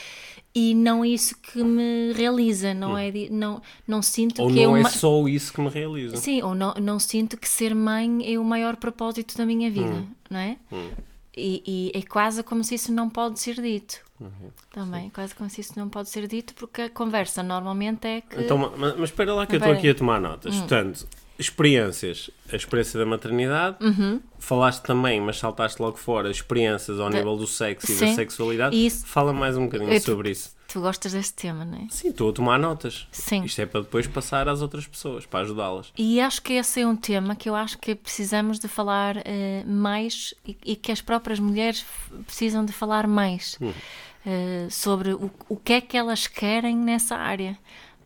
e 0.58 0.74
não 0.74 1.04
é 1.04 1.10
isso 1.10 1.38
que 1.40 1.64
me 1.64 2.12
realiza, 2.14 2.74
não 2.74 2.94
hum. 2.94 2.98
é 2.98 3.12
não 3.30 3.62
não 3.88 4.02
sinto 4.02 4.42
ou 4.42 4.48
que 4.48 4.56
não 4.56 4.76
é, 4.76 4.80
uma... 4.80 4.88
é 4.88 4.92
só 4.92 5.28
isso 5.28 5.54
que 5.54 5.62
me 5.62 5.70
realiza. 5.70 6.18
Sim, 6.18 6.42
ou 6.42 6.56
não, 6.56 6.74
não 6.82 6.98
sinto 6.98 7.38
que 7.38 7.48
ser 7.48 7.76
mãe 7.76 8.34
é 8.34 8.40
o 8.40 8.44
maior 8.44 8.76
propósito 8.76 9.38
da 9.38 9.46
minha 9.46 9.70
vida, 9.70 9.94
hum. 9.94 10.08
não 10.32 10.40
é? 10.40 10.58
Hum. 10.72 10.90
E, 11.36 11.62
e, 11.68 11.92
é 11.96 12.02
quase 12.02 12.42
como 12.42 12.64
se 12.64 12.74
isso 12.74 12.92
não 12.92 13.08
pode 13.08 13.40
ser 13.40 13.62
dito. 13.62 14.00
Uhum. 14.20 14.50
Também, 14.72 15.04
Sim. 15.04 15.10
quase 15.12 15.36
como 15.36 15.48
se 15.48 15.62
isso 15.62 15.74
não 15.78 15.88
pode 15.88 16.10
ser 16.10 16.28
dito, 16.28 16.56
porque 16.56 16.82
a 16.82 16.90
conversa 16.90 17.44
normalmente 17.44 18.08
é 18.08 18.22
que. 18.22 18.42
Então, 18.42 18.58
mas, 18.58 18.98
mas 18.98 19.10
espera 19.12 19.36
lá 19.36 19.46
que 19.46 19.54
eu 19.54 19.60
estou 19.60 19.74
aqui 19.74 19.90
a 19.90 19.94
tomar 19.94 20.20
notas. 20.20 20.56
Hum. 20.56 20.60
Portanto, 20.62 21.08
experiências, 21.40 22.30
a 22.52 22.56
experiência 22.56 23.00
da 23.00 23.06
maternidade, 23.06 23.78
uhum. 23.82 24.20
falaste 24.40 24.82
também, 24.82 25.22
mas 25.22 25.38
saltaste 25.38 25.82
logo 25.82 25.98
fora, 25.98 26.32
experiências 26.32 27.00
ao 27.00 27.10
nível 27.10 27.38
do 27.38 27.46
sexo 27.46 27.88
Sim. 27.88 27.94
e 27.94 28.10
da 28.10 28.16
sexualidade. 28.16 28.86
Isso. 28.86 29.06
Fala 29.06 29.32
mais 29.32 29.56
um 29.56 29.66
bocadinho 29.66 29.94
eu, 29.94 30.00
sobre 30.00 30.32
isso. 30.32 30.56
Tu 30.68 30.82
gostas 30.82 31.14
desse 31.14 31.34
tema, 31.34 31.64
não 31.64 31.78
é? 31.78 31.88
Sim, 31.90 32.10
estou 32.10 32.30
a 32.30 32.34
tomar 32.34 32.58
notas. 32.60 33.08
Sim. 33.12 33.44
Isto 33.44 33.62
é 33.62 33.66
para 33.66 33.82
depois 33.82 34.08
passar 34.08 34.50
às 34.50 34.62
outras 34.62 34.88
pessoas, 34.88 35.26
para 35.26 35.42
ajudá-las. 35.42 35.94
E 35.98 36.20
acho 36.20 36.42
que 36.42 36.54
esse 36.54 36.82
é 36.82 36.88
um 36.88 36.96
tema 36.96 37.36
que 37.36 37.48
eu 37.48 37.56
acho 37.56 37.78
que 37.78 37.94
precisamos 37.96 38.60
de 38.60 38.68
falar 38.68 39.18
uh, 39.18 39.22
mais 39.66 40.34
e, 40.46 40.58
e, 40.66 40.76
que 40.76 40.92
as 40.92 41.02
próprias 41.02 41.40
mulheres 41.40 41.86
precisam 42.26 42.66
de 42.66 42.74
falar 42.74 43.08
mais 43.08 43.58
uh, 43.62 44.72
sobre 44.72 45.14
o, 45.14 45.32
o 45.48 45.56
que 45.56 45.74
é 45.74 45.82
que 45.82 45.96
elas 45.96 46.28
querem 46.28 46.76
nessa 46.76 47.16
área 47.16 47.58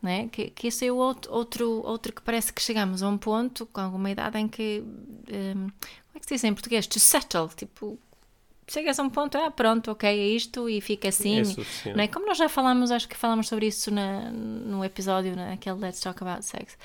né? 0.02 0.28
que, 0.30 0.50
que 0.50 0.68
esse 0.68 0.86
é 0.88 0.92
o 0.92 0.96
outro, 0.96 1.32
outro, 1.32 1.70
outro 1.86 2.14
que 2.14 2.22
parece 2.22 2.52
que 2.52 2.62
chegamos 2.62 3.04
a 3.04 3.08
um 3.08 3.18
ponto, 3.18 3.66
com 3.68 3.82
alguma 3.82 4.10
idade, 4.10 4.38
em 4.38 4.48
que, 4.48 4.84
um, 4.84 5.70
como 5.70 6.16
é 6.16 6.20
que 6.20 6.26
se 6.26 6.34
diz 6.34 6.44
em 6.44 6.54
português? 6.54 6.88
To 6.88 7.00
settle, 7.00 7.50
tipo, 7.56 8.00
chegas 8.68 9.00
a 9.00 9.04
um 9.04 9.10
ponto, 9.10 9.38
ah, 9.38 9.52
pronto, 9.52 9.92
ok, 9.92 10.10
é 10.10 10.28
isto 10.28 10.70
e 10.70 10.80
fica 10.82 11.10
assim. 11.10 11.42
É 11.86 11.94
não 11.94 12.04
é? 12.04 12.08
Como 12.08 12.26
nós 12.26 12.38
já 12.38 12.48
falamos, 12.48 12.90
acho 12.90 13.08
que 13.08 13.18
falamos 13.18 13.48
sobre 13.48 13.68
isso 13.68 13.92
na, 13.92 14.32
no 14.32 14.84
episódio, 14.84 15.36
naquele 15.36 15.80
Let's 15.80 16.00
Talk 16.00 16.24
About 16.24 16.46
Sex. 16.46 16.78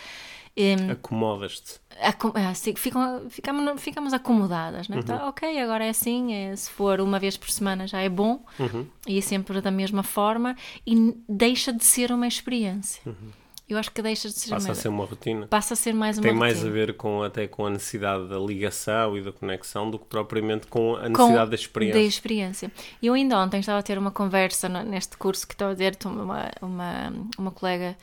Um, 0.58 0.90
Acomodas-te. 0.92 1.80
Acom 2.00 2.32
assim, 2.34 2.74
ficam, 2.74 3.28
ficamos, 3.28 3.80
ficamos 3.82 4.12
acomodadas, 4.14 4.88
né? 4.88 4.96
Uhum. 4.96 5.02
Então, 5.02 5.28
ok, 5.28 5.60
agora 5.60 5.84
é 5.84 5.90
assim, 5.90 6.34
é, 6.34 6.56
se 6.56 6.70
for 6.70 7.00
uma 7.00 7.18
vez 7.18 7.36
por 7.36 7.50
semana 7.50 7.86
já 7.86 8.00
é 8.00 8.08
bom 8.08 8.42
uhum. 8.58 8.86
e 9.06 9.18
é 9.18 9.20
sempre 9.20 9.60
da 9.60 9.70
mesma 9.70 10.02
forma 10.02 10.56
e 10.86 11.14
deixa 11.28 11.72
de 11.72 11.84
ser 11.84 12.10
uma 12.10 12.26
experiência. 12.26 13.02
Uhum. 13.06 13.30
eu 13.68 13.76
acho 13.78 13.90
que 13.90 14.00
deixa 14.00 14.28
de 14.28 14.34
ser 14.34 14.50
Passa 14.50 14.66
a 14.66 14.68
mais, 14.68 14.78
ser 14.78 14.88
uma 14.88 15.04
rotina. 15.04 15.46
passa 15.46 15.74
a 15.74 15.76
ser 15.76 15.92
mais 15.92 16.16
uma 16.18 16.22
Tem 16.22 16.32
mais 16.34 16.54
rotina. 16.54 16.70
a 16.70 16.74
ver 16.74 16.94
com 16.94 17.22
até 17.22 17.46
com 17.46 17.66
a 17.66 17.70
necessidade 17.70 18.26
da 18.28 18.38
ligação 18.38 19.16
e 19.16 19.22
da 19.22 19.32
conexão 19.32 19.90
do 19.90 19.98
que 19.98 20.06
propriamente 20.06 20.66
com 20.68 20.96
a 20.96 21.08
necessidade 21.08 21.50
da 21.50 21.56
experiência. 21.56 22.00
Da 22.00 22.06
experiência. 22.06 22.72
Eu 23.02 23.14
ainda 23.14 23.38
ontem 23.38 23.60
estava 23.60 23.78
a 23.78 23.82
ter 23.82 23.98
uma 23.98 24.10
conversa 24.10 24.68
neste 24.68 25.16
curso 25.16 25.46
que 25.46 25.54
estou 25.54 25.68
a 25.68 25.72
dizer, 25.72 25.96
uma, 26.04 26.50
uma, 26.62 27.12
uma 27.38 27.50
colega 27.50 27.96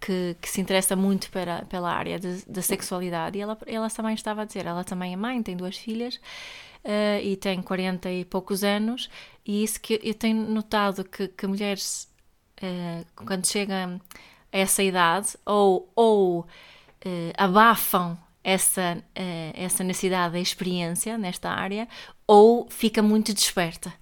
que, 0.00 0.36
que 0.40 0.48
se 0.48 0.60
interessa 0.60 0.96
muito 0.96 1.30
pela, 1.30 1.62
pela 1.66 1.92
área 1.92 2.18
da 2.46 2.62
sexualidade 2.62 3.38
e 3.38 3.40
ela, 3.42 3.58
ela 3.66 3.90
também 3.90 4.14
estava 4.14 4.42
a 4.42 4.44
dizer, 4.44 4.66
ela 4.66 4.82
também 4.82 5.12
é 5.12 5.16
mãe, 5.16 5.42
tem 5.42 5.56
duas 5.56 5.76
filhas 5.76 6.18
eh, 6.82 7.22
e 7.22 7.36
tem 7.36 7.60
40 7.60 8.10
e 8.10 8.24
poucos 8.24 8.64
anos 8.64 9.10
e 9.44 9.62
isso 9.62 9.80
que 9.80 10.00
eu 10.02 10.14
tenho 10.14 10.48
notado 10.48 11.04
que, 11.04 11.28
que 11.28 11.46
mulheres 11.46 12.08
eh, 12.62 13.04
quando 13.14 13.46
chegam 13.46 14.00
a 14.52 14.58
essa 14.58 14.82
idade 14.82 15.36
ou, 15.44 15.90
ou 15.94 16.46
eh, 17.04 17.32
abafam 17.36 18.18
essa, 18.42 19.04
essa 19.54 19.84
necessidade 19.84 20.32
da 20.32 20.40
experiência 20.40 21.18
nesta 21.18 21.50
área 21.50 21.86
ou 22.32 22.68
fica 22.70 23.02
muito 23.02 23.34
desperta 23.34 23.92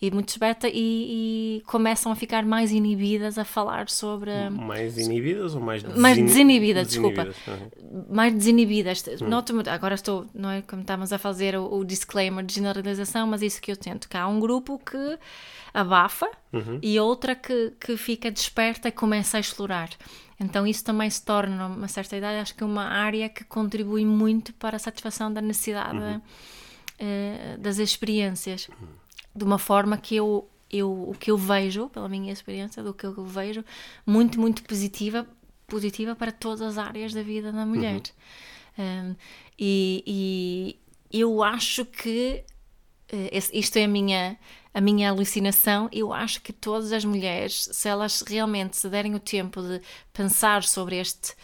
e 0.00 0.08
muito 0.12 0.26
desperta 0.26 0.68
e, 0.68 1.58
e 1.58 1.62
começam 1.66 2.12
a 2.12 2.14
ficar 2.14 2.44
mais 2.44 2.70
inibidas 2.70 3.38
a 3.38 3.44
falar 3.44 3.88
sobre 3.88 4.30
Mais 4.50 4.96
inibidas 4.98 5.56
ou 5.56 5.60
mais 5.60 5.82
Mais 5.82 6.16
desini- 6.16 6.28
desinibidas, 6.28 6.86
desculpa. 6.86 7.26
Uhum. 7.48 8.04
mais 8.08 8.32
desinibidas. 8.32 9.04
Noto 9.20 9.52
muito, 9.52 9.68
agora 9.68 9.96
estou, 9.96 10.26
não 10.32 10.48
é 10.50 10.62
como 10.62 10.82
estávamos 10.82 11.12
a 11.12 11.18
fazer 11.18 11.56
o, 11.56 11.74
o 11.78 11.84
disclaimer 11.84 12.44
de 12.44 12.54
generalização, 12.54 13.26
mas 13.26 13.42
isso 13.42 13.60
que 13.60 13.72
eu 13.72 13.76
tento, 13.76 14.08
que 14.08 14.16
há 14.16 14.28
um 14.28 14.38
grupo 14.38 14.78
que 14.78 15.18
abafa 15.74 16.28
e 16.82 17.00
outra 17.00 17.34
que, 17.34 17.72
que 17.80 17.96
fica 17.96 18.30
desperta 18.30 18.88
e 18.90 18.92
começa 18.92 19.38
a 19.38 19.40
explorar. 19.40 19.88
Então 20.38 20.64
isso 20.66 20.84
também 20.84 21.10
se 21.10 21.24
torna, 21.24 21.66
uma 21.66 21.88
certa 21.88 22.16
idade, 22.16 22.38
acho 22.38 22.54
que 22.54 22.62
uma 22.62 22.84
área 22.84 23.28
que 23.28 23.42
contribui 23.42 24.04
muito 24.04 24.52
para 24.54 24.76
a 24.76 24.78
satisfação 24.78 25.32
da 25.32 25.40
necessidade 25.40 25.98
eh, 27.04 27.56
das 27.58 27.78
experiências. 27.78 28.68
De 29.34 29.44
uma 29.44 29.58
forma 29.58 29.96
que 29.96 30.14
eu, 30.14 30.48
eu, 30.70 30.90
o 31.10 31.14
que 31.18 31.30
eu 31.30 31.36
vejo, 31.36 31.88
pela 31.88 32.08
minha 32.08 32.32
experiência, 32.32 32.82
do 32.82 32.94
que 32.94 33.04
eu 33.06 33.24
vejo, 33.24 33.64
muito, 34.06 34.38
muito 34.40 34.62
positiva, 34.64 35.26
positiva 35.66 36.14
para 36.14 36.30
todas 36.30 36.60
as 36.62 36.78
áreas 36.78 37.12
da 37.12 37.22
vida 37.22 37.50
da 37.50 37.64
mulher. 37.66 38.00
Um, 38.78 39.14
e, 39.58 40.76
e 41.10 41.20
eu 41.20 41.42
acho 41.42 41.84
que 41.84 42.44
eh, 43.08 43.28
esse- 43.32 43.56
isto 43.56 43.76
é 43.78 43.84
a 43.84 43.88
minha, 43.88 44.38
a 44.72 44.80
minha 44.80 45.10
alucinação. 45.10 45.88
Eu 45.92 46.12
acho 46.12 46.40
que 46.42 46.52
todas 46.52 46.92
as 46.92 47.04
mulheres, 47.04 47.68
se 47.72 47.88
elas 47.88 48.22
realmente 48.26 48.76
se 48.76 48.88
derem 48.88 49.14
o 49.14 49.20
tempo 49.20 49.60
de 49.62 49.80
pensar 50.12 50.62
sobre 50.62 50.96
este, 50.96 51.34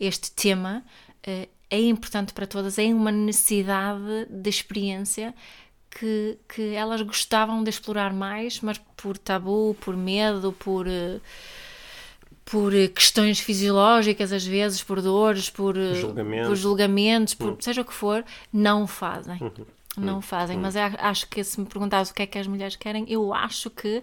este 0.00 0.30
tema, 0.32 0.82
eh, 1.22 1.48
é 1.70 1.80
importante 1.80 2.32
para 2.32 2.46
todas, 2.46 2.78
é 2.78 2.84
uma 2.86 3.12
necessidade 3.12 4.26
de 4.30 4.48
experiência 4.48 5.34
que, 5.90 6.38
que 6.48 6.74
elas 6.74 7.02
gostavam 7.02 7.62
de 7.62 7.70
explorar 7.70 8.12
mais, 8.12 8.60
mas 8.60 8.78
por 8.96 9.16
tabu, 9.18 9.76
por 9.80 9.96
medo, 9.96 10.52
por. 10.52 10.86
eh, 10.86 11.20
por 12.44 12.72
questões 12.94 13.38
fisiológicas, 13.40 14.32
às 14.32 14.46
vezes, 14.46 14.82
por 14.82 15.02
dores, 15.02 15.50
por, 15.50 15.76
eh, 15.76 15.92
Julgamentos. 15.96 16.48
por 16.48 16.56
julgamentos, 16.56 17.34
por 17.34 17.56
seja 17.60 17.82
o 17.82 17.84
que 17.84 17.92
for, 17.92 18.24
não 18.50 18.86
fazem. 18.86 19.38
Não 19.98 20.22
fazem. 20.22 20.56
Mas 20.56 20.74
eu 20.74 20.82
acho 20.98 21.28
que 21.28 21.44
se 21.44 21.60
me 21.60 21.66
perguntares 21.66 22.08
o 22.08 22.14
que 22.14 22.22
é 22.22 22.26
que 22.26 22.38
as 22.38 22.46
mulheres 22.46 22.74
querem, 22.76 23.04
eu 23.06 23.34
acho 23.34 23.68
que 23.68 24.02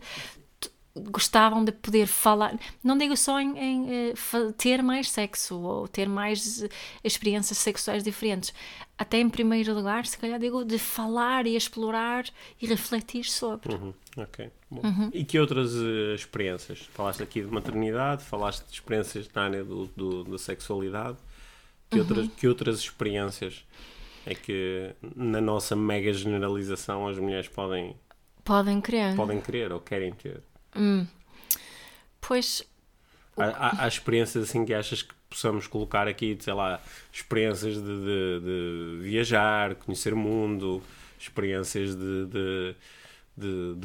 gostavam 0.96 1.64
de 1.66 1.72
poder 1.74 2.08
falar, 2.08 2.58
não 2.84 2.98
digo 2.98 3.18
só 3.18 3.40
em, 3.40 3.58
em, 3.58 3.88
eh, 4.12 4.14
ter 4.58 4.82
mais 4.82 5.10
sexo 5.12 5.60
ou 5.60 5.88
ter 5.88 6.08
mais 6.08 6.64
eh, 6.64 6.70
experiências 7.04 7.58
sexuais 7.58 8.02
diferentes, 8.04 8.54
até 8.98 9.20
em 9.20 9.30
primeiro 9.30 9.74
lugar, 9.74 10.06
se 10.06 10.18
calhar 10.18 10.40
digo 10.40 10.64
de 10.64 10.80
falar 10.80 11.46
e 11.46 11.56
explorar 11.58 12.24
e 12.62 12.66
refletir 12.66 13.26
sobre. 13.26 13.74
Uhum, 13.76 13.94
Ok. 14.18 14.50
Uhum. 14.72 15.10
E 15.14 15.24
que 15.26 15.38
outras 15.38 15.74
eh, 15.76 16.16
experiências? 16.16 16.80
Falaste 16.94 17.22
aqui 17.22 17.42
de 17.42 17.48
maternidade, 17.48 18.24
falaste 18.24 18.66
de 18.66 18.74
experiências 18.74 19.30
na 19.36 19.44
área 19.44 19.64
do, 19.66 19.88
do- 19.88 20.24
da 20.24 20.38
sexualidade. 20.38 21.18
Que, 21.90 21.98
Uhum. 22.00 22.02
outras, 22.04 22.28
que 22.38 22.48
outras 22.48 22.80
experiências 22.80 23.64
é 24.26 24.34
que 24.34 24.92
na 25.16 25.40
nossa 25.42 25.76
mega 25.76 26.12
generalização 26.14 27.08
as 27.08 27.18
mulheres 27.20 27.48
podem, 27.48 27.96
Podem 28.44 28.80
querer. 28.82 29.16
podem 29.16 29.40
querer 29.42 29.72
ou 29.72 29.80
querem 29.80 30.12
ter? 30.14 30.42
Pois 32.22 32.64
Há, 33.38 33.44
há- 33.46 33.84
há 33.84 33.88
experiências 33.88 34.50
assim 34.50 34.64
que 34.66 34.74
achas 34.74 35.02
que 35.02 35.14
possamos 35.30 35.68
colocar 35.68 36.08
aqui, 36.08 36.38
sei 36.40 36.54
lá, 36.54 36.80
experiências 37.12 37.76
de, 37.76 37.82
de- 37.82 38.40
de 38.40 38.98
viajar, 39.04 39.76
conhecer 39.76 40.14
o 40.14 40.18
mundo, 40.18 40.82
experiências 41.20 41.96
de, 41.96 42.26
de, 42.28 42.76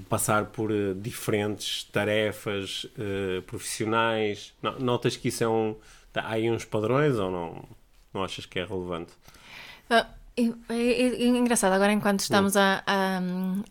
passar 0.09 0.47
por 0.47 0.71
eh, 0.71 0.95
diferentes 0.97 1.83
tarefas 1.85 2.87
eh, 2.97 3.41
profissionais. 3.47 4.55
No- 4.63 4.79
Notas 4.79 5.17
que 5.17 5.29
isso 5.29 5.43
é 5.43 5.49
um. 5.49 5.75
Há 6.15 6.33
aí 6.35 6.49
uns 6.51 6.65
padrões 6.65 7.17
ou 7.17 7.31
não? 7.31 7.69
Não 8.15 8.23
achas 8.23 8.47
que 8.47 8.59
é 8.61 8.65
relevante? 8.65 9.13
Ah, 9.89 10.07
É, 10.37 10.43
é- 10.75 11.23
é 11.23 11.27
engraçado, 11.27 11.73
agora 11.73 11.93
enquanto 11.93 12.21
estamos 12.21 12.57
a, 12.57 12.83
a, 12.87 13.21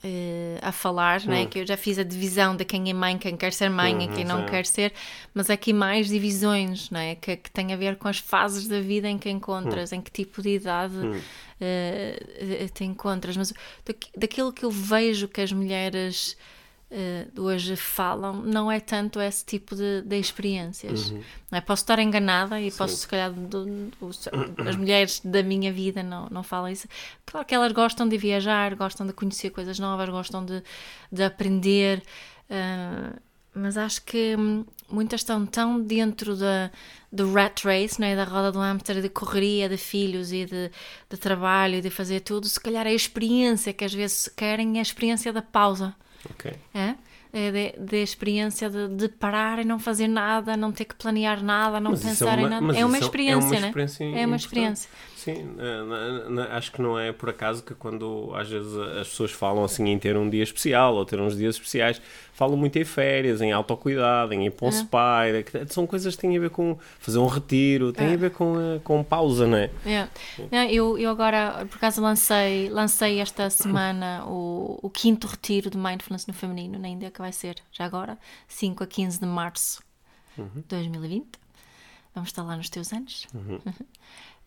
eh, 0.03 0.59
a 0.61 0.71
falar, 0.71 1.25
né, 1.25 1.45
que 1.47 1.59
eu 1.59 1.65
já 1.65 1.75
fiz 1.77 1.97
a 1.97 2.03
divisão 2.03 2.55
de 2.55 2.63
quem 2.63 2.89
é 2.89 2.93
mãe, 2.93 3.17
quem 3.17 3.35
quer 3.35 3.53
ser 3.53 3.69
mãe 3.69 4.03
e 4.03 4.07
quem 4.09 4.23
não 4.23 4.41
sim. 4.41 4.45
quer 4.45 4.65
ser, 4.65 4.93
mas 5.33 5.49
aqui 5.49 5.73
mais 5.73 6.07
divisões 6.09 6.89
né, 6.91 7.15
que, 7.15 7.37
que 7.37 7.49
têm 7.49 7.73
a 7.73 7.75
ver 7.77 7.95
com 7.95 8.07
as 8.07 8.19
fases 8.19 8.67
da 8.67 8.79
vida 8.81 9.09
em 9.09 9.17
que 9.17 9.29
encontras, 9.29 9.91
em 9.93 10.01
que 10.01 10.11
tipo 10.11 10.41
de 10.43 10.49
idade 10.49 10.93
eh, 11.59 12.67
te 12.73 12.83
encontras. 12.83 13.35
Mas 13.35 13.53
daqui- 13.85 14.11
daquilo 14.15 14.53
que 14.53 14.63
eu 14.63 14.69
vejo 14.71 15.27
que 15.27 15.41
as 15.41 15.51
mulheres 15.51 16.37
eh, 16.91 17.27
hoje 17.37 17.75
falam, 17.75 18.33
não 18.41 18.71
é 18.71 18.79
tanto 18.79 19.19
esse 19.21 19.45
tipo 19.45 19.75
de, 19.75 20.01
de 20.01 20.19
experiências. 20.19 21.11
Não 21.51 21.57
é? 21.57 21.61
Posso 21.61 21.83
estar 21.83 21.99
enganada 21.99 22.59
e 22.59 22.71
posso, 22.71 22.95
se 22.97 23.07
calhar, 23.07 23.31
do- 23.31 23.65
do- 23.65 23.89
as 24.67 24.75
mulheres 24.75 25.21
da 25.23 25.43
minha 25.43 25.71
vida 25.71 26.01
não, 26.03 26.27
não 26.29 26.41
falam 26.43 26.69
isso. 26.69 26.87
Claro 27.25 27.45
que 27.45 27.53
elas 27.55 27.71
gostam 27.71 28.07
de 28.07 28.17
viajar, 28.17 28.73
gostam 28.75 29.05
de 29.05 29.13
conhecer 29.13 29.49
coisas 29.51 29.77
novas, 29.79 30.09
gostam 30.09 30.43
de, 30.45 30.63
de 31.11 31.23
aprender, 31.23 32.01
ah, 32.49 33.13
mas 33.53 33.77
acho 33.77 34.03
que 34.03 34.35
hum, 34.37 34.63
muitas 34.89 35.21
estão 35.21 35.45
tão 35.45 35.81
dentro 35.81 36.35
da, 36.35 36.71
do 37.11 37.31
rat 37.33 37.63
race, 37.65 37.99
não 37.99 38.07
é? 38.07 38.15
da 38.15 38.23
roda 38.23 38.51
do 38.51 38.59
hamster, 38.59 39.01
de 39.01 39.09
correria, 39.09 39.67
de 39.67 39.75
filhos 39.77 40.31
e 40.31 40.45
de, 40.45 40.71
de 41.09 41.17
trabalho 41.17 41.81
de 41.81 41.89
fazer 41.89 42.21
tudo. 42.21 42.47
Se 42.47 42.59
calhar 42.59 42.85
a 42.87 42.91
experiência 42.93 43.73
que 43.73 43.83
às 43.83 43.93
vezes 43.93 44.27
querem 44.35 44.77
é 44.77 44.79
a 44.79 44.81
experiência 44.81 45.33
da 45.33 45.41
pausa. 45.41 45.95
Ok. 46.31 46.51
É? 46.73 46.95
É 47.31 47.75
de 47.77 47.97
experiência 48.01 48.71
de, 48.71 48.87
de 48.87 49.07
parar 49.07 49.59
e 49.59 49.63
não 49.63 49.77
fazer 49.77 50.07
nada, 50.07 50.57
não 50.57 50.71
ter 50.71 50.85
que 50.85 50.95
planear 50.95 51.43
nada, 51.43 51.79
não 51.79 51.91
Mas 51.91 51.99
isso 51.99 52.09
pensar 52.25 52.39
é 52.39 52.41
em 52.41 52.43
uma- 52.45 52.49
nada. 52.49 52.65
mas 52.65 52.77
É 52.77 52.85
uma 52.85 52.97
experiência, 52.97 53.59
né? 53.59 53.67
experiência 53.67 54.03
É 54.03 54.25
uma 54.25 54.35
experiência. 54.35 54.89
Sim, 55.15 55.47
acho 56.51 56.71
que 56.71 56.81
não 56.81 56.97
é 56.97 57.11
por 57.11 57.29
acaso 57.29 57.61
que 57.63 57.75
quando 57.75 58.31
às 58.35 58.49
vezes 58.49 58.73
as 58.75 59.07
pessoas 59.09 59.31
falam 59.31 59.63
assim 59.63 59.87
em 59.89 59.99
ter 59.99 60.17
um 60.17 60.27
dia 60.29 60.41
especial 60.41 60.95
ou 60.95 61.05
ter 61.05 61.19
uns 61.21 61.37
dias 61.37 61.55
especiais, 61.55 62.01
falam 62.39 62.55
muito 62.55 62.79
em 62.79 62.85
férias, 62.85 63.41
em 63.41 63.51
autocuidado, 63.51 64.33
em 64.33 64.45
ir 64.45 64.51
para 64.51 64.65
um 64.65 64.71
spa, 64.71 65.23
são 65.67 65.85
coisas 65.85 66.15
que 66.15 66.21
têm 66.21 66.37
a 66.37 66.39
ver 66.39 66.49
com 66.49 66.77
fazer 66.97 67.19
um 67.19 67.27
retiro, 67.27 67.91
têm 67.91 68.11
É. 68.11 68.13
a 68.13 68.15
ver 68.15 68.31
com, 68.31 68.57
eh, 68.57 68.79
com 68.81 69.03
pausa, 69.03 69.45
não 69.45 69.57
é? 69.57 69.69
É. 69.85 70.07
Não, 70.49 70.63
eu, 70.69 70.97
eu 70.97 71.09
agora, 71.11 71.65
por 71.69 71.75
acaso, 71.75 72.01
lancei, 72.01 72.69
lancei 72.69 73.19
esta 73.19 73.49
semana 73.49 74.23
o, 74.25 74.79
o 74.81 74.89
quinto 74.89 75.27
retiro 75.27 75.69
de 75.69 75.77
Mindfulness 75.77 76.27
no 76.27 76.33
Feminino 76.33 76.79
na 76.79 76.87
Índia, 76.87 77.11
que 77.11 77.19
vai 77.19 77.33
ser 77.33 77.57
já 77.73 77.83
agora, 77.83 78.17
5 78.47 78.85
a 78.85 78.87
15 78.87 79.19
de 79.19 79.25
março 79.25 79.83
de 80.37 80.61
2020. 80.61 81.27
Vamos 82.15 82.29
estar 82.29 82.43
lá 82.43 82.55
nos 82.55 82.69
teus 82.69 82.93
anos. 82.93 83.27
Ah, 83.35 83.73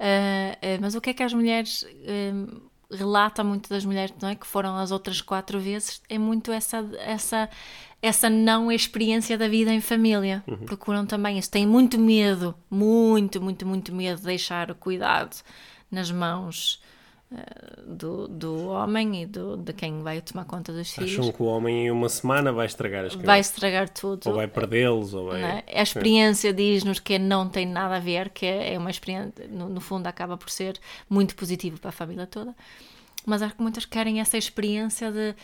ah, 0.63 0.79
mas 0.81 0.95
o 0.95 1.01
que 1.03 1.11
é 1.11 1.13
que 1.13 1.23
as 1.23 1.35
mulheres 1.35 1.87
ah, 2.07 2.72
relatam 2.93 3.45
muito 3.45 3.69
das 3.69 3.85
mulheres 3.85 4.15
não 4.21 4.29
é, 4.29 4.35
que 4.35 4.47
foram 4.47 4.77
as 4.77 4.91
outras 4.91 5.21
quatro 5.21 5.59
vezes 5.59 6.01
é 6.09 6.19
muito 6.19 6.53
essa, 6.53 6.89
essa, 6.99 7.49
essa 8.01 8.31
não 8.31 8.71
experiência 8.71 9.37
da 9.39 9.49
vida 9.49 9.73
em 9.73 9.81
família. 9.81 10.45
Procuram 10.67 11.07
também 11.07 11.39
isso. 11.39 11.51
Têm 11.51 11.67
muito 11.67 11.99
medo, 11.99 12.55
muito, 12.71 13.41
muito, 13.41 13.67
muito 13.67 13.95
medo 13.95 14.19
de 14.19 14.27
deixar 14.27 14.71
o 14.71 14.75
cuidado 14.75 15.37
nas 15.91 16.11
mãos 16.11 16.81
do, 17.87 18.29
do 18.29 18.69
homem 18.69 19.23
e 19.23 19.27
do, 19.27 19.57
de 19.57 19.73
quem 19.73 20.03
vai 20.03 20.21
tomar 20.21 20.45
conta 20.45 20.73
dos 20.73 20.93
filhos. 20.93 21.13
Acham 21.13 21.33
que 21.33 21.43
o 21.43 21.47
homem 21.47 21.87
em 21.87 21.91
uma 21.91 22.09
semana 22.09 22.53
vai 22.53 22.67
estragar 22.67 23.05
as 23.05 23.15
Vai 23.15 23.23
crianças. 23.23 23.47
estragar 23.47 23.89
tudo. 23.89 24.29
Ou 24.29 24.35
vai 24.35 24.47
perdê-los, 24.49 25.15
ou 25.15 25.27
vai... 25.29 25.43
É? 25.43 25.65
A 25.75 25.83
experiência 25.83 26.53
diz-nos 26.53 26.99
que 26.99 27.19
não 27.19 27.49
tem 27.49 27.67
nada 27.67 27.97
a 27.97 28.01
ver, 28.01 28.31
que 28.31 28.47
é 28.47 28.77
uma 28.79 28.91
experiência, 28.91 29.33
no, 29.49 29.69
no 29.69 29.81
fundo, 29.81 30.07
acaba 30.07 30.37
por 30.37 30.51
ser 30.51 30.79
muito 31.09 31.35
positivo 31.35 31.79
para 31.81 31.91
a 31.91 31.93
família 31.93 32.27
toda. 32.27 32.55
Mas 33.25 33.43
acho 33.43 33.55
que 33.55 33.63
muitas 33.63 33.85
querem 33.85 34.21
essa 34.21 34.37
experiência 34.37 35.11
de 35.13 35.35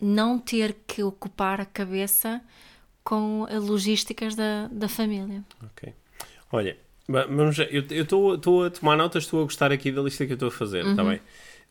não 0.00 0.38
ter 0.38 0.76
que 0.86 1.02
ocupar 1.02 1.60
a 1.60 1.64
cabeça 1.64 2.40
com 3.02 3.46
as 3.48 3.62
logísticas 3.62 4.34
da, 4.34 4.68
da 4.70 4.88
família. 4.88 5.44
Ok. 5.62 5.94
Olha, 6.50 6.76
Vamos, 7.08 7.56
eu 7.58 8.02
estou 8.02 8.64
a 8.64 8.70
tomar 8.70 8.96
notas, 8.96 9.24
estou 9.24 9.40
a 9.40 9.44
gostar 9.44 9.70
aqui 9.72 9.92
da 9.92 10.02
lista 10.02 10.26
que 10.26 10.32
eu 10.32 10.34
estou 10.34 10.48
a 10.48 10.52
fazer, 10.52 10.84
está 10.86 11.04
bem? 11.04 11.20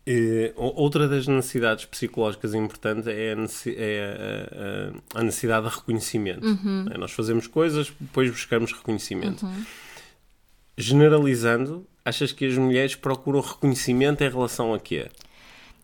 Eh, 0.08 0.54
o- 0.56 0.82
outra 0.82 1.08
das 1.08 1.28
necessidades 1.28 1.84
psicológicas 1.86 2.54
importantes 2.54 3.08
é 3.08 3.34
a, 3.34 3.72
é 3.76 4.94
a- 5.14 5.18
a- 5.18 5.20
a 5.20 5.24
necessidade 5.24 5.68
de 5.68 5.76
reconhecimento. 5.76 6.46
É, 6.94 6.98
Nós 6.98 7.12
fazemos 7.12 7.48
coisas, 7.48 7.92
depois 8.00 8.30
buscamos 8.30 8.72
reconhecimento. 8.72 9.46
Generalizando, 10.78 11.86
achas 12.04 12.32
que 12.32 12.46
as 12.46 12.58
mulheres 12.58 12.96
procuram 12.96 13.40
reconhecimento 13.40 14.24
em 14.24 14.30
relação 14.30 14.74
a 14.74 14.80
quê? 14.80 15.08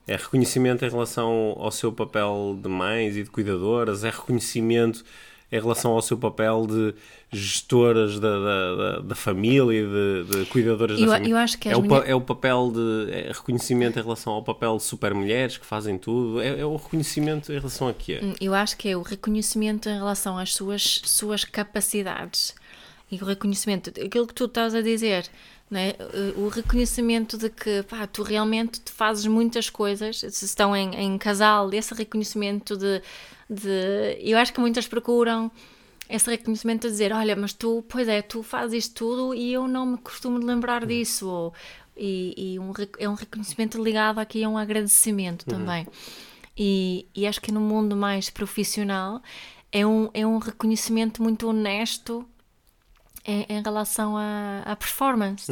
É 0.07 0.15
reconhecimento 0.15 0.83
em 0.85 0.89
relação 0.89 1.55
ao 1.57 1.71
seu 1.71 1.91
papel 1.91 2.59
de 2.61 2.67
mães 2.67 3.15
e 3.15 3.23
de 3.23 3.29
cuidadoras? 3.29 4.03
É 4.03 4.09
reconhecimento 4.09 5.03
em 5.51 5.59
relação 5.59 5.91
ao 5.91 6.01
seu 6.01 6.17
papel 6.17 6.65
de 6.65 6.93
gestoras 7.31 8.19
da, 8.19 8.39
da, 8.39 8.75
da, 8.75 8.99
da 8.99 9.15
família, 9.15 9.83
de, 9.85 10.23
de 10.39 10.45
cuidadoras 10.45 10.99
Eu- 10.99 11.07
da 11.07 11.13
família? 11.13 11.33
eu 11.33 11.37
acho 11.37 11.57
que 11.57 11.69
é, 11.69 11.75
o, 11.75 11.81
mulher- 11.81 12.09
é 12.09 12.15
o 12.15 12.21
papel 12.21 12.71
de 12.73 13.11
é 13.11 13.31
reconhecimento 13.33 13.99
em 13.99 14.01
relação 14.01 14.33
ao 14.33 14.43
papel 14.43 14.77
de 14.77 14.83
super 14.83 15.13
mulheres 15.13 15.57
que 15.57 15.65
fazem 15.65 15.97
tudo? 15.97 16.39
É, 16.41 16.59
é 16.61 16.65
o 16.65 16.75
reconhecimento 16.75 17.51
em 17.51 17.55
relação 17.57 17.87
a 17.87 17.93
quê? 17.93 18.19
Eu 18.39 18.53
acho 18.53 18.77
que 18.77 18.87
é 18.89 18.95
o 18.95 19.01
reconhecimento 19.01 19.89
em 19.89 19.95
relação 19.95 20.37
às 20.37 20.53
suas, 20.53 21.01
suas 21.03 21.43
capacidades 21.43 22.53
e 23.11 23.17
o 23.21 23.25
reconhecimento, 23.25 23.89
aquilo 23.89 24.25
que 24.27 24.33
tu 24.33 24.45
estás 24.45 24.73
a 24.73 24.81
dizer, 24.81 25.29
né? 25.69 25.93
o 26.37 26.47
reconhecimento 26.47 27.37
de 27.37 27.49
que 27.49 27.83
pá, 27.83 28.07
tu 28.07 28.23
realmente 28.23 28.79
te 28.79 28.91
fazes 28.91 29.25
muitas 29.27 29.69
coisas, 29.69 30.17
se 30.29 30.45
estão 30.45 30.75
em, 30.75 30.95
em 30.95 31.17
casal, 31.17 31.69
esse 31.73 31.93
reconhecimento 31.93 32.77
de, 32.77 33.01
de. 33.51 34.17
Eu 34.21 34.37
acho 34.37 34.53
que 34.53 34.61
muitas 34.61 34.87
procuram 34.87 35.51
esse 36.09 36.29
reconhecimento 36.29 36.83
de 36.83 36.93
dizer: 36.93 37.11
olha, 37.11 37.35
mas 37.35 37.51
tu, 37.51 37.83
pois 37.89 38.07
é, 38.07 38.21
tu 38.21 38.41
fazes 38.41 38.85
isto 38.85 38.95
tudo 38.95 39.35
e 39.35 39.51
eu 39.51 39.67
não 39.67 39.85
me 39.85 39.97
costumo 39.97 40.37
lembrar 40.37 40.85
disso. 40.85 41.27
Ou, 41.27 41.53
e 41.97 42.33
e 42.37 42.59
um, 42.59 42.71
é 42.97 43.09
um 43.09 43.13
reconhecimento 43.13 43.81
ligado 43.83 44.19
aqui 44.19 44.43
a 44.43 44.49
um 44.49 44.57
agradecimento 44.57 45.45
também. 45.45 45.85
E, 46.57 47.05
e 47.13 47.27
acho 47.27 47.41
que 47.41 47.51
no 47.51 47.59
mundo 47.59 47.95
mais 47.95 48.29
profissional 48.29 49.21
é 49.71 49.85
um, 49.85 50.09
é 50.13 50.25
um 50.25 50.37
reconhecimento 50.37 51.21
muito 51.21 51.47
honesto 51.47 52.25
em, 53.25 53.45
em 53.49 53.62
relação 53.62 54.15
à, 54.17 54.75
performance 54.75 55.51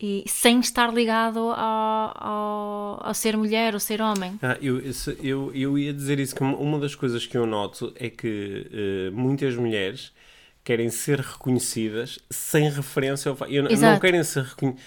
e 0.00 0.24
sem 0.26 0.60
estar 0.60 0.92
ligado 0.92 1.38
ao, 1.38 2.14
ao, 2.16 3.06
ao 3.08 3.14
ser 3.14 3.36
mulher 3.36 3.74
ou 3.74 3.80
ser 3.80 4.00
homem. 4.00 4.38
Ah, 4.42 4.56
eu, 4.60 4.80
eu, 5.22 5.50
eu 5.54 5.78
ia 5.78 5.92
dizer 5.92 6.18
isso, 6.18 6.34
que 6.34 6.42
uma 6.42 6.78
das 6.78 6.94
coisas 6.94 7.26
que 7.26 7.36
eu 7.36 7.46
noto 7.46 7.92
é 7.96 8.08
que 8.08 8.66
eh, 8.72 9.10
muitas 9.12 9.54
mulheres 9.54 10.12
querem 10.64 10.88
ser 10.90 11.20
reconhecidas 11.20 12.18
sem 12.30 12.70
referência 12.70 13.30
ao 13.30 13.36
eu, 13.48 13.64
Não 13.64 13.98
querem 13.98 14.22
ser 14.24 14.44
reconhecidas. 14.44 14.84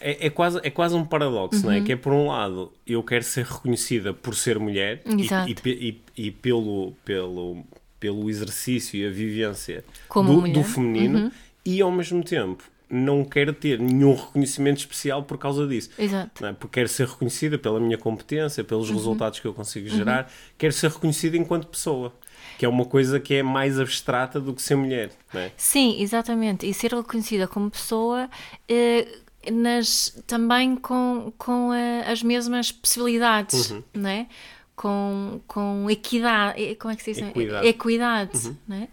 É, 0.00 0.26
é 0.26 0.30
quase, 0.30 0.58
é 0.62 0.70
quase 0.70 0.94
um 0.94 1.04
paradoxo, 1.04 1.66
não 1.66 1.72
é? 1.72 1.80
Que 1.82 1.92
é, 1.92 1.96
por 1.96 2.12
um 2.12 2.28
lado, 2.28 2.72
eu 2.86 3.02
quero 3.02 3.22
ser 3.24 3.44
reconhecida 3.44 4.14
por 4.14 4.34
ser 4.34 4.58
mulher 4.58 5.02
e, 5.04 5.26
e, 5.68 5.88
e- 6.16 6.26
e 6.26 6.30
pelo, 6.30 6.92
pelo, 7.04 7.64
pelo 7.98 8.30
exercício 8.30 8.96
e 8.98 9.06
a 9.06 9.10
vivência 9.10 9.84
do, 10.08 10.52
do 10.52 10.64
feminino 10.64 11.30
e, 11.64 11.80
ao 11.80 11.90
mesmo 11.90 12.22
tempo, 12.24 12.64
não 12.88 13.24
quero 13.24 13.52
ter 13.52 13.78
nenhum 13.78 14.14
reconhecimento 14.16 14.78
especial 14.78 15.22
por 15.22 15.38
causa 15.38 15.64
disso 15.66 15.90
Exato. 15.96 16.44
é? 16.44 16.52
porque 16.52 16.80
quero 16.80 16.88
ser 16.88 17.06
reconhecida 17.06 17.56
pela 17.56 17.78
minha 17.78 17.96
competência, 17.96 18.64
pelos 18.64 18.88
Uhum. 18.90 18.96
resultados 18.96 19.38
que 19.38 19.46
eu 19.46 19.54
consigo 19.54 19.88
gerar, 19.88 20.28
quero 20.58 20.72
ser 20.72 20.90
reconhecida 20.90 21.36
enquanto 21.36 21.68
pessoa, 21.68 22.12
que 22.58 22.64
é 22.64 22.68
uma 22.68 22.84
coisa 22.84 23.20
que 23.20 23.34
é 23.34 23.42
mais 23.44 23.78
abstrata 23.78 24.40
do 24.40 24.52
que 24.52 24.60
ser 24.60 24.74
mulher, 24.74 25.12
é? 25.32 25.52
Sim, 25.56 26.00
exatamente. 26.02 26.68
E 26.68 26.74
ser 26.74 26.92
reconhecida 26.92 27.46
como 27.46 27.70
pessoa 27.70 28.28
eh, 28.68 29.06
nas, 29.52 30.20
também 30.26 30.74
com, 30.74 31.32
com 31.38 31.72
eh, 31.72 32.04
as 32.10 32.22
mesmas 32.24 32.72
possibilidades, 32.72 33.70
Uhum. 33.70 33.82
não 33.94 34.10
é? 34.10 34.26
Com, 34.74 35.40
com 35.46 35.88
equidade, 35.90 36.60
eh, 36.62 36.74
como 36.74 36.92
é 36.92 36.96
que 36.96 37.02
se 37.04 37.12
diz? 37.12 37.22
Equidade. 37.22 37.64
Uhum. 37.64 37.70
Equidade, 37.70 38.56
não 38.66 38.76
é? 38.76 38.88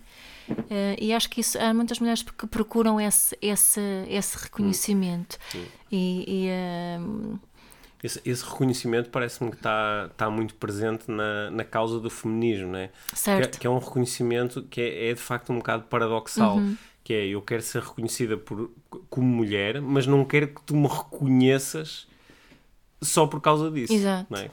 Eh, 0.69 0.95
e 0.99 1.13
acho 1.13 1.29
que 1.29 1.41
isso, 1.41 1.57
há 1.59 1.73
muitas 1.73 1.99
mulheres 1.99 2.21
que 2.23 2.47
procuram 2.47 2.99
esse, 2.99 3.37
esse, 3.41 3.81
esse 4.07 4.37
reconhecimento. 4.37 5.37
Uhum. 5.53 5.65
E, 5.91 6.25
e, 6.27 6.47
eh, 6.49 6.99
Esse, 8.03 8.21
esse 8.25 8.43
reconhecimento 8.45 9.09
parece-me 9.09 9.49
que 9.51 9.57
está 9.57 10.07
está 10.11 10.29
muito 10.29 10.53
presente 10.55 11.09
na, 11.09 11.49
na 11.51 11.63
causa 11.63 11.99
do 11.99 12.09
feminismo, 12.09 12.71
não 12.73 12.79
é? 12.79 12.89
Certo. 13.13 13.49
Que, 13.51 13.57
é- 13.57 13.59
que 13.61 13.67
é 13.67 13.69
um 13.69 13.79
reconhecimento 13.79 14.61
que 14.63 14.79
é, 14.81 15.09
é, 15.09 15.13
de 15.13 15.19
facto 15.21 15.51
um 15.51 15.57
bocado 15.57 15.83
paradoxal, 15.85 16.57
Uhum. 16.57 16.77
que 17.03 17.13
é 17.13 17.25
eu 17.27 17.41
quero 17.41 17.61
ser 17.63 17.81
reconhecida 17.81 18.37
por, 18.37 18.69
como 19.09 19.25
mulher, 19.27 19.81
mas 19.81 20.05
não 20.05 20.23
quero 20.25 20.47
que 20.49 20.61
tu 20.61 20.75
me 20.75 20.87
reconheças 20.87 22.07
só 23.01 23.25
por 23.27 23.41
causa 23.41 23.69
disso, 23.71 23.93
Exato. 23.93 24.27
não 24.29 24.39
é? 24.39 24.49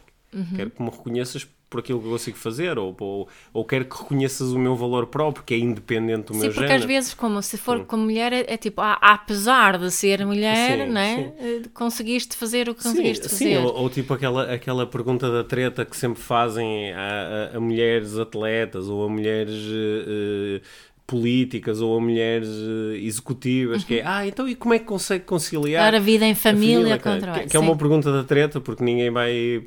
Quero 0.57 0.70
que 0.70 0.83
me 0.83 0.90
reconheças 0.90 1.44
por 1.74 1.80
aquilo 1.80 1.98
que 1.98 2.06
eu 2.06 2.12
consigo 2.12 2.37
fazer, 2.37 2.78
ou, 2.78 2.94
ou, 3.00 3.28
ou 3.52 3.64
quero 3.64 3.84
que 3.84 3.96
reconheças 4.00 4.52
o 4.52 4.58
meu 4.60 4.76
valor 4.76 5.06
próprio, 5.08 5.44
que 5.44 5.54
é 5.54 5.58
independente 5.58 6.28
do 6.28 6.34
Sim, 6.34 6.40
meu 6.42 6.48
porque 6.50 6.60
género. 6.60 6.78
às 6.78 6.84
vezes, 6.84 7.14
como 7.14 7.42
se 7.42 7.58
for 7.58 7.84
como 7.84 8.04
mulher, 8.04 8.32
é, 8.32 8.44
é 8.46 8.56
tipo, 8.56 8.80
ah, 8.80 8.96
apesar 9.00 9.76
de 9.76 9.90
ser 9.90 10.24
mulher, 10.24 10.87
Sim, 10.87 10.92
né, 10.92 11.16
sim. 11.16 11.44
eh, 11.44 11.62
conseguiste 11.74 12.37
fazer 12.37 12.68
o 12.68 12.74
que 12.76 12.82
Sim, 12.84 12.90
conseguiste 12.90 13.28
sim, 13.28 13.34
fazer. 13.56 13.58
ou, 13.58 13.74
ou 13.74 13.90
tipo 13.90 14.14
aquela, 14.14 14.52
aquela 14.54 14.87
pergunta 14.87 15.28
da 15.28 15.42
treta 15.42 15.84
que 15.84 15.96
sempre 15.96 16.22
fazem 16.22 16.92
a, 16.92 17.50
a- 17.52 17.56
a 17.56 17.60
mulheres 17.60 18.16
atletas 18.16 18.88
ou 18.88 19.04
a 19.04 19.08
mulheres 19.08 19.60
eh, 19.68 20.60
políticas 21.06 21.80
ou 21.82 21.98
a 21.98 22.00
mulheres 22.00 22.48
eh, 22.48 22.96
executivas, 23.04 23.84
que 23.84 23.98
é, 24.00 24.06
ah, 24.06 24.26
então 24.26 24.48
e 24.48 24.54
como 24.54 24.72
é 24.72 24.78
que 24.78 24.86
consegue 24.86 25.24
conciliar 25.24 25.94
a 25.94 25.98
vida 25.98 26.24
em 26.24 26.34
família, 26.34 26.96
que- 26.96 27.04
com 27.04 27.10
o 27.16 27.20
que, 27.34 27.46
que 27.50 27.56
é 27.56 27.60
uma 27.60 27.72
sim. 27.72 27.78
pergunta 27.78 28.10
da 28.10 28.24
treta, 28.24 28.58
porque 28.60 28.82
ninguém 28.82 29.10
vai 29.10 29.62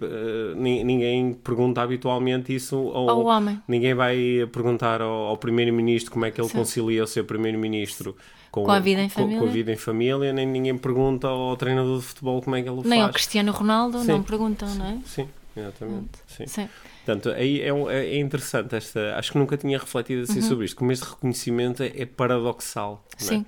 ni- 0.55 0.83
ninguém 0.83 1.33
pergunta 1.33 1.81
habitualmente 1.81 2.53
isso 2.55 2.75
ao, 2.75 3.09
Ao 3.09 3.25
homem. 3.25 3.61
Ninguém 3.67 3.93
vai 3.93 4.17
perguntar 4.51 5.01
ao, 5.01 5.27
ao 5.27 5.37
primeiro-ministro 5.37 6.11
como 6.11 6.25
é 6.25 6.31
que 6.31 6.41
ele 6.41 6.49
Sim. 6.49 6.57
concilia 6.57 7.03
o 7.03 7.07
ser 7.07 7.23
primeiro-ministro 7.23 8.15
Com 8.51 8.69
a 8.71 8.79
vida 8.79 9.01
em 9.03 9.09
com- 9.09 9.15
Com, 9.15 9.21
a 9.21 9.31
família. 9.31 9.51
vida 9.51 9.71
em 9.73 9.75
família, 9.77 10.33
nem 10.33 10.45
ninguém 10.45 10.75
pergunta 10.77 11.27
ao 11.27 11.55
treinador 11.55 11.99
de 11.99 12.05
futebol 12.05 12.41
como 12.41 12.55
é 12.55 12.63
que 12.63 12.69
ele 12.69 12.79
o 12.79 12.83
Nem 12.83 12.99
ao 13.01 13.05
faz. 13.09 13.13
Cristiano 13.15 13.51
Ronaldo 13.51 13.99
Sim. 13.99 14.07
não 14.07 14.23
perguntam, 14.23 14.73
não 14.73 14.85
é? 14.87 14.97
Sim, 15.05 15.27
exatamente. 15.59 16.09
Sim. 16.27 16.47
Sim. 16.47 16.69
Portanto, 17.05 17.29
aí 17.29 17.61
é, 17.61 17.73
um- 17.73 17.89
é- 17.89 18.05
é 18.05 18.17
interessante 18.19 18.75
esta. 18.75 19.15
Acho 19.17 19.31
que 19.31 19.37
nunca 19.37 19.55
tinha 19.57 19.77
refletido 19.77 20.23
assim 20.23 20.39
Uhum. 20.39 20.47
sobre 20.47 20.65
isto, 20.65 20.75
como 20.77 20.91
este 20.91 21.03
reconhecimento 21.03 21.83
é, 21.83 21.91
é 21.95 22.05
paradoxal. 22.05 23.05
é? 23.19 23.23
Sim. 23.23 23.45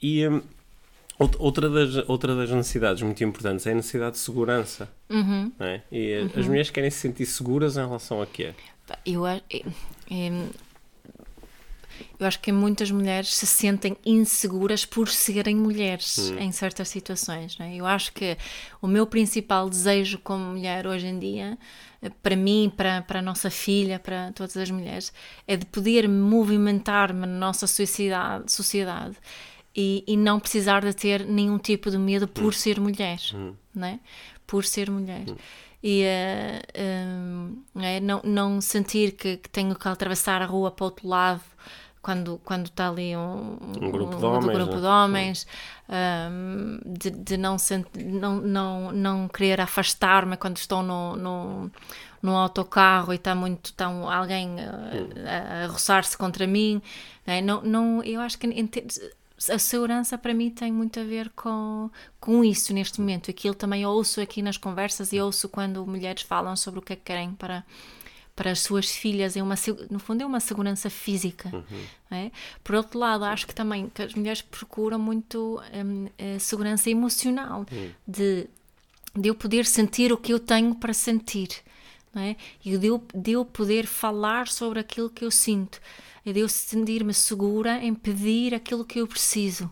E 0.00 0.26
hum, 0.28 0.42
out- 1.18 1.36
outra, 1.38 1.68
das, 1.70 2.08
outra 2.08 2.34
das 2.36 2.50
necessidades 2.50 3.02
muito 3.02 3.22
importantes 3.24 3.66
é 3.66 3.72
a 3.72 3.74
necessidade 3.74 4.12
de 4.12 4.18
segurança. 4.18 4.88
Uhum. 5.08 5.52
é? 5.60 5.80
E 5.90 6.10
eh, 6.12 6.38
as 6.38 6.46
mulheres 6.46 6.70
querem 6.70 6.90
se 6.90 6.98
sentir 6.98 7.26
seguras 7.26 7.76
em 7.76 7.80
relação 7.86 8.20
a 8.20 8.26
quê? 8.26 8.52
Eu, 9.06 9.24
a- 9.24 9.36
eh, 9.50 9.62
em- 10.10 10.50
eu 12.18 12.26
acho 12.26 12.40
que 12.40 12.50
muitas 12.52 12.90
mulheres 12.90 13.34
se 13.34 13.46
sentem 13.46 13.96
inseguras 14.04 14.84
por 14.84 15.08
serem 15.08 15.56
mulheres 15.56 16.18
Hum. 16.30 16.38
em 16.38 16.52
certas 16.52 16.88
situações. 16.88 17.56
não 17.58 17.66
é? 17.66 17.74
Eu 17.76 17.86
acho 17.86 18.12
que 18.12 18.36
o 18.80 18.86
meu 18.86 19.06
principal 19.06 19.68
desejo 19.68 20.18
como 20.18 20.44
mulher 20.44 20.86
hoje 20.86 21.06
em 21.06 21.18
dia, 21.18 21.58
eh, 22.00 22.10
para 22.22 22.36
mim, 22.36 22.72
para, 22.76 23.02
para 23.02 23.18
a 23.18 23.22
nossa 23.22 23.50
filha, 23.50 23.98
para 23.98 24.32
todas 24.32 24.56
as 24.56 24.70
mulheres, 24.70 25.12
é 25.46 25.56
de 25.56 25.66
poder 25.66 26.08
movimentar-me 26.08 27.20
na 27.20 27.26
nossa 27.38 27.66
sociedade, 27.66 28.50
sociedade 28.52 29.16
e, 29.74 30.04
e 30.06 30.16
não 30.16 30.38
precisar 30.40 30.82
de 30.84 30.92
ter 30.94 31.24
nenhum 31.24 31.58
tipo 31.58 31.90
de 31.90 31.98
medo 31.98 32.26
por 32.28 32.54
ser 32.54 32.78
mulher, 32.80 33.18
não 33.74 33.86
é? 33.88 33.98
Por 34.46 34.64
ser 34.64 34.90
mulher. 34.90 35.24
E 35.82 36.02
eh, 36.04 36.62
hum, 37.06 37.62
é, 37.76 38.00
não, 38.00 38.20
não 38.24 38.60
sentir 38.60 39.12
que, 39.12 39.36
que 39.38 39.48
tenho 39.50 39.74
que 39.74 39.88
atravessar 39.88 40.40
a 40.42 40.46
rua 40.46 40.70
para 40.70 40.84
o 40.84 40.86
outro 40.86 41.08
lado 41.08 41.40
quando, 42.00 42.40
quando 42.44 42.66
está 42.66 42.88
ali 42.88 43.16
um, 43.16 43.58
Um 43.60 43.90
grupo 43.90 44.16
de 44.16 44.20
do 44.20 44.26
homens, 44.26 44.58
grupo 44.58 44.74
né? 44.74 44.80
de 44.80 44.86
homens, 44.86 45.46
hum, 45.88 46.78
de, 46.84 47.10
de 47.10 47.36
não, 47.36 47.58
sent, 47.58 47.86
não, 47.96 48.36
não, 48.40 48.92
não 48.92 49.28
querer 49.28 49.60
afastar-me 49.60 50.36
quando 50.36 50.56
estou 50.56 50.82
no, 50.82 51.16
no, 51.16 51.70
no 52.22 52.36
autocarro 52.36 53.12
e 53.12 53.16
está 53.16 53.34
muito 53.34 53.66
está 53.70 53.88
um- 53.88 54.08
alguém 54.10 54.56
a, 55.26 55.64
a 55.64 55.66
roçar-se 55.68 56.16
contra 56.16 56.46
mim. 56.46 56.80
né? 57.26 57.40
Não, 57.40 57.62
não, 57.62 58.02
eu 58.04 58.20
acho 58.20 58.38
que 58.38 58.46
a 59.50 59.58
segurança 59.58 60.16
para 60.18 60.34
mim 60.34 60.50
tem 60.50 60.70
muito 60.72 61.00
a 61.00 61.04
ver 61.04 61.30
com, 61.30 61.90
com 62.20 62.44
isso 62.44 62.72
neste 62.72 63.00
momento. 63.00 63.30
Aquilo 63.30 63.54
também 63.54 63.84
ouço 63.86 64.20
aqui 64.20 64.42
nas 64.42 64.56
conversas 64.56 65.12
e 65.12 65.20
ouço 65.20 65.48
quando 65.48 65.86
mulheres 65.86 66.22
falam 66.22 66.54
sobre 66.56 66.80
o 66.80 66.82
que 66.82 66.92
é 66.92 66.96
que 66.96 67.02
querem 67.02 67.32
para, 67.32 67.64
para 68.36 68.50
as 68.50 68.60
suas 68.60 68.90
filhas. 68.90 69.36
É 69.36 69.42
uma, 69.42 69.54
no 69.90 69.98
fundo, 69.98 70.22
é 70.22 70.26
uma 70.26 70.40
segurança 70.40 70.88
física. 70.90 71.50
não 72.10 72.18
é? 72.18 72.30
Por 72.62 72.74
outro 72.74 72.98
lado, 72.98 73.24
acho 73.24 73.46
que 73.46 73.54
também 73.54 73.88
que 73.88 74.02
as 74.02 74.14
mulheres 74.14 74.42
procuram 74.42 74.98
muito 74.98 75.60
hum, 75.74 76.08
a 76.36 76.38
segurança 76.38 76.90
emocional 76.90 77.66
de, 78.06 78.46
de 79.14 79.28
eu 79.28 79.34
poder 79.34 79.66
sentir 79.66 80.12
o 80.12 80.16
que 80.16 80.32
eu 80.32 80.38
tenho 80.38 80.74
para 80.74 80.92
sentir. 80.92 81.48
Não 82.14 82.22
é? 82.22 82.36
E 82.64 82.76
de 82.76 82.86
eu, 82.88 83.02
de 83.14 83.32
eu 83.32 83.44
poder 83.44 83.86
falar 83.86 84.48
sobre 84.48 84.78
aquilo 84.80 85.08
que 85.10 85.24
eu 85.24 85.30
sinto, 85.30 85.80
e 86.24 86.32
de 86.32 86.40
eu 86.40 86.48
sentir-me 86.48 87.14
segura 87.14 87.78
em 87.82 87.94
pedir 87.94 88.54
aquilo 88.54 88.84
que 88.84 89.00
eu 89.00 89.06
preciso. 89.06 89.70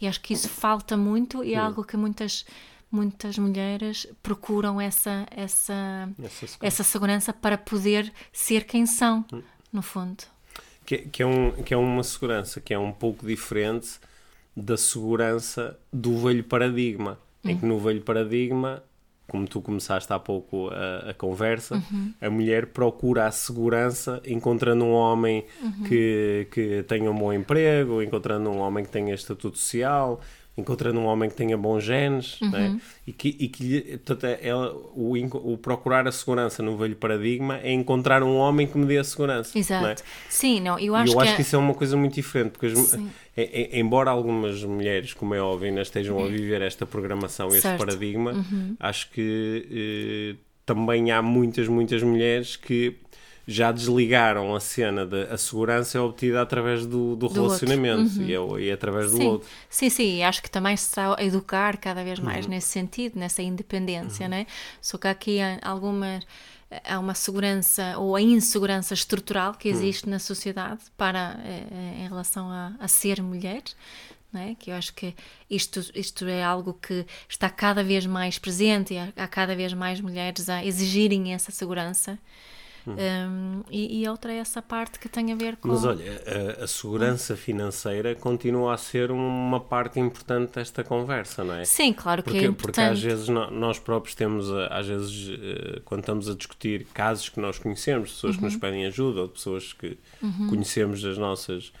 E 0.00 0.06
acho 0.06 0.20
que 0.20 0.34
isso 0.34 0.48
falta 0.48 0.96
muito 0.96 1.42
e 1.44 1.54
é 1.54 1.60
Hum. 1.62 1.64
algo 1.66 1.84
que 1.84 1.96
muitas 1.96 2.44
muitas 2.90 3.36
mulheres 3.36 4.06
procuram 4.22 4.80
essa 4.80 5.26
essa 5.30 6.08
Essa 6.22 6.28
segurança. 6.46 6.58
essa 6.66 6.82
segurança 6.84 7.32
para 7.32 7.58
poder 7.58 8.12
ser 8.32 8.64
quem 8.64 8.84
são, 8.86 9.24
Hum. 9.32 9.42
no 9.72 9.82
fundo. 9.82 10.24
Que, 10.84 10.98
que 10.98 11.22
é 11.22 11.26
um, 11.26 11.50
que 11.64 11.74
é 11.74 11.76
uma 11.76 12.02
segurança 12.04 12.60
que 12.60 12.72
é 12.72 12.78
um 12.78 12.92
pouco 12.92 13.26
diferente 13.26 13.98
da 14.56 14.76
segurança 14.76 15.78
do 15.92 16.18
velho 16.18 16.44
paradigma. 16.44 17.18
Em 17.44 17.56
que 17.58 17.64
no 17.66 17.78
velho 17.78 18.02
paradigma, 18.02 18.82
como 19.28 19.46
tu 19.46 19.60
começaste 19.60 20.12
há 20.12 20.18
pouco 20.18 20.68
a, 20.68 21.10
a 21.10 21.14
conversa, 21.14 21.82
a 22.20 22.30
mulher 22.30 22.66
procura 22.66 23.26
a 23.26 23.30
segurança 23.30 24.22
encontrando 24.26 24.84
um 24.84 24.92
homem 24.92 25.44
que, 25.88 26.46
que 26.50 26.82
tenha 26.84 27.10
um 27.10 27.18
bom 27.18 27.32
emprego, 27.32 28.02
encontrando 28.02 28.48
um 28.50 28.58
homem 28.58 28.84
que 28.84 28.90
tenha 28.90 29.14
estatuto 29.14 29.58
social, 29.58 30.20
encontrando 30.56 30.98
um 30.98 31.04
homem 31.04 31.28
que 31.28 31.36
tenha 31.36 31.56
bons 31.56 31.84
genes, 31.84 32.38
né? 32.40 32.80
e 33.06 33.12
que, 33.12 33.36
e 33.38 33.48
que 33.48 33.62
lhe- 33.62 33.82
portanto, 33.98 34.24
é- 34.24 34.38
ela, 34.42 34.72
o, 34.94 35.12
o 35.52 35.58
procurar 35.58 36.08
a 36.08 36.12
segurança 36.12 36.62
no 36.62 36.76
velho 36.76 36.96
paradigma 36.96 37.58
é 37.62 37.70
encontrar 37.72 38.22
um 38.22 38.36
homem 38.36 38.66
que 38.66 38.78
me 38.78 38.86
dê 38.86 38.96
a 38.98 39.04
segurança. 39.04 39.58
Exato. 39.58 40.02
Sim, 40.30 40.60
não, 40.60 40.78
eu 40.78 40.94
acho 40.94 41.12
eu 41.12 41.20
acho 41.20 41.30
que, 41.32 41.36
que 41.36 41.42
isso 41.42 41.56
é 41.56 41.58
uma 41.58 41.74
coisa 41.74 41.96
muito 41.96 42.14
diferente, 42.14 42.52
porque 42.52 42.66
as- 42.66 42.94
e- 43.36 43.70
embora 43.78 44.10
algumas 44.10 44.64
mulheres, 44.64 45.12
como 45.12 45.34
é 45.34 45.40
óbvio, 45.40 45.68
ainda 45.68 45.82
estejam 45.82 46.18
a 46.24 46.26
viver 46.26 46.62
esta 46.62 46.86
programação, 46.86 47.48
este 47.48 47.60
Certo. 47.60 47.80
Uhum. 47.80 47.86
paradigma, 47.86 48.46
acho 48.80 49.10
que 49.10 49.66
eh, 49.70 50.36
também 50.64 51.10
há 51.12 51.20
muitas, 51.20 51.68
muitas 51.68 52.02
mulheres 52.02 52.56
que 52.56 52.96
já 53.46 53.70
desligaram 53.72 54.54
a 54.54 54.60
cena 54.60 55.06
da 55.06 55.24
a 55.34 55.38
segurança 55.38 55.98
é 55.98 56.00
obtida 56.00 56.42
através 56.42 56.84
do, 56.86 57.14
do, 57.16 57.28
Do 57.28 57.28
relacionamento 57.28 58.20
e, 58.22 58.34
é, 58.34 58.38
e 58.60 58.68
é 58.70 58.72
através 58.72 59.10
do 59.10 59.18
sim, 59.18 59.22
outro. 59.22 59.48
sim, 59.68 59.88
sim, 59.90 60.22
acho 60.22 60.42
que 60.42 60.50
também 60.50 60.76
se 60.76 60.84
está 60.88 61.14
a 61.18 61.22
educar 61.24 61.76
cada 61.78 62.02
vez 62.04 62.18
mais 62.18 62.46
Uhum. 62.46 62.50
nesse 62.50 62.68
sentido, 62.68 63.18
nessa 63.18 63.42
independência, 63.42 64.28
né? 64.28 64.46
Só 64.80 64.98
que 64.98 65.08
aqui 65.08 65.40
há 65.40 65.58
alguma 65.62 66.20
há 66.84 66.98
uma 66.98 67.14
segurança 67.14 67.96
ou 67.98 68.16
a 68.16 68.20
insegurança 68.20 68.92
estrutural 68.94 69.54
que 69.54 69.68
Uhum. 69.72 69.74
existe 69.74 70.08
na 70.08 70.18
sociedade 70.18 70.80
para 70.96 71.38
eh, 71.44 71.66
eh, 71.70 72.04
em 72.04 72.08
relação 72.08 72.50
a, 72.50 72.72
a 72.80 72.88
ser 72.88 73.22
mulher. 73.22 73.62
né? 74.32 74.56
Que 74.58 74.70
eu 74.70 74.74
acho 74.74 74.92
que 74.94 75.14
isto, 75.48 75.80
isto 75.94 76.26
é 76.26 76.42
algo 76.44 76.74
que 76.74 77.06
está 77.28 77.48
cada 77.48 77.82
vez 77.82 78.04
mais 78.06 78.38
presente 78.38 78.94
e 78.94 78.98
há, 78.98 79.08
há 79.16 79.28
cada 79.28 79.54
vez 79.56 79.72
mais 79.72 80.00
mulheres 80.00 80.48
a 80.48 80.64
exigirem 80.64 81.32
essa 81.32 81.50
segurança. 81.52 82.18
Um, 82.92 83.62
e, 83.70 84.02
e 84.02 84.08
outra 84.08 84.32
é 84.32 84.36
essa 84.36 84.62
parte 84.62 84.98
que 84.98 85.08
tem 85.08 85.32
a 85.32 85.34
ver 85.36 85.56
com. 85.56 85.68
Uhum. 85.68 85.74
Mas 85.74 85.84
olha, 85.84 86.04
a, 86.60 86.64
a 86.64 86.66
segurança 86.66 87.36
financeira 87.36 88.14
continua 88.14 88.74
a 88.74 88.76
ser 88.76 89.10
uma 89.10 89.58
parte 89.60 89.98
importante 89.98 90.52
desta 90.54 90.84
conversa, 90.84 91.42
não 91.42 91.54
é? 91.54 91.64
Sim, 91.64 91.92
claro 91.92 92.22
que 92.22 92.30
Porque, 92.30 92.38
é 92.38 92.48
porque 92.48 92.60
importante. 92.62 92.92
às 92.92 93.02
vezes 93.02 93.28
no- 93.28 93.50
nós 93.50 93.78
próprios 93.78 94.14
temos, 94.14 94.48
eh, 94.50 94.68
às 94.70 94.86
vezes, 94.86 95.28
eh, 95.30 95.80
quando 95.84 96.00
estamos 96.00 96.28
a 96.30 96.34
discutir 96.34 96.86
casos 96.94 97.28
que 97.28 97.40
nós 97.40 97.58
conhecemos, 97.58 98.12
pessoas 98.12 98.36
que 98.36 98.42
Uhum. 98.42 98.48
nos 98.50 98.56
pedem 98.56 98.86
ajuda 98.86 99.22
ou 99.22 99.28
pessoas 99.28 99.72
que 99.72 99.98
conhecemos 100.48 101.02
das 101.02 101.18
nossas, 101.18 101.72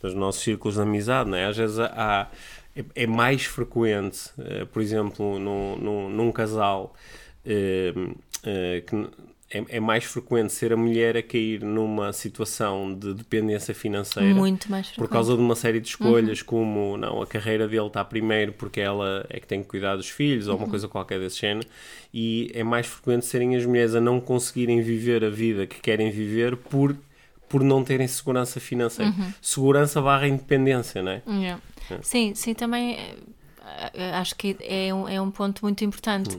dos 0.00 0.14
nossos 0.14 0.42
círculos 0.42 0.76
de 0.76 0.82
amizade, 0.82 1.28
não 1.30 1.36
é? 1.36 1.46
Às 1.46 1.56
vezes 1.56 1.78
há, 1.78 2.28
é, 2.76 2.84
é 2.94 3.06
mais 3.06 3.44
frequente, 3.44 4.30
eh, 4.38 4.64
por 4.64 4.80
exemplo, 4.80 5.38
num, 5.38 5.76
num, 5.76 6.08
num 6.08 6.32
casal 6.32 6.94
eh, 7.44 7.92
eh, 8.44 8.82
que. 8.86 9.08
É, 9.54 9.76
é 9.76 9.80
mais 9.80 10.04
frequente 10.04 10.50
ser 10.52 10.72
a 10.72 10.76
mulher 10.76 11.14
a 11.16 11.22
cair 11.22 11.62
numa 11.62 12.10
situação 12.12 12.94
de 12.94 13.12
dependência 13.12 13.74
financeira 13.74 14.34
por 14.96 15.08
causa 15.08 15.36
de 15.36 15.42
uma 15.42 15.54
série 15.54 15.78
de 15.78 15.88
escolhas, 15.88 16.40
Uhum. 16.40 16.46
como 16.46 16.96
não, 16.96 17.20
a 17.20 17.26
carreira 17.26 17.68
dele 17.68 17.86
está 17.86 18.02
primeiro 18.02 18.52
porque 18.54 18.80
ela 18.80 19.26
é 19.28 19.38
que 19.38 19.46
tem 19.46 19.62
que 19.62 19.68
cuidar 19.68 19.96
dos 19.96 20.08
filhos 20.08 20.46
Uhum. 20.46 20.54
ou 20.54 20.58
uma 20.60 20.68
coisa 20.68 20.88
qualquer 20.88 21.20
desse 21.20 21.40
género, 21.40 21.68
e 22.14 22.50
é 22.54 22.64
mais 22.64 22.86
frequente 22.86 23.26
serem 23.26 23.54
as 23.54 23.66
mulheres 23.66 23.94
a 23.94 24.00
não 24.00 24.20
conseguirem 24.20 24.80
viver 24.80 25.22
a 25.22 25.28
vida 25.30 25.66
que 25.66 25.80
querem 25.80 26.10
viver 26.10 26.56
por, 26.56 26.96
por 27.48 27.62
não 27.62 27.84
terem 27.84 28.08
segurança 28.08 28.58
financeira. 28.58 29.10
Uhum. 29.10 29.32
Segurança 29.42 30.00
barra 30.00 30.26
independência, 30.28 31.02
não 31.02 31.12
é? 31.12 31.22
Yeah. 31.28 31.60
Sim, 32.00 32.34
sim, 32.34 32.54
também 32.54 32.96
eh, 33.94 34.12
acho 34.14 34.34
que 34.36 34.56
é 34.60 34.92
um, 34.94 35.08
é 35.08 35.20
um 35.20 35.30
ponto 35.30 35.60
muito 35.62 35.84
importante. 35.84 36.38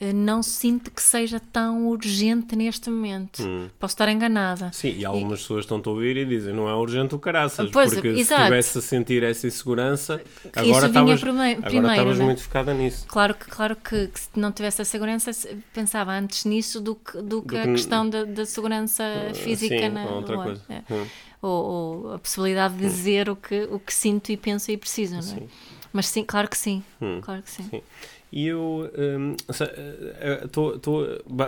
Hum. 0.00 0.08
Eh, 0.08 0.12
Não 0.12 0.42
sinto 0.42 0.90
que 0.90 1.02
seja 1.02 1.40
tão 1.40 1.86
urgente 1.88 2.54
neste 2.54 2.90
momento. 2.90 3.42
Hum. 3.42 3.68
Posso 3.78 3.94
estar 3.94 4.08
enganada. 4.10 4.70
Sim, 4.72 4.94
e 4.96 5.04
algumas 5.04 5.40
pessoas 5.40 5.64
estão-te 5.64 5.88
a 5.88 5.92
ouvir 5.92 6.16
e 6.16 6.24
dizem 6.24 6.52
não 6.54 6.68
é 6.68 6.74
urgente 6.74 7.14
o 7.14 7.18
caraças, 7.18 7.70
Pois, 7.70 7.92
porque 7.94 8.14
se 8.14 8.20
exato. 8.20 8.42
estivesse 8.42 8.78
a 8.78 8.82
sentir 8.82 9.22
essa 9.22 9.46
insegurança, 9.46 10.22
agora 10.54 10.86
estavas 10.86 12.18
né? 12.18 12.24
muito 12.24 12.42
focada 12.42 12.74
nisso. 12.74 13.06
Claro 13.08 13.34
que, 13.34 13.46
claro 13.46 13.76
que, 13.76 14.08
que 14.08 14.20
se 14.20 14.28
não 14.36 14.52
tivesse 14.52 14.82
a 14.82 14.84
segurança, 14.84 15.32
se- 15.32 15.56
pensava 15.72 16.12
antes 16.12 16.44
nisso 16.44 16.80
do 16.80 16.94
que, 16.94 17.20
do 17.22 17.42
que 17.42 17.56
a 17.56 17.62
que- 17.62 17.72
questão 17.72 18.08
da, 18.08 18.24
da 18.24 18.44
segurança 18.44 19.02
física 19.34 19.78
sim, 19.78 19.88
na 19.88 20.04
ou 20.06 20.16
outra 20.16 20.36
coisa. 20.36 20.62
É. 20.68 20.82
Hum. 20.92 21.06
Ou, 21.42 21.64
ou 22.06 22.14
a 22.14 22.18
possibilidade 22.18 22.74
de 22.74 22.80
dizer 22.80 23.28
o 23.28 23.36
que, 23.36 23.68
o 23.70 23.78
que 23.78 23.92
sinto 23.92 24.30
e 24.30 24.36
penso 24.36 24.70
e 24.70 24.76
preciso, 24.76 25.12
não 25.12 25.20
é? 25.20 25.22
Sim. 25.22 25.48
Mas 25.92 26.06
sim, 26.08 26.24
claro 26.24 26.48
que 26.48 26.58
sim. 26.58 26.82
Hum. 27.00 27.20
Claro 27.22 27.42
que 27.42 27.50
sim. 27.50 27.62
Sim. 27.70 27.82
E 28.32 28.46
eu 28.48 28.90
hum, 28.98 29.36
se- 29.52 29.64
eh, 29.64 30.40
eh, 30.42 30.46
tô- 30.50 30.78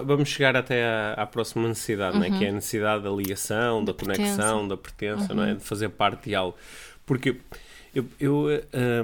vamos 0.05 0.29
chegar 0.29 0.57
até 0.57 0.85
à, 0.87 1.14
à 1.14 1.27
próxima 1.27 1.67
necessidade, 1.69 2.17
não 2.17 2.25
é? 2.25 2.31
que 2.38 2.45
é 2.45 2.49
a 2.49 2.53
necessidade 2.53 3.03
da 3.03 3.11
ligação, 3.11 3.85
da, 3.85 3.93
pertença. 3.93 4.23
conexão, 4.23 4.69
da 4.69 4.77
pertença, 4.77 5.35
não 5.35 5.43
é? 5.45 5.55
de 5.55 5.62
fazer 5.64 5.88
parte 5.91 6.29
de 6.29 6.35
algo. 6.35 6.57
Porque 7.05 7.37
eu, 7.95 8.05
eu, 8.21 8.45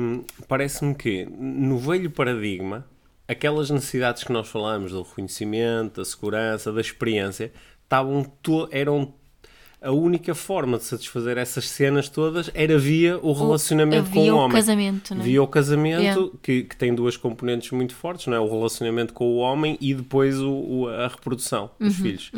hum, 0.01 0.25
parece-me 0.47 0.95
que 0.95 1.27
no 1.27 1.79
velho 1.79 2.11
paradigma, 2.11 2.87
aquelas 3.27 3.71
necessidades 3.71 4.23
que 4.23 4.33
nós 4.33 4.49
falamos 4.49 4.93
do 4.93 5.03
reconhecimento, 5.03 6.01
da 6.01 6.05
segurança, 6.05 6.73
da 6.73 6.81
experiência, 6.81 7.53
estavam 7.83 8.23
to- 8.43 8.69
eram 8.71 9.13
a 9.85 9.93
única 9.93 10.35
forma 10.35 10.79
de 10.79 10.85
satisfazer 10.85 11.37
essas 11.39 11.69
cenas 11.69 12.09
todas 12.09 12.51
era 12.55 12.79
via 12.79 13.19
o 13.19 13.33
relacionamento 13.33 14.11
com 14.11 14.19
Havia 14.21 14.35
o 14.35 14.37
o 14.37 14.41
homem. 14.41 14.57
casamento, 14.57 15.15
não 15.15 15.21
é? 15.21 15.25
Via 15.25 15.43
o 15.43 15.47
casamento, 15.47 16.01
Yeah. 16.03 16.31
que, 16.43 16.63
que 16.65 16.77
tem 16.77 16.95
duas 16.95 17.17
componentes 17.17 17.71
muito 17.71 17.95
fortes, 17.95 18.27
não 18.27 18.35
é? 18.37 18.41
O 18.41 18.49
relacionamento 18.51 19.13
com 19.13 19.27
o 19.27 19.37
homem 19.37 19.77
e 19.81 19.93
depois 19.95 20.41
o, 20.41 20.51
o- 20.53 20.89
a 20.89 21.07
reprodução 21.09 21.71
dos 21.79 21.97
Uhum, 21.99 22.03
filhos. 22.05 22.33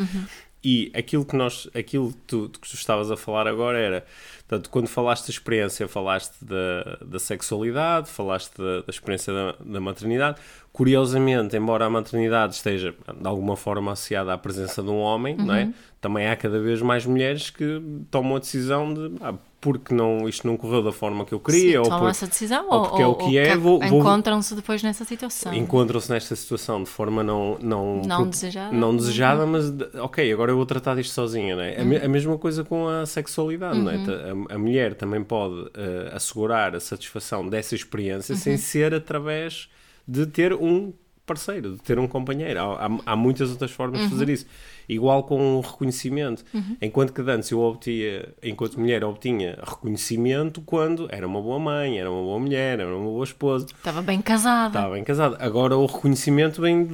E 0.65 0.91
aquilo 0.95 1.25
que 1.25 1.37
nós, 1.37 1.69
aquilo 1.77 2.11
que 2.11 2.19
tu, 2.27 2.49
que 2.49 2.59
tu 2.69 2.75
estavas 2.75 3.09
a 3.11 3.17
falar 3.17 3.47
agora 3.47 3.79
era, 3.79 4.05
portanto, 4.49 4.69
quando 4.69 4.89
falaste 4.89 5.27
da 5.27 5.31
experiência, 5.31 5.87
falaste 5.87 6.33
da, 6.43 6.99
da 7.07 7.19
sexualidade, 7.21 8.09
falaste 8.11 8.51
da, 8.59 8.81
da 8.81 8.91
experiência 8.91 9.33
da, 9.33 9.55
da 9.65 9.81
maternidade. 9.81 10.41
Curiosamente, 10.77 11.57
embora 11.57 11.87
a 11.87 11.91
maternidade 11.91 12.55
esteja 12.55 12.95
de 13.19 13.27
alguma 13.27 13.57
forma 13.57 13.93
associada 13.93 14.35
à 14.35 14.37
presença 14.37 14.83
de 14.83 14.91
um 14.91 14.99
homem, 15.01 15.35
não 15.35 15.47
Uhum. 15.47 15.55
é? 15.55 15.69
Também 16.03 16.29
há 16.29 16.37
cada 16.37 16.61
vez 16.61 16.83
mais 16.83 17.07
mulheres 17.07 17.49
que 17.49 17.81
tomam 18.11 18.37
a 18.37 18.39
decisão 18.39 18.93
de, 18.93 19.11
ah, 19.23 19.33
porque 19.59 19.95
não, 19.95 20.29
isto 20.29 20.47
não 20.47 20.55
correu 20.55 20.83
da 20.83 20.93
forma 20.93 21.25
que 21.25 21.33
eu 21.33 21.41
queria, 21.41 21.71
Sim, 21.73 21.77
ou 21.79 21.85
tomam 21.85 22.01
por- 22.01 22.11
essa 22.11 22.27
decisão 22.27 22.67
ou 22.69 22.75
ou, 22.75 22.83
porque 22.89 23.03
é 23.03 23.07
o 23.07 23.09
ou- 23.09 23.15
que 23.17 23.25
ou 23.25 23.39
é, 23.39 23.57
vou- 23.57 23.83
encontram-se 23.83 24.55
depois 24.55 24.83
nessa 24.83 25.03
situação. 25.07 25.55
encontram-se 25.55 26.11
nesta 26.13 26.37
situação 26.37 26.83
de 26.85 26.91
forma 26.91 27.23
não 27.25 27.57
não, 27.59 28.03
Não 28.03 28.21
pro- 28.21 28.31
desejada. 28.31 28.71
não 28.77 28.95
desejada, 28.95 29.47
mas 29.47 29.71
de- 29.71 29.89
ok, 29.99 30.31
agora 30.31 30.53
eu 30.53 30.57
vou 30.57 30.67
tratar 30.67 30.95
disto 30.95 31.15
sozinha, 31.15 31.57
não 31.57 31.63
é? 31.63 31.81
A, 31.81 31.85
me- 31.87 31.97
a 31.97 32.09
mesma 32.09 32.37
coisa 32.37 32.63
com 32.63 32.87
a 32.87 33.07
sexualidade, 33.07 33.79
não 33.79 33.91
é? 33.91 33.97
A, 33.97 34.55
a 34.57 34.59
mulher 34.59 34.95
também 34.95 35.25
pode 35.25 35.71
eh, 35.75 36.11
assegurar 36.15 36.77
a 36.77 36.81
satisfação 36.81 37.49
dessa 37.49 37.75
experiência 37.75 38.37
sem 38.37 38.59
ser 38.59 38.93
através 38.95 39.69
de 40.07 40.27
ter 40.27 40.53
um 40.53 40.93
parceiro, 41.25 41.73
de 41.73 41.79
ter 41.83 41.99
um 41.99 42.07
companheiro. 42.07 42.61
Há, 42.61 42.87
há- 42.87 42.99
há 43.05 43.17
muitas 43.17 43.51
outras 43.51 43.73
formas 43.73 44.01
de 44.01 44.09
fazer 44.11 44.29
isso. 44.29 44.47
Igual 44.89 45.25
com 45.25 45.57
o 45.57 45.61
reconhecimento. 45.61 46.45
Enquanto 46.81 47.13
que 47.13 47.21
antes 47.23 47.51
eu 47.51 47.59
obtinha, 47.59 48.29
enquanto 48.41 48.79
mulher, 48.79 49.03
obtinha 49.03 49.59
reconhecimento 49.61 50.61
quando 50.61 51.09
era 51.11 51.27
uma 51.27 51.43
boa 51.43 51.59
mãe, 51.59 51.99
era 51.99 52.09
uma 52.09 52.23
boa 52.23 52.39
mulher, 52.39 52.79
era 52.79 52.97
uma 52.97 53.05
boa 53.11 53.25
esposa. 53.25 53.67
Estava 53.67 54.01
bem 54.03 54.23
casada. 54.23 54.69
Estava 54.79 54.95
bem 54.95 55.03
casado. 55.03 55.37
Agora 55.41 55.77
o 55.77 55.87
reconhecimento 55.87 56.63
vem 56.63 56.87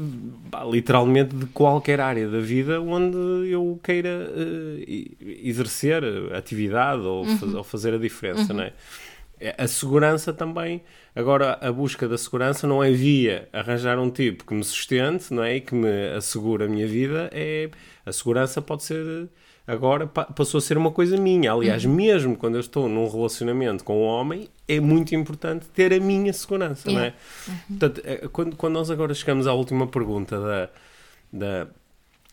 literalmente 0.70 1.37
de 1.37 1.44
qualquer 1.46 2.01
área 2.01 2.27
da 2.29 2.40
vida 2.40 2.81
onde 2.81 3.16
eu 3.51 3.79
queira 3.83 4.31
e- 4.88 5.14
exercer 5.44 6.03
atividade 6.35 7.03
ou, 7.03 7.25
faz- 7.27 7.55
ou 7.55 7.64
fazer 7.64 7.92
a 7.94 7.98
diferença, 7.98 8.53
não 8.55 8.62
é? 8.64 8.72
É, 9.43 9.55
A 9.65 9.67
segurança 9.69 10.33
também, 10.33 10.83
agora 11.15 11.59
a 11.61 11.71
busca 11.73 12.09
da 12.09 12.17
segurança 12.17 12.67
não 12.67 12.83
é 12.83 12.91
via 12.91 13.49
arranjar 13.53 13.99
um 13.99 14.11
tipo 14.11 14.45
que 14.45 14.55
me 14.55 14.63
sustente, 14.65 15.33
não 15.35 15.43
é? 15.43 15.57
E 15.57 15.61
que 15.61 15.75
me 15.75 16.09
assegure 16.17 16.65
a 16.65 16.69
minha 16.69 16.87
vida, 16.87 17.29
é 17.33 17.69
a 18.07 18.13
segurança 18.13 18.63
pode 18.63 18.85
ser 18.85 19.29
agora 19.67 20.07
pa- 20.07 20.25
passou 20.25 20.59
a 20.59 20.61
ser 20.61 20.77
uma 20.77 20.91
coisa 20.91 21.17
minha. 21.17 21.53
Aliás, 21.53 21.85
mesmo 21.85 22.37
quando 22.37 22.55
eu 22.57 22.61
estou 22.61 22.89
num 22.89 23.09
relacionamento 23.09 23.85
com 23.85 23.99
um 24.03 24.05
homem, 24.07 24.49
é 24.67 24.81
muito 24.81 25.15
importante 25.15 25.67
ter 25.69 25.93
a 25.93 26.01
minha 26.01 26.33
segurança, 26.33 26.90
não 26.90 27.01
é? 27.01 27.15
Yeah. 27.47 27.63
Portanto, 27.69 28.01
eh, 28.05 28.29
quando, 28.33 28.57
quando 28.57 28.75
nós 28.75 28.90
agora 28.90 29.15
chegamos 29.15 29.47
à 29.47 29.53
última 29.53 29.87
pergunta 29.87 30.38
da, 30.40 30.69
da, 31.33 31.69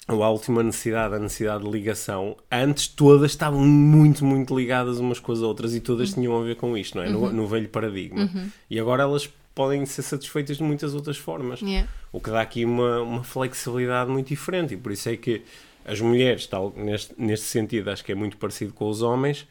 a 0.09 0.29
última 0.29 0.63
necessidade, 0.63 1.15
a 1.15 1.19
necessidade 1.19 1.63
de 1.63 1.69
ligação, 1.69 2.35
antes 2.51 2.87
todas 2.87 3.31
estavam 3.31 3.61
muito, 3.61 4.25
muito 4.25 4.57
ligadas 4.57 4.99
umas 4.99 5.19
com 5.19 5.31
as 5.31 5.39
outras 5.39 5.75
e 5.75 5.79
todas 5.79 6.13
tinham 6.13 6.39
a 6.39 6.43
ver 6.43 6.55
com 6.55 6.77
isto, 6.77 6.97
não 6.97 7.03
é? 7.03 7.09
No, 7.09 7.31
no 7.31 7.47
velho 7.47 7.69
paradigma. 7.69 8.29
E 8.69 8.79
agora 8.79 9.03
elas 9.03 9.29
podem 9.53 9.85
ser 9.85 10.03
satisfeitas 10.03 10.57
de 10.57 10.63
muitas 10.63 10.93
outras 10.93 11.17
formas. 11.17 11.61
Yeah. 11.61 11.89
O 12.11 12.19
que 12.21 12.29
dá 12.29 12.41
aqui 12.41 12.63
uma, 12.63 13.01
uma 13.01 13.23
flexibilidade 13.23 14.09
muito 14.09 14.27
diferente. 14.29 14.73
E 14.73 14.77
por 14.77 14.91
isso 14.91 15.09
é 15.09 15.17
que 15.17 15.41
as 15.85 15.99
mulheres, 15.99 16.47
tal, 16.47 16.73
neste, 16.77 17.13
neste 17.17 17.45
sentido, 17.45 17.89
acho 17.89 18.03
que 18.03 18.11
é 18.11 18.15
muito 18.15 18.37
parecido 18.37 18.71
com 18.71 18.87
os 18.87 19.01
homens, 19.01 19.45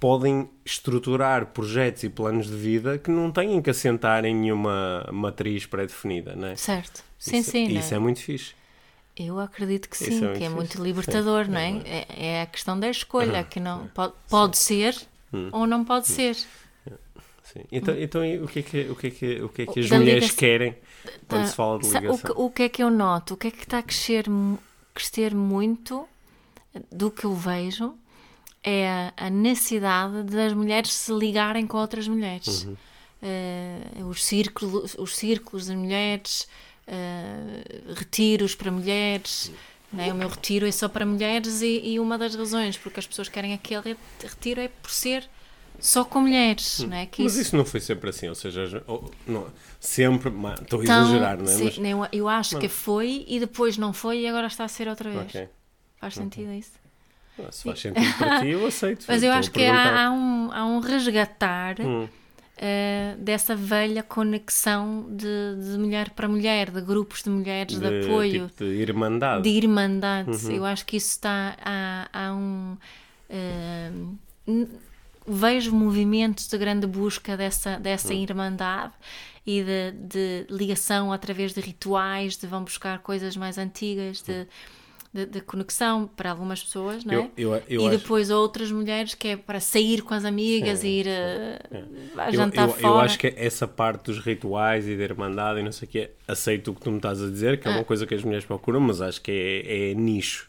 podem 0.00 0.48
estruturar 0.64 1.46
projetos 1.46 2.04
e 2.04 2.08
planos 2.08 2.46
de 2.46 2.56
vida 2.56 2.98
que 2.98 3.10
não 3.10 3.30
têm 3.30 3.60
que 3.60 3.70
assentar 3.70 4.24
em 4.24 4.34
nenhuma 4.34 5.06
matriz 5.12 5.66
pré-definida, 5.66 6.34
não 6.36 6.48
é? 6.48 6.56
Certo. 6.56 7.04
Sim, 7.18 7.38
isso, 7.38 7.50
sim. 7.50 7.66
é? 7.66 7.80
Isso 7.80 7.94
é 7.94 7.98
muito 7.98 8.20
fixe. 8.20 8.54
Eu 9.18 9.38
acredito 9.40 9.88
que 9.88 9.96
Isso 9.96 10.04
sim, 10.04 10.18
é 10.18 10.20
muito 10.28 10.38
que 10.38 10.44
é 10.44 10.48
muito 10.48 10.82
libertador, 10.82 11.44
Sim. 11.46 11.50
não 11.52 11.58
é? 11.58 11.70
É, 11.84 12.06
é 12.26 12.42
a 12.42 12.46
questão 12.46 12.78
da 12.78 12.88
escolha, 12.88 13.42
que 13.44 13.58
não 13.60 13.86
pode, 13.88 14.12
pode 14.28 14.58
ser 14.58 14.96
Hum. 15.32 15.48
ou 15.52 15.66
não 15.66 15.84
pode 15.84 16.06
ser. 16.08 16.34
Sim. 16.34 17.60
Então, 17.72 17.94
então 17.98 18.24
e 18.24 18.38
o 18.38 18.46
que 18.46 18.58
é 18.58 18.62
que, 18.62 18.80
o 18.90 18.94
que, 18.96 19.06
é 19.06 19.10
que, 19.10 19.42
o 19.42 19.48
que, 19.48 19.62
é 19.62 19.66
que 19.66 19.80
as 19.80 19.88
Da 19.88 19.98
mulheres 19.98 20.24
ligação- 20.24 20.38
querem 20.38 20.76
quando 21.26 21.40
Tá. 21.42 21.46
se 21.46 21.54
fala 21.56 21.78
de 21.78 21.86
o, 21.86 21.92
ligação? 21.92 22.18
que, 22.18 22.32
o 22.42 22.50
que 22.50 22.62
é 22.62 22.68
que 22.68 22.82
eu 22.82 22.90
noto? 22.90 23.34
O 23.34 23.36
que 23.36 23.48
é 23.48 23.50
que 23.50 23.62
está 23.62 23.78
a 23.78 23.82
crescer, 23.82 24.24
crescer 24.94 25.34
muito 25.34 26.06
do 26.92 27.10
que 27.10 27.24
eu 27.24 27.34
vejo 27.34 27.94
é 28.62 29.12
a, 29.16 29.30
necessidade 29.30 30.22
das 30.24 30.52
mulheres 30.52 30.92
se 30.92 31.10
ligarem 31.12 31.66
com 31.66 31.78
outras 31.78 32.06
mulheres. 32.06 32.64
Uhum. 32.64 32.76
Eh, 33.22 33.80
os, 34.08 34.24
círculos, 34.24 34.94
os 34.98 35.16
círculos 35.16 35.66
das 35.66 35.76
mulheres, 35.76 36.46
eh, 36.88 37.62
retiros 37.94 38.54
para 38.54 38.70
mulheres. 38.70 39.52
não 39.92 40.02
é? 40.04 40.12
O 40.12 40.16
meu 40.16 40.28
retiro 40.28 40.66
é 40.66 40.72
só 40.72 40.88
para 40.88 41.04
mulheres 41.06 41.62
e, 41.62 41.80
e 41.92 42.00
uma 42.00 42.16
das 42.18 42.34
razões 42.34 42.76
porque 42.76 42.98
as 43.00 43.06
pessoas 43.06 43.28
querem 43.28 43.52
aquele 43.54 43.80
re- 43.92 43.96
retiro 44.22 44.60
é 44.60 44.68
por 44.68 44.90
ser 44.90 45.28
só 45.78 46.04
com 46.04 46.20
mulheres. 46.22 46.80
Não 46.80 46.96
é? 46.96 47.06
que 47.06 47.22
Mas 47.22 47.32
isso- 47.34 47.42
isso 47.42 47.56
não 47.56 47.64
foi 47.64 47.80
sempre 47.80 48.10
assim, 48.10 48.28
ou 48.28 48.34
seja, 48.34 48.82
não, 49.26 49.46
sempre, 49.78 50.30
estou 50.60 50.80
a 50.80 50.82
Então, 50.84 51.02
exagerar, 51.02 51.38
não 51.38 51.44
é? 51.44 51.54
sim, 51.56 51.64
Mas, 51.64 51.78
eu, 51.78 52.06
eu 52.12 52.28
acho 52.28 52.58
que 52.58 52.68
foi 52.68 53.24
e 53.28 53.38
depois 53.38 53.76
não 53.78 53.92
foi 53.92 54.20
e 54.22 54.26
agora 54.26 54.46
está 54.48 54.64
a 54.64 54.68
ser 54.68 54.88
outra 54.88 55.10
vez. 55.10 55.26
ok. 55.26 55.48
Faz 56.00 56.14
sentido 56.14 56.52
isso? 56.52 56.72
Ah, 57.40 57.52
Se 57.52 57.62
faz 57.64 57.78
sentido 57.80 58.18
para 58.18 58.40
ti, 58.40 58.46
eu 58.48 58.66
aceito. 58.66 59.04
Mas 59.08 59.22
eu 59.22 59.30
acho 59.32 59.48
a 59.50 59.52
que 59.52 59.62
há, 59.64 60.06
há 60.06 60.10
um, 60.10 60.50
há 60.52 60.66
um 60.66 60.80
resgatar 60.80 61.76
Hum. 61.80 62.08
Eh, 62.58 63.14
dessa 63.18 63.54
velha 63.56 64.02
conexão 64.02 65.06
de, 65.10 65.26
de 65.72 65.78
mulher 65.78 66.10
para 66.10 66.28
mulher, 66.28 66.70
de 66.70 66.80
grupos 66.80 67.22
de 67.22 67.30
mulheres, 67.30 67.78
de, 67.78 67.86
apoio, 68.04 68.48
tipo, 68.48 68.64
de 68.64 68.70
irmandade. 68.70 69.42
de 69.42 69.48
irmandade. 69.50 70.30
Uhum. 70.30 70.50
Eu 70.52 70.64
acho 70.64 70.84
que 70.84 70.96
isso 70.96 71.10
está. 71.10 71.56
Há, 71.64 72.08
há 72.12 72.34
um. 72.34 72.76
n- 74.46 74.68
vejo 75.26 75.72
movimentos 75.74 76.48
de 76.48 76.56
grande 76.56 76.86
busca 76.86 77.36
dessa, 77.36 77.78
dessa 77.78 78.14
Uhum. 78.14 78.20
irmandade 78.22 78.92
e 79.46 79.62
de, 79.62 79.92
de 79.92 80.46
ligação 80.50 81.12
através 81.12 81.52
de 81.52 81.60
rituais, 81.60 82.36
de 82.36 82.46
vão 82.46 82.64
buscar 82.64 82.98
coisas 83.00 83.36
mais 83.36 83.58
antigas, 83.58 84.22
de, 84.22 84.46
de, 85.12 85.24
de 85.26 85.40
conexão 85.40 86.06
para 86.06 86.30
algumas 86.30 86.62
pessoas, 86.62 87.04
não 87.04 87.14
é? 87.14 87.16
Eu, 87.16 87.30
eu, 87.36 87.62
eu 87.68 87.80
e 87.82 87.88
acho- 87.88 87.98
depois 87.98 88.30
outras 88.30 88.70
mulheres 88.70 89.14
que 89.14 89.28
é 89.28 89.36
para 89.36 89.58
sair 89.60 90.02
com 90.02 90.12
as 90.14 90.24
amigas 90.24 90.84
e 90.84 90.88
ir 90.88 91.06
eh, 91.08 91.58
a 92.16 92.26
Eu, 92.28 92.32
jantar 92.34 92.68
eu, 92.68 92.74
fora. 92.74 92.86
eu 92.86 92.98
acho 93.00 93.18
que 93.18 93.32
essa 93.36 93.66
parte 93.66 94.04
dos 94.04 94.18
rituais 94.18 94.86
e 94.86 94.96
da 94.96 95.02
irmandade 95.04 95.60
e 95.60 95.62
não 95.62 95.72
sei 95.72 95.88
o 95.88 95.90
que 95.90 96.10
aceito 96.26 96.70
o 96.70 96.74
que 96.74 96.80
tu 96.82 96.90
me 96.90 96.98
estás 96.98 97.22
a 97.22 97.26
dizer, 97.28 97.58
que 97.60 97.66
é 97.66 97.70
uma 97.70 97.84
coisa 97.84 98.06
que 98.06 98.14
as 98.14 98.22
mulheres 98.22 98.44
procuram, 98.44 98.80
mas 98.80 99.00
acho 99.00 99.20
que 99.22 99.30
é, 99.30 99.90
é 99.90 99.94
nicho. 99.94 100.46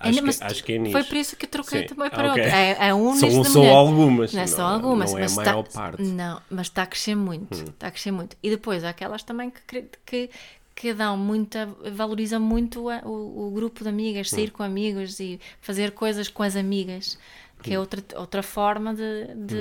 Acho, 0.00 0.22
que, 0.22 0.44
acho 0.44 0.64
que 0.64 0.72
é 0.74 0.78
nicho. 0.78 0.92
Foi 0.92 1.02
por 1.02 1.16
isso 1.16 1.34
que 1.36 1.44
eu 1.46 1.50
troquei 1.50 1.80
Sim. 1.80 1.86
também 1.88 2.08
para 2.08 2.30
Ok. 2.30 2.42
outra. 2.44 2.56
É, 2.56 2.88
é 2.88 2.94
um 2.94 3.16
São- 3.16 3.28
nicho 3.28 3.44
são 3.50 3.66
algumas, 3.68 4.32
Não, 4.32 4.40
não- 4.42 4.46
são 4.46 4.66
algumas, 4.66 5.10
não 5.10 5.18
é 5.18 5.22
a 5.22 5.24
mas 5.24 5.34
maior 5.34 5.64
está, 5.66 5.80
parte. 5.80 6.02
Hum. 6.02 6.14
Não, 6.14 6.40
mas 6.48 6.66
está 6.68 6.82
a 6.82 6.86
crescer 6.86 7.16
muito. 7.16 7.52
Está 7.58 7.88
a 7.88 7.90
crescer 7.90 8.12
muito. 8.12 8.36
E 8.40 8.48
depois 8.48 8.84
há 8.84 8.90
aquelas 8.90 9.24
também 9.24 9.50
que, 9.50 9.82
que, 10.06 10.30
que 10.80 10.94
dão 10.94 11.16
muita, 11.16 11.66
valorizam 11.92 12.38
muito 12.40 12.88
a- 12.88 13.02
o, 13.04 13.48
o 13.48 13.50
grupo 13.50 13.82
de 13.82 13.88
amigas, 13.88 14.28
Hum. 14.32 14.36
sair 14.36 14.50
com 14.52 14.62
amigos 14.62 15.18
e 15.18 15.40
fazer 15.60 15.90
coisas 15.90 16.28
com 16.28 16.44
as 16.44 16.54
amigas. 16.54 17.18
Que 17.60 17.70
Hum. 17.70 17.74
é 17.74 17.78
outra, 17.80 18.00
outra 18.20 18.42
forma 18.44 18.94
de, 18.94 19.34
de 19.34 19.56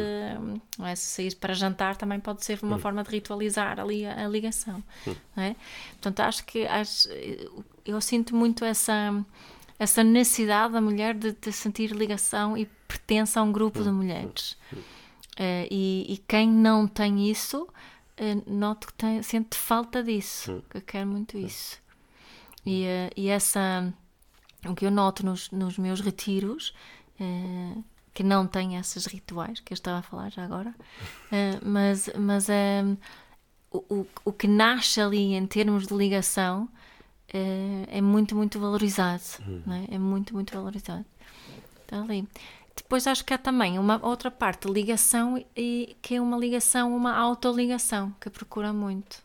não 0.77 0.85
é? 0.85 0.95
Se 0.95 1.07
sair 1.15 1.33
para 1.35 1.55
jantar 1.55 1.95
também 1.95 2.19
pode 2.19 2.45
ser 2.45 2.59
Hum. 2.61 2.67
uma 2.67 2.77
forma 2.77 3.01
de 3.03 3.09
ritualizar 3.09 3.79
ali 3.79 4.05
a, 4.05 4.25
a 4.25 4.27
ligação. 4.27 4.83
Não 5.35 5.43
é? 5.43 5.55
Portanto, 5.93 6.19
acho 6.19 6.45
que 6.45 6.67
acho, 6.67 7.09
eu 7.83 7.99
sinto 7.99 8.35
muito 8.35 8.63
essa, 8.63 9.25
essa 9.79 10.03
necessidade 10.03 10.73
da 10.73 10.81
mulher 10.81 11.15
de, 11.15 11.31
de 11.31 11.51
sentir 11.51 11.89
ligação 11.95 12.55
e 12.55 12.67
pertença 12.87 13.39
a 13.39 13.43
um 13.43 13.51
grupo 13.51 13.81
de 13.81 13.89
mulheres. 13.89 14.55
Eh, 15.39 15.67
e, 15.71 16.05
e 16.13 16.17
quem 16.27 16.47
não 16.47 16.87
tem 16.87 17.27
isso, 17.29 17.67
noto 18.45 18.87
que 18.87 18.93
tem, 18.93 19.21
sente 19.21 19.57
falta 19.57 20.03
disso, 20.03 20.63
que 20.69 20.81
quer 20.81 21.05
muito 21.05 21.37
isso. 21.37 21.79
E, 22.65 22.83
eh, 22.83 23.09
e 23.15 23.29
essa, 23.29 23.93
o 24.65 24.75
que 24.75 24.85
eu 24.85 24.91
noto 24.91 25.25
nos, 25.25 25.49
nos 25.51 25.77
meus 25.77 26.01
retiros, 26.01 26.73
eh, 27.19 27.77
que 28.13 28.23
não 28.23 28.47
tem 28.47 28.75
esses 28.77 29.05
rituais 29.05 29.59
que 29.59 29.71
eu 29.71 29.75
estava 29.75 29.99
a 29.99 30.01
falar 30.01 30.31
já 30.31 30.43
agora, 30.43 30.73
eh, 31.31 31.59
mas, 31.63 32.09
mas 32.17 32.49
eh, 32.49 32.83
o, 33.71 33.77
o, 33.89 34.07
o 34.25 34.33
que 34.33 34.47
nasce 34.47 34.99
ali 34.99 35.35
em 35.35 35.45
termos 35.45 35.85
de 35.85 35.93
ligação 35.93 36.67
eh, 37.31 37.85
é 37.89 38.01
muito, 38.01 38.35
muito 38.35 38.59
valorizado. 38.59 39.21
não 39.65 39.75
é? 39.75 39.85
é 39.91 39.99
muito, 39.99 40.33
muito 40.33 40.53
valorizado. 40.53 41.05
Está 41.83 42.01
ali. 42.01 42.27
Depois 42.77 43.05
acho 43.07 43.25
que 43.25 43.33
há 43.33 43.37
também 43.37 43.77
uma 43.79 43.99
outra 44.05 44.31
parte, 44.31 44.67
ligação, 44.69 45.43
e, 45.55 45.95
que 46.01 46.15
é 46.15 46.21
uma 46.21 46.37
ligação, 46.37 46.95
uma 46.95 47.15
autoligação, 47.15 48.13
que 48.21 48.29
procura 48.29 48.71
muito. 48.71 49.21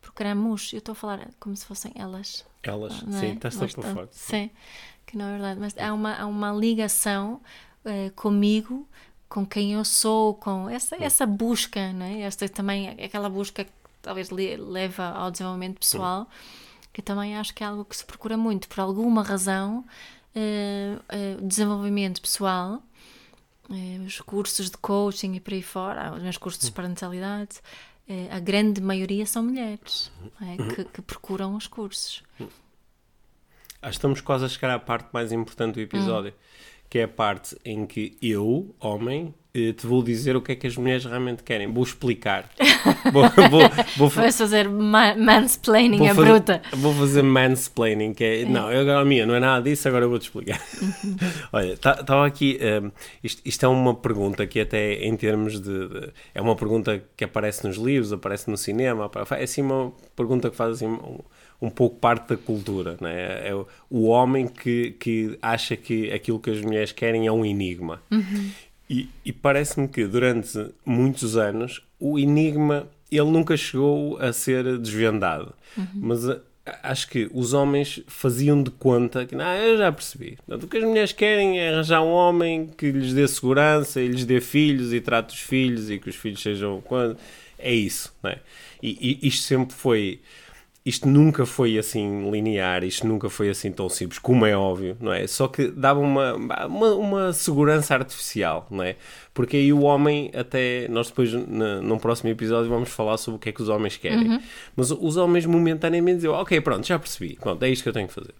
Procuramos, 0.00 0.72
eu 0.72 0.78
estou 0.78 0.92
a 0.92 0.96
falar 0.96 1.28
como 1.40 1.56
se 1.56 1.66
fossem 1.66 1.92
elas. 1.94 2.44
Elas, 2.62 3.02
não 3.02 3.18
sim, 3.18 3.26
é? 3.26 3.32
estás 3.32 3.56
por 3.56 3.84
fora. 3.84 4.08
Sim, 4.12 4.50
que 5.06 5.16
não 5.16 5.26
é 5.26 5.32
verdade. 5.32 5.60
Mas 5.60 5.76
há 5.78 5.92
uma, 5.92 6.14
há 6.14 6.26
uma 6.26 6.52
ligação 6.52 7.40
eh, 7.84 8.10
comigo, 8.14 8.86
com 9.28 9.44
quem 9.44 9.72
eu 9.72 9.84
sou, 9.84 10.34
com 10.34 10.68
essa, 10.68 10.96
essa 11.02 11.26
busca, 11.26 11.92
não 11.92 12.06
é? 12.06 12.20
Esta 12.20 12.48
também, 12.48 12.90
aquela 12.90 13.28
busca 13.28 13.64
que 13.64 13.72
talvez 14.00 14.30
le- 14.30 14.56
leva 14.56 15.08
ao 15.08 15.30
desenvolvimento 15.30 15.78
pessoal, 15.80 16.28
que 16.92 17.02
também 17.02 17.36
acho 17.36 17.52
que 17.54 17.64
é 17.64 17.66
algo 17.66 17.84
que 17.84 17.96
se 17.96 18.04
procura 18.04 18.36
muito, 18.36 18.68
por 18.68 18.80
alguma 18.80 19.22
razão, 19.22 19.84
eh, 20.38 20.98
eh, 21.08 21.36
desenvolvimento 21.40 22.20
pessoal, 22.20 22.82
eh, 23.70 23.98
os 24.04 24.20
cursos 24.20 24.68
de 24.68 24.76
coaching 24.76 25.32
e 25.32 25.40
por 25.40 25.54
aí 25.54 25.62
fora, 25.62 26.12
os 26.12 26.22
meus 26.22 26.36
cursos 26.36 26.62
de 26.62 26.72
parentalidade, 26.72 27.56
a 28.30 28.38
grande 28.38 28.80
maioria 28.80 29.26
são 29.26 29.42
mulheres 29.42 30.12
é? 30.40 30.74
que, 30.74 30.84
que 30.84 31.02
procuram 31.02 31.56
os 31.56 31.66
cursos. 31.66 32.22
Acho 32.38 32.48
que 33.80 33.88
estamos 33.88 34.20
quase 34.20 34.44
a 34.44 34.48
chegar 34.48 34.70
à 34.70 34.78
parte 34.78 35.08
mais 35.10 35.32
importante 35.32 35.76
do 35.76 35.80
episódio, 35.80 36.34
que 36.88 36.98
é 36.98 37.02
a 37.04 37.08
parte 37.08 37.56
em 37.64 37.84
que 37.86 38.16
eu, 38.22 38.74
homem, 38.80 39.34
eh, 39.54 39.72
te 39.72 39.86
vou 39.86 40.02
dizer 40.02 40.36
o 40.36 40.40
que 40.42 40.52
é 40.52 40.54
que 40.54 40.66
as 40.66 40.76
mulheres 40.76 41.04
realmente 41.04 41.42
querem. 41.42 41.66
Vou 41.72 41.82
explicar. 41.82 42.48
vou, 43.12 43.22
vou, 43.50 43.60
vou, 43.96 44.10
fa- 44.10 44.30
fazer 44.30 44.68
ma 44.68 45.14
mansplaining 45.16 45.98
vou 45.98 46.06
a 46.10 46.14
fazer, 46.14 46.28
bruta. 46.30 46.62
Vou 46.72 46.94
fazer 46.94 47.22
mansplaining, 47.22 48.12
que 48.14 48.22
é... 48.24 48.44
Não, 48.44 48.70
eu, 48.70 48.80
agora 48.82 49.00
a 49.00 49.04
minha 49.04 49.26
não 49.26 49.34
é 49.34 49.40
nada 49.40 49.62
disso, 49.68 49.88
agora 49.88 50.04
eu 50.04 50.10
vou-te 50.10 50.22
explicar. 50.24 50.60
Olha, 51.52 51.72
estava 51.72 52.26
aqui... 52.26 52.58
eh, 52.60 52.82
isto, 53.22 53.42
isto 53.44 53.64
é 53.64 53.68
uma 53.68 53.94
pergunta 53.94 54.46
que 54.46 54.60
até 54.60 54.94
em 55.04 55.16
termos 55.16 55.60
de, 55.60 55.88
de- 55.88 56.12
É 56.34 56.40
uma 56.40 56.54
pergunta 56.54 57.02
que 57.16 57.24
aparece 57.24 57.66
nos 57.66 57.76
livros, 57.76 58.12
aparece 58.12 58.50
no 58.50 58.56
cinema, 58.56 59.10
é 59.38 59.42
assim 59.42 59.62
uma 59.62 59.92
pergunta 60.14 60.50
que 60.50 60.56
faz 60.56 60.74
assim... 60.74 60.86
Um, 60.86 61.18
um 61.60 61.70
pouco 61.70 61.96
parte 61.96 62.28
da 62.28 62.36
cultura, 62.36 62.96
né? 63.00 63.48
é 63.48 63.54
o, 63.54 63.66
o 63.90 64.04
homem 64.06 64.46
que, 64.46 64.92
que 65.00 65.38
acha 65.40 65.76
que 65.76 66.12
aquilo 66.12 66.38
que 66.38 66.50
as 66.50 66.60
mulheres 66.60 66.92
querem 66.92 67.26
é 67.26 67.32
um 67.32 67.44
enigma. 67.44 68.02
E, 68.88 69.08
e 69.24 69.32
parece-me 69.32 69.88
que 69.88 70.06
durante 70.06 70.70
muitos 70.84 71.36
anos 71.36 71.82
o 71.98 72.18
enigma 72.18 72.86
ele 73.10 73.30
nunca 73.30 73.56
chegou 73.56 74.16
a 74.18 74.32
ser 74.32 74.78
desvendado. 74.78 75.52
Mas 75.94 76.28
a- 76.28 76.38
acho 76.82 77.08
que 77.08 77.28
os 77.32 77.52
homens 77.52 78.00
faziam 78.06 78.62
de 78.62 78.70
conta 78.70 79.24
que, 79.24 79.34
não, 79.36 79.44
eu 79.54 79.78
já 79.78 79.90
percebi. 79.92 80.36
O 80.48 80.58
que 80.66 80.76
as 80.78 80.84
mulheres 80.84 81.12
querem 81.12 81.58
é 81.60 81.72
arranjar 81.72 82.02
um 82.02 82.10
homem 82.12 82.66
que 82.76 82.90
lhes 82.90 83.12
dê 83.14 83.26
segurança 83.26 84.00
e 84.00 84.08
lhes 84.08 84.24
dê 84.24 84.40
filhos 84.40 84.92
e 84.92 85.00
trate 85.00 85.34
os 85.34 85.40
filhos 85.40 85.90
e 85.90 85.98
que 85.98 86.08
os 86.10 86.16
filhos 86.16 86.42
sejam. 86.42 86.80
quando- 86.80 87.16
É 87.58 87.72
isso, 87.72 88.12
não 88.22 88.30
é? 88.30 88.38
E, 88.82 89.18
e 89.22 89.28
isto 89.28 89.42
sempre 89.44 89.74
foi 89.74 90.20
isto 90.86 91.08
nunca 91.08 91.44
foi 91.44 91.76
assim 91.76 92.30
linear, 92.30 92.84
isto 92.84 93.04
nunca 93.08 93.28
foi 93.28 93.48
assim 93.48 93.72
tão 93.72 93.88
simples, 93.88 94.20
como 94.20 94.46
é 94.46 94.56
óbvio, 94.56 94.96
não 95.00 95.12
é? 95.12 95.26
Só 95.26 95.48
que 95.48 95.66
dava 95.66 95.98
uma, 95.98 96.34
uma, 96.36 96.94
uma 96.94 97.32
segurança 97.32 97.92
artificial, 97.92 98.68
não 98.70 98.84
é? 98.84 98.94
Porque 99.34 99.56
aí 99.56 99.72
o 99.72 99.80
homem, 99.80 100.30
até 100.32 100.86
nós 100.88 101.08
depois 101.08 101.32
na, 101.32 101.80
num 101.82 101.98
próximo 101.98 102.30
episódio 102.30 102.70
vamos 102.70 102.88
falar 102.88 103.16
sobre 103.16 103.36
o 103.36 103.40
que 103.40 103.48
é 103.48 103.52
que 103.52 103.60
os 103.60 103.68
homens 103.68 103.96
querem. 103.96 104.40
Mas 104.76 104.92
os 104.92 105.16
homens 105.16 105.44
momentaneamente 105.44 106.18
diziam, 106.18 106.34
ok, 106.34 106.60
pronto, 106.60 106.86
já 106.86 106.96
percebi, 107.00 107.36
pronto, 107.40 107.60
é 107.64 107.68
isto 107.68 107.82
que 107.82 107.88
eu 107.88 107.92
tenho 107.92 108.06
que 108.06 108.14
fazer. 108.14 108.34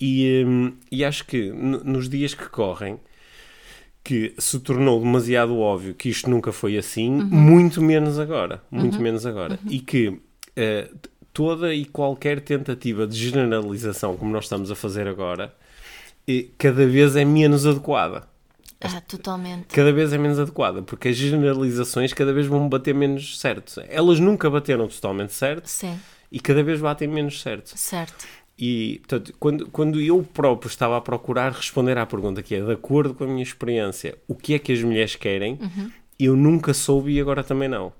E, 0.00 0.44
hum, 0.44 0.72
e 0.90 1.04
acho 1.04 1.24
que 1.24 1.50
nos 1.52 2.08
dias 2.08 2.34
que 2.34 2.48
correm, 2.48 2.98
que 4.02 4.34
se 4.38 4.58
tornou 4.58 5.00
demasiado 5.00 5.56
óbvio 5.56 5.94
que 5.94 6.08
isto 6.08 6.28
nunca 6.28 6.50
foi 6.50 6.76
assim, 6.76 7.10
muito 7.10 7.80
menos 7.80 8.18
agora. 8.18 8.60
Muito 8.72 9.00
menos 9.00 9.24
agora. 9.24 9.58
E 9.70 9.78
que 9.80 10.10
t- 11.00 11.10
toda 11.36 11.74
e 11.74 11.84
qualquer 11.84 12.40
tentativa 12.40 13.06
de 13.06 13.14
generalização, 13.14 14.16
como 14.16 14.32
nós 14.32 14.44
estamos 14.44 14.70
a 14.70 14.74
fazer 14.74 15.06
agora, 15.06 15.54
cada 16.56 16.86
vez 16.86 17.14
é 17.14 17.26
menos 17.26 17.66
adequada. 17.66 18.26
Ah, 18.80 19.02
totalmente. 19.02 19.66
Cada 19.66 19.92
vez 19.92 20.14
é 20.14 20.18
menos 20.18 20.38
adequada, 20.38 20.80
porque 20.80 21.08
as 21.08 21.16
generalizações 21.16 22.14
cada 22.14 22.32
vez 22.32 22.46
vão 22.46 22.66
bater 22.70 22.94
menos 22.94 23.38
certo. 23.38 23.82
Elas 23.86 24.18
nunca 24.18 24.48
bateram 24.48 24.88
totalmente 24.88 25.34
certo 25.34 25.66
Sim, 25.66 26.00
e 26.32 26.40
cada 26.40 26.62
vez 26.62 26.80
batem 26.80 27.06
menos 27.06 27.42
certo. 27.42 27.76
certo. 27.76 28.26
E, 28.58 29.00
portanto, 29.00 29.34
quando, 29.38 29.66
quando 29.68 30.00
eu 30.00 30.22
próprio 30.22 30.68
estava 30.68 30.96
a 30.96 31.02
procurar 31.02 31.52
responder 31.52 31.98
à 31.98 32.06
pergunta 32.06 32.42
que 32.42 32.54
é, 32.54 32.62
de 32.62 32.72
acordo 32.72 33.12
com 33.12 33.24
a 33.24 33.26
minha 33.26 33.42
experiência, 33.42 34.16
o 34.26 34.34
que 34.34 34.54
é 34.54 34.58
que 34.58 34.72
as 34.72 34.82
mulheres 34.82 35.16
querem, 35.16 35.58
eu 36.18 36.34
nunca 36.34 36.72
soube 36.72 37.12
e 37.12 37.20
agora 37.20 37.44
também 37.44 37.68
não. 37.68 37.92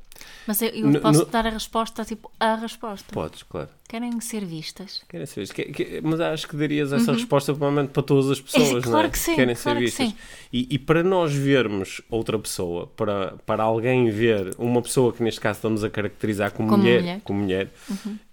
Mas 0.46 0.62
eu, 0.62 0.68
eu 0.68 1.00
posso 1.00 1.20
no- 1.20 1.24
dar 1.26 1.46
a 1.46 1.50
resposta, 1.50 2.04
tipo, 2.04 2.30
a 2.38 2.54
resposta. 2.54 3.12
Podes, 3.12 3.42
claro. 3.42 3.68
Querem 3.88 4.20
ser 4.20 4.44
vistas? 4.44 5.02
Querem 5.08 5.26
ser 5.26 5.40
vistas. 5.40 5.56
Que- 5.56 5.72
que- 5.72 6.00
mas 6.02 6.20
acho 6.20 6.48
que 6.48 6.56
darias 6.56 6.92
essa 6.92 7.12
resposta 7.12 7.52
provavelmente 7.54 7.90
para 7.92 8.02
todas 8.02 8.30
as 8.30 8.40
pessoas, 8.40 8.72
Uhum. 8.72 8.80
claro 8.80 8.98
não 8.98 9.04
é? 9.06 9.08
que 9.10 9.18
sim, 9.18 9.34
Querem 9.36 9.54
claro 9.54 9.78
ser 9.78 9.84
vistas. 9.84 10.08
sim. 10.08 10.14
E, 10.52 10.66
e 10.70 10.78
para 10.78 11.02
nós 11.02 11.32
vermos 11.32 12.00
outra 12.10 12.38
pessoa, 12.38 12.86
para, 12.96 13.34
para 13.46 13.62
alguém 13.62 14.10
ver 14.10 14.54
uma 14.58 14.82
pessoa 14.82 15.12
que 15.12 15.22
neste 15.22 15.40
caso 15.40 15.58
estamos 15.58 15.84
a 15.84 15.90
caracterizar 15.90 16.50
como, 16.52 16.68
Como 16.68 16.82
mulher, 16.82 17.00
mulher. 17.00 17.14
Uhum. 17.14 17.20
como 17.24 17.40
mulher 17.40 17.70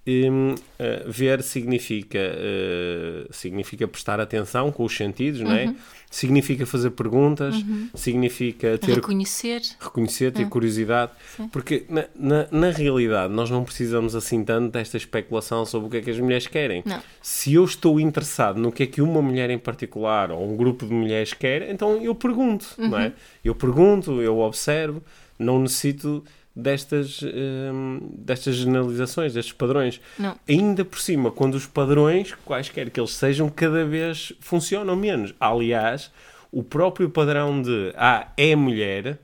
hum, 0.05 0.55
eh, 0.79 1.03
ver 1.07 1.41
significa, 1.43 2.17
eh, 2.19 3.25
significa 3.31 3.87
prestar 3.87 4.19
atenção 4.19 4.71
com 4.71 4.83
os 4.83 4.95
sentidos, 4.95 5.39
não 5.41 5.51
Uhum. 5.51 5.55
é? 5.55 5.75
Significa 6.11 6.63
fazer 6.67 6.91
perguntas, 6.91 7.55
significa 7.95 8.77
ter 8.77 8.95
Reconhecer. 8.95 9.61
reconhecer, 9.79 10.31
ter 10.31 10.47
curiosidade, 10.47 11.11
porque 11.51 11.85
na, 11.89 12.05
na, 12.15 12.47
na 12.51 12.69
realidade 12.69 13.33
nós 13.33 13.49
não 13.49 13.63
precisamos 13.63 14.13
assim 14.15 14.43
tanto 14.43 14.73
desta 14.73 14.95
especulação 14.97 15.42
sobre 15.65 15.87
o 15.87 15.89
que 15.91 15.97
é 15.97 16.01
que 16.01 16.09
as 16.09 16.19
mulheres 16.19 16.47
querem. 16.47 16.81
Não. 16.85 17.01
Se 17.21 17.53
eu 17.53 17.63
estou 17.63 17.99
interessado 17.99 18.59
no 18.59 18.71
que 18.71 18.83
é 18.83 18.87
que 18.87 19.01
uma 19.01 19.21
mulher 19.21 19.49
em 19.49 19.57
particular 19.57 20.31
ou 20.31 20.43
um 20.43 20.55
grupo 20.55 20.85
de 20.85 20.93
mulheres 20.93 21.33
quer, 21.33 21.69
então 21.69 22.01
eu 22.01 22.15
pergunto, 22.15 22.65
não 22.77 22.97
é? 22.97 23.13
Eu 23.43 23.53
pergunto, 23.53 24.21
eu 24.21 24.39
observo, 24.39 25.01
não 25.37 25.59
necessito 25.59 26.23
destas, 26.55 27.21
hum, 27.23 27.99
destas 28.17 28.55
generalizações, 28.55 29.33
destes 29.33 29.53
padrões. 29.53 29.99
Não. 30.17 30.35
Ainda 30.47 30.85
por 30.85 30.99
cima, 30.99 31.31
quando 31.31 31.55
os 31.55 31.65
padrões, 31.65 32.33
quaisquer 32.45 32.89
que 32.89 32.99
eles 32.99 33.11
sejam, 33.11 33.49
cada 33.49 33.85
vez 33.85 34.33
funcionam 34.39 34.95
menos. 34.95 35.33
Aliás, 35.39 36.11
o 36.51 36.63
próprio 36.63 37.09
padrão 37.09 37.61
de 37.61 37.93
ah, 37.95 38.31
é 38.37 38.55
mulher 38.55 39.19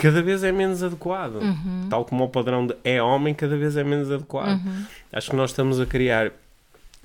cada 0.00 0.22
vez 0.22 0.42
é 0.42 0.50
menos 0.50 0.82
adequado. 0.82 1.40
Tal 1.88 2.04
como 2.04 2.24
o 2.24 2.28
padrão 2.28 2.66
de 2.66 2.74
é 2.82 3.02
homem, 3.02 3.34
cada 3.34 3.56
vez 3.56 3.76
é 3.76 3.84
menos 3.84 4.10
adequado. 4.10 4.60
Acho 5.12 5.30
que 5.30 5.36
nós 5.36 5.50
estamos 5.50 5.78
a 5.80 5.86
criar 5.86 6.32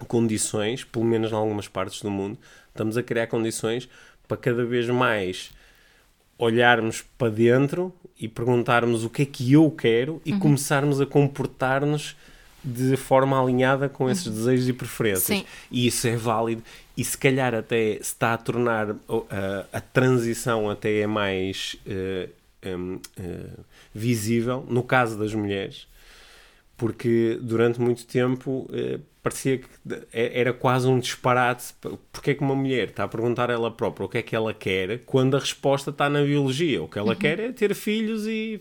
condições, 0.08 0.84
pelo 0.84 1.06
menos 1.06 1.32
em 1.32 1.36
algumas 1.36 1.68
partes 1.68 2.02
do 2.02 2.12
mundo, 2.12 2.38
estamos 2.70 2.98
a 2.98 3.04
criar 3.04 3.28
condições 3.28 3.88
para 4.28 4.38
cada 4.38 4.66
vez 4.66 4.90
mais 4.90 5.52
olharmos 6.38 7.04
para 7.18 7.30
dentro 7.30 7.94
e 8.20 8.28
perguntarmos 8.28 9.04
o 9.04 9.10
que 9.10 9.22
é 9.22 9.26
que 9.26 9.54
eu 9.54 9.70
quero 9.72 10.22
e 10.26 10.34
começarmos 10.34 11.00
a 11.00 11.06
comportar-nos 11.06 12.16
de 12.64 12.98
forma 12.98 13.40
alinhada 13.40 13.88
com 13.88 14.10
esses 14.10 14.26
desejos 14.26 14.68
e 14.68 14.74
preferências. 14.74 15.40
Sim. 15.40 15.46
E 15.72 15.88
isso 15.88 16.08
é 16.08 16.16
válido 16.16 16.64
e 16.98 17.04
se 17.04 17.18
calhar 17.18 17.54
até 17.54 17.94
se 17.96 18.02
está 18.02 18.34
a 18.34 18.38
tornar 18.38 18.90
a, 18.90 19.66
a 19.72 19.82
transição 19.82 20.70
até 20.70 21.00
é 21.00 21.08
mais 21.08 21.76
eh, 21.86 22.30
hum, 22.66 23.00
eh, 23.18 23.50
visível 23.94 24.66
no 24.70 24.84
caso 24.84 25.18
das 25.18 25.34
mulheres 25.34 25.88
porque 26.78 27.40
durante 27.42 27.80
muito 27.80 28.06
tempo 28.06 28.70
eh, 28.74 29.00
parecia 29.24 29.58
que 29.60 29.66
é- 30.12 30.40
era 30.42 30.54
quase 30.54 30.88
um 30.88 31.00
disparate. 31.00 31.74
Porque 32.12 32.32
é 32.32 32.34
que 32.34 32.42
uma 32.42 32.54
mulher 32.56 32.90
está 32.90 33.06
a 33.06 33.08
perguntar 33.08 33.50
a 33.50 33.54
ela 33.54 33.72
própria 33.72 34.06
o 34.06 34.10
que 34.10 34.18
é 34.18 34.22
que 34.22 34.36
ela 34.36 34.54
quer 34.54 35.00
quando 35.06 35.38
a 35.38 35.40
resposta 35.40 35.90
está 35.90 36.10
na 36.10 36.22
biologia? 36.22 36.84
O 36.84 36.88
que 36.88 37.00
ela 37.00 37.16
quer 37.16 37.40
é 37.40 37.52
ter 37.52 37.74
filhos 37.74 38.28
e, 38.28 38.60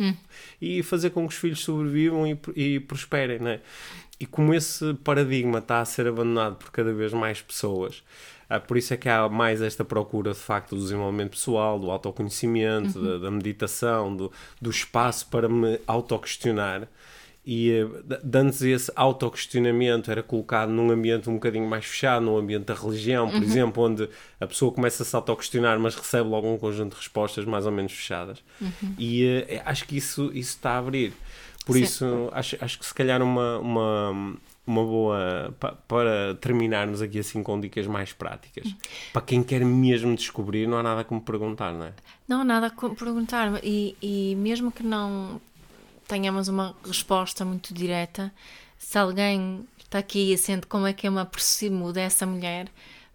e 0.60 0.82
fazer 0.82 1.10
com 1.10 1.26
que 1.26 1.34
os 1.34 1.40
filhos 1.40 1.60
sobrevivam 1.60 2.26
e, 2.26 2.38
e 2.54 2.80
prosperem, 2.80 3.40
não 3.40 3.50
é? 3.50 3.60
E 4.20 4.26
como 4.26 4.54
esse 4.54 4.94
paradigma 5.02 5.58
está 5.58 5.80
a 5.80 5.84
ser 5.84 6.06
abandonado 6.06 6.54
por 6.56 6.70
cada 6.70 6.92
vez 6.92 7.12
mais 7.12 7.42
pessoas, 7.42 8.02
por 8.66 8.76
isso 8.76 8.94
é 8.94 8.96
que 8.96 9.08
há 9.08 9.28
mais 9.28 9.62
esta 9.62 9.84
procura 9.84 10.32
de 10.32 10.38
facto 10.38 10.74
do 10.74 10.82
desenvolvimento 10.82 11.30
pessoal, 11.30 11.78
do 11.78 11.90
autoconhecimento, 11.90 13.00
da, 13.00 13.18
da 13.18 13.30
meditação, 13.30 14.14
do, 14.14 14.32
do 14.60 14.70
espaço 14.70 15.26
para 15.28 15.48
me 15.48 15.80
autoquestionar. 15.86 16.88
E 17.46 17.70
eh, 17.70 17.86
antes 18.34 18.62
esse 18.62 18.90
autoquestionamento 18.96 20.10
era 20.10 20.22
colocado 20.22 20.70
num 20.70 20.90
ambiente 20.90 21.28
um 21.28 21.34
bocadinho 21.34 21.68
mais 21.68 21.84
fechado, 21.84 22.24
num 22.24 22.38
ambiente 22.38 22.64
da 22.64 22.74
religião, 22.74 23.30
por 23.30 23.42
exemplo, 23.42 23.82
onde 23.82 24.08
a 24.40 24.46
pessoa 24.46 24.72
começa 24.72 25.02
a 25.02 25.06
se 25.06 25.14
autoquestionar, 25.14 25.78
mas 25.78 25.94
recebe 25.94 26.28
logo 26.28 26.50
um 26.50 26.56
conjunto 26.56 26.92
de 26.92 26.96
respostas 26.96 27.44
mais 27.44 27.66
ou 27.66 27.72
menos 27.72 27.92
fechadas. 27.92 28.42
E 28.98 29.44
eh, 29.48 29.62
acho 29.64 29.84
que 29.84 29.96
isso, 29.96 30.30
isso 30.32 30.50
está 30.50 30.72
a 30.72 30.78
abrir. 30.78 31.12
Por 31.66 31.74
Sim. 31.74 31.82
isso, 31.82 32.28
acho, 32.32 32.56
acho 32.60 32.78
que 32.78 32.86
se 32.86 32.94
calhar 32.94 33.22
uma, 33.22 33.58
uma, 33.58 34.36
uma 34.66 34.82
boa. 34.84 35.54
pa- 35.60 35.72
para 35.86 36.34
terminarmos 36.36 37.02
aqui 37.02 37.18
assim 37.18 37.42
com 37.42 37.60
dicas 37.60 37.86
mais 37.86 38.12
práticas. 38.12 38.74
Para 39.12 39.22
quem 39.22 39.42
quer 39.42 39.64
mesmo 39.64 40.14
descobrir, 40.16 40.66
não 40.66 40.78
há 40.78 40.82
nada 40.82 41.04
como 41.04 41.20
perguntar, 41.20 41.72
não 41.72 41.86
é? 41.86 41.92
Não, 42.26 42.42
nada 42.44 42.66
a 42.68 42.70
co- 42.70 42.94
perguntar. 42.94 43.60
E, 43.62 43.96
e 44.00 44.34
mesmo 44.36 44.70
que 44.72 44.82
não 44.82 45.40
tenhamos 46.08 46.48
uma 46.48 46.74
resposta 46.86 47.44
muito 47.44 47.72
direta, 47.74 48.32
se 48.78 48.98
alguém 48.98 49.66
está 49.78 49.98
aqui 49.98 50.32
e 50.32 50.38
sente 50.38 50.66
como 50.66 50.86
é 50.86 50.92
que 50.92 51.06
eu 51.06 51.12
me 51.12 51.20
aproximo 51.20 51.92
dessa 51.92 52.26
mulher, 52.26 52.68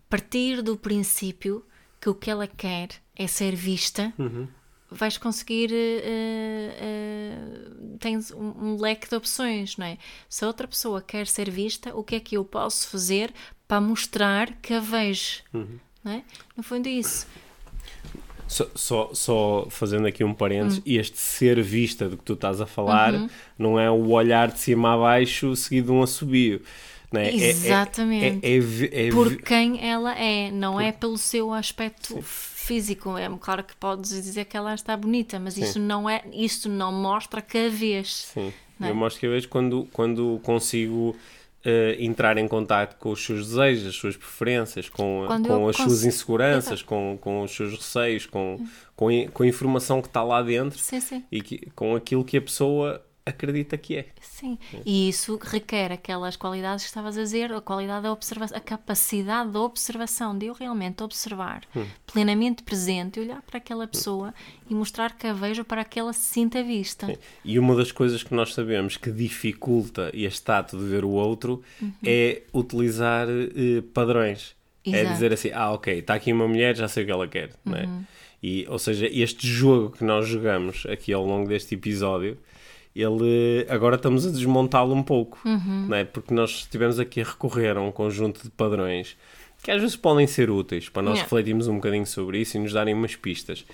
partir 0.09 0.61
do 0.61 0.77
princípio 0.77 1.63
que 2.01 2.09
o 2.09 2.15
que 2.15 2.29
ela 2.31 2.47
quer 2.47 2.89
é 3.15 3.27
ser 3.27 3.55
vista, 3.55 4.13
vais 4.91 5.17
conseguir. 5.17 5.69
eh, 5.71 6.75
eh, 6.81 7.37
tens 7.99 8.31
um, 8.31 8.53
um 8.75 8.77
leque 8.81 9.09
de 9.09 9.15
opções, 9.15 9.77
não 9.77 9.85
é? 9.85 9.97
Se 10.29 10.43
a 10.43 10.47
outra 10.47 10.67
pessoa 10.67 11.01
quer 11.01 11.27
ser 11.27 11.49
vista, 11.49 11.95
o 11.95 12.03
que 12.03 12.15
é 12.15 12.19
que 12.19 12.35
eu 12.37 12.45
posso 12.45 12.87
fazer 12.87 13.33
para 13.67 13.81
mostrar 13.81 14.53
que 14.61 14.73
a 14.73 14.79
vejo? 14.79 15.41
Não 15.53 16.11
é? 16.13 16.23
No 16.55 16.63
fundo, 16.63 16.87
é 16.87 16.91
isso. 16.91 17.27
Só, 18.47 18.67
só, 18.73 19.11
só 19.13 19.67
fazendo 19.69 20.07
aqui 20.07 20.23
um 20.23 20.29
Hum. 20.29 20.33
parênteses, 20.33 20.81
este 20.85 21.17
ser 21.19 21.61
vista 21.61 22.09
do 22.09 22.17
que 22.17 22.23
tu 22.23 22.33
estás 22.33 22.59
a 22.59 22.65
falar 22.65 23.13
Uhum. 23.13 23.29
não 23.59 23.79
é 23.79 23.91
o 23.91 24.09
olhar 24.09 24.47
de 24.51 24.59
cima 24.59 24.95
a 24.95 24.97
baixo 24.97 25.55
seguido 25.55 25.87
de 25.87 25.91
um 25.93 26.01
assobio. 26.01 26.61
Não 27.11 27.21
é? 27.21 27.29
É- 27.29 27.35
é- 27.41 27.49
Exatamente. 27.49 28.45
É, 28.45 28.57
é, 28.57 29.07
é 29.07 29.11
por 29.11 29.35
quem 29.41 29.87
ela 29.87 30.17
é, 30.17 30.49
não 30.51 30.79
é 30.81 30.91
pelo 30.91 31.17
seu 31.17 31.53
aspecto 31.53 32.19
físico. 32.59 33.17
É 33.17 33.29
claro 33.39 33.63
que 33.63 33.75
podes 33.75 34.11
dizer 34.11 34.45
que 34.45 34.55
ela 34.57 34.73
está 34.73 34.95
bonita, 34.97 35.39
mas 35.39 35.57
isso 35.57 35.79
não 35.79 36.09
é, 36.09 36.23
isso 36.33 36.69
não 36.69 36.91
mostra 36.91 37.41
que 37.41 37.57
a 37.57 37.69
vês. 37.69 38.29
Sim, 38.33 38.53
é? 38.81 38.89
eu 38.89 38.95
mostro 38.95 39.19
que 39.19 39.25
eu 39.27 39.31
vejo 39.31 39.47
quando, 39.49 39.87
quando 39.93 40.39
consigo 40.43 41.15
eh, 41.63 41.97
entrar 41.99 42.37
em 42.37 42.47
contato 42.47 42.97
com 42.97 43.11
os 43.11 43.23
seus 43.23 43.47
desejos, 43.49 43.87
as 43.87 43.95
suas 43.95 44.15
preferências, 44.15 44.87
com, 44.89 45.23
Quando 45.27 45.47
com 45.47 45.67
as 45.67 45.75
suas 45.75 46.03
inseguranças, 46.03 46.81
com, 46.81 47.17
com 47.19 47.41
os 47.43 47.51
seus 47.51 47.73
receios, 47.75 48.25
com, 48.25 48.65
com, 48.95 49.07
a- 49.09 49.29
com 49.33 49.43
a 49.43 49.47
informação 49.47 50.01
que 50.01 50.07
está 50.07 50.23
lá 50.23 50.41
dentro 50.41 50.77
Sim, 50.79 50.99
sim. 51.01 51.23
e 51.31 51.41
que, 51.41 51.69
com 51.75 51.95
aquilo 51.95 52.23
que 52.23 52.37
a 52.37 52.41
pessoa 52.41 53.01
acredita 53.29 53.77
que 53.77 53.95
é. 53.95 54.07
Sim, 54.21 54.57
e 54.85 55.09
isso 55.09 55.39
requer 55.41 55.91
aquelas 55.91 56.35
qualidades 56.35 56.83
que 56.83 56.89
estavas 56.89 57.17
a 57.17 57.21
dizer, 57.23 57.51
a 57.53 57.61
qualidade 57.61 58.03
da 58.03 58.11
observação, 58.11 58.57
a 58.57 58.59
capacidade 58.59 59.51
da 59.51 59.59
observação, 59.61 60.37
de 60.37 60.47
eu 60.47 60.53
realmente 60.53 61.01
observar, 61.03 61.61
plenamente 62.11 62.63
presente, 62.63 63.19
olhar 63.19 63.41
para 63.41 63.57
aquela 63.57 63.87
pessoa 63.87 64.33
e 64.69 64.73
mostrar 64.73 65.17
que 65.17 65.27
a 65.27 65.33
vejo 65.33 65.63
para 65.63 65.83
que 65.83 65.99
ela 65.99 66.13
se 66.13 66.21
sinta 66.21 66.63
vista. 66.63 67.17
E 67.43 67.57
uma 67.57 67.75
das 67.75 67.91
coisas 67.91 68.23
que 68.23 68.33
nós 68.33 68.53
sabemos 68.53 68.97
que 68.97 69.11
dificulta 69.11 70.09
este 70.13 70.51
ato 70.51 70.77
de 70.77 70.83
ver 70.85 71.03
o 71.05 71.09
outro 71.11 71.61
Uhum. 71.81 71.91
é 72.05 72.41
utilizar 72.53 73.27
eh, 73.29 73.81
padrões. 73.93 74.55
É 74.85 75.01
Exato. 75.01 75.13
dizer 75.13 75.33
assim, 75.33 75.51
ah, 75.53 75.71
ok, 75.71 75.99
está 75.99 76.13
aqui 76.13 76.31
uma 76.31 76.47
mulher, 76.47 76.75
já 76.75 76.87
sei 76.87 77.03
o 77.03 77.05
que 77.05 77.11
ela 77.11 77.27
quer. 77.27 77.51
Não 77.65 77.75
é? 77.77 77.83
Uhum. 77.85 78.03
e, 78.41 78.65
ou 78.69 78.79
seja, 78.79 79.07
este 79.11 79.45
jogo 79.47 79.91
que 79.91 80.03
nós 80.03 80.27
jogamos 80.27 80.85
aqui 80.87 81.11
ao 81.13 81.25
longo 81.25 81.47
deste 81.49 81.75
episódio, 81.75 82.37
ele 82.95 83.65
agora 83.69 83.95
estamos 83.95 84.25
a 84.25 84.29
desmontá-lo 84.31 84.93
um 84.93 85.03
pouco, 85.03 85.39
Uhum. 85.45 85.87
não 85.87 85.95
é? 85.97 86.03
porque 86.03 86.33
nós 86.33 86.49
estivemos 86.51 86.99
aqui 86.99 87.21
a 87.21 87.25
recorrer 87.25 87.77
a 87.77 87.81
um 87.81 87.91
conjunto 87.91 88.41
de 88.43 88.49
padrões 88.49 89.15
que 89.61 89.71
às 89.71 89.81
vezes 89.81 89.95
podem 89.95 90.25
ser 90.25 90.49
úteis 90.49 90.87
para 90.89 91.01
nós 91.01 91.15
Yeah. 91.15 91.23
refletirmos 91.23 91.67
um 91.67 91.75
bocadinho 91.75 92.05
sobre 92.07 92.39
isso 92.39 92.55
e 92.57 92.59
nos 92.61 92.71
darem 92.73 92.93
umas 92.93 93.15
pistas. 93.15 93.65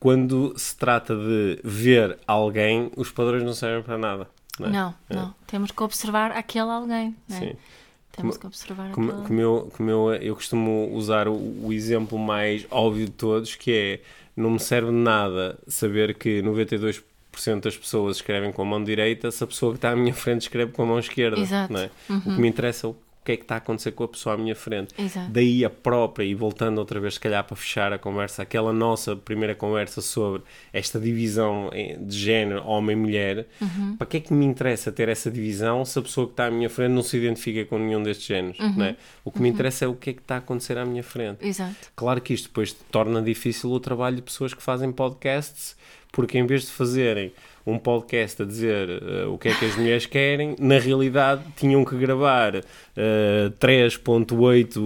Quando 0.00 0.52
se 0.56 0.76
trata 0.76 1.14
de 1.16 1.60
ver 1.64 2.18
alguém, 2.26 2.90
os 2.96 3.10
padrões 3.10 3.42
não 3.42 3.52
servem 3.52 3.82
para 3.82 3.96
nada. 3.98 4.28
Não, 4.58 4.66
é? 4.66 4.70
Não, 4.70 4.94
É. 5.10 5.14
não. 5.14 5.34
Temos 5.46 5.70
que 5.70 5.82
observar 5.82 6.32
aquele 6.32 6.70
alguém. 6.70 7.14
É? 7.30 7.32
Sim. 7.34 7.52
Temos 8.12 8.36
que 8.36 8.46
observar 8.48 8.90
Como, 8.90 9.10
aquela... 9.12 9.26
como 9.26 9.40
eu, 9.40 9.72
como 9.76 9.90
eu, 9.90 10.14
eu 10.14 10.34
costumo 10.34 10.90
usar 10.92 11.28
o, 11.28 11.34
o 11.34 11.72
exemplo 11.72 12.18
mais 12.18 12.66
óbvio 12.70 13.06
de 13.06 13.12
todos, 13.12 13.54
que 13.54 13.72
é 13.72 14.00
não 14.36 14.50
me 14.50 14.58
serve 14.60 14.90
de 14.90 14.96
nada 14.96 15.56
saber 15.68 16.14
que 16.16 16.42
92% 16.42 17.02
das 17.60 17.76
pessoas 17.76 18.16
escrevem 18.16 18.52
com 18.52 18.62
a 18.62 18.64
mão 18.64 18.82
direita 18.82 19.30
se 19.30 19.42
a 19.42 19.46
pessoa 19.46 19.72
que 19.72 19.78
está 19.78 19.90
à 19.90 19.96
minha 19.96 20.14
frente 20.14 20.42
escreve 20.42 20.72
com 20.72 20.82
a 20.82 20.86
mão 20.86 20.98
esquerda. 20.98 21.40
Exato. 21.40 21.76
É? 21.76 21.90
O 22.10 22.20
que 22.20 22.40
me 22.40 22.48
interessa 22.48 22.86
é 22.86 22.90
o 22.90 22.96
que 23.24 23.32
é 23.32 23.36
que 23.36 23.42
está 23.42 23.56
a 23.56 23.58
acontecer 23.58 23.92
com 23.92 24.04
a 24.04 24.08
pessoa 24.08 24.34
à 24.36 24.38
minha 24.38 24.56
frente. 24.56 24.94
Exato. 24.98 25.30
Daí 25.30 25.62
a 25.62 25.68
própria, 25.68 26.24
e 26.24 26.34
voltando 26.34 26.78
outra 26.78 26.98
vez, 26.98 27.12
se 27.14 27.20
calhar 27.20 27.44
para 27.44 27.54
fechar 27.56 27.92
a 27.92 27.98
conversa, 27.98 28.40
aquela 28.40 28.72
nossa 28.72 29.14
primeira 29.14 29.54
conversa 29.54 30.00
sobre 30.00 30.40
esta 30.72 30.98
divisão 30.98 31.70
de 32.00 32.16
género, 32.18 32.64
homem-mulher, 32.66 33.46
Uhum. 33.60 33.96
para 33.98 34.06
que 34.06 34.16
é 34.16 34.20
que 34.20 34.32
me 34.32 34.46
interessa 34.46 34.90
ter 34.90 35.10
essa 35.10 35.30
divisão 35.30 35.84
se 35.84 35.98
a 35.98 36.02
pessoa 36.02 36.26
que 36.26 36.32
está 36.32 36.46
à 36.46 36.50
minha 36.50 36.70
frente 36.70 36.92
não 36.92 37.02
se 37.02 37.18
identifica 37.18 37.66
com 37.66 37.78
nenhum 37.78 38.02
destes 38.02 38.24
géneros? 38.26 38.58
Uhum. 38.60 38.76
Não 38.76 38.84
é? 38.86 38.96
O 39.22 39.30
que 39.30 39.42
me 39.42 39.48
interessa 39.50 39.84
é 39.84 39.88
o 39.88 39.94
que 39.94 40.08
é 40.08 40.12
que 40.14 40.20
está 40.20 40.36
a 40.36 40.38
acontecer 40.38 40.78
à 40.78 40.86
minha 40.86 41.02
frente. 41.02 41.46
Exato. 41.46 41.74
Claro 41.94 42.22
que 42.22 42.32
isto 42.32 42.48
depois 42.48 42.72
torna 42.90 43.20
difícil 43.20 43.70
o 43.70 43.78
trabalho 43.78 44.16
de 44.16 44.22
pessoas 44.22 44.54
que 44.54 44.62
fazem 44.62 44.90
podcasts, 44.90 45.76
porque 46.12 46.38
em 46.38 46.46
vez 46.46 46.62
de 46.62 46.68
fazerem 46.72 47.32
um 47.66 47.78
podcast 47.78 48.40
a 48.42 48.44
dizer 48.46 48.88
eh, 48.88 49.26
o 49.26 49.36
que 49.36 49.48
é 49.48 49.54
que 49.54 49.64
as 49.66 49.76
mulheres 49.76 50.06
querem, 50.06 50.56
na 50.58 50.78
realidade 50.78 51.42
tinham 51.56 51.84
que 51.84 51.94
gravar 51.96 52.54
eh, 52.56 53.52
3.8 53.60 54.76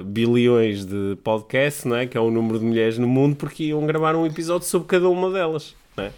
eh, 0.00 0.02
bilhões 0.04 0.84
de 0.84 1.16
podcasts, 1.24 1.84
não 1.84 1.96
é? 1.96 2.06
que 2.06 2.16
é 2.16 2.20
o 2.20 2.30
número 2.30 2.58
de 2.58 2.64
mulheres 2.64 2.98
no 2.98 3.08
mundo, 3.08 3.36
porque 3.36 3.64
iam 3.64 3.84
gravar 3.86 4.14
um 4.14 4.26
episódio 4.26 4.66
sobre 4.66 4.88
cada 4.88 5.08
uma 5.08 5.30
delas. 5.30 5.74
Não 5.96 6.04
é? 6.04 6.12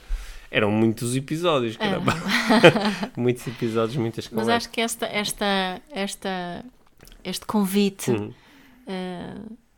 Eram 0.51 0.71
muitos 0.71 1.15
episódios, 1.17 1.77
caramba. 1.77 2.13
muitos 3.17 3.47
episódios, 3.47 3.97
muitas 3.97 4.25
Mas 4.27 4.41
conversas. 4.43 4.55
acho 4.67 4.71
que 4.71 4.81
esta, 4.81 5.07
esta, 5.07 5.81
esta, 5.93 6.65
este 7.25 7.47
convite 7.47 8.11
Uhum. 8.11 8.33
eh, 8.87 9.35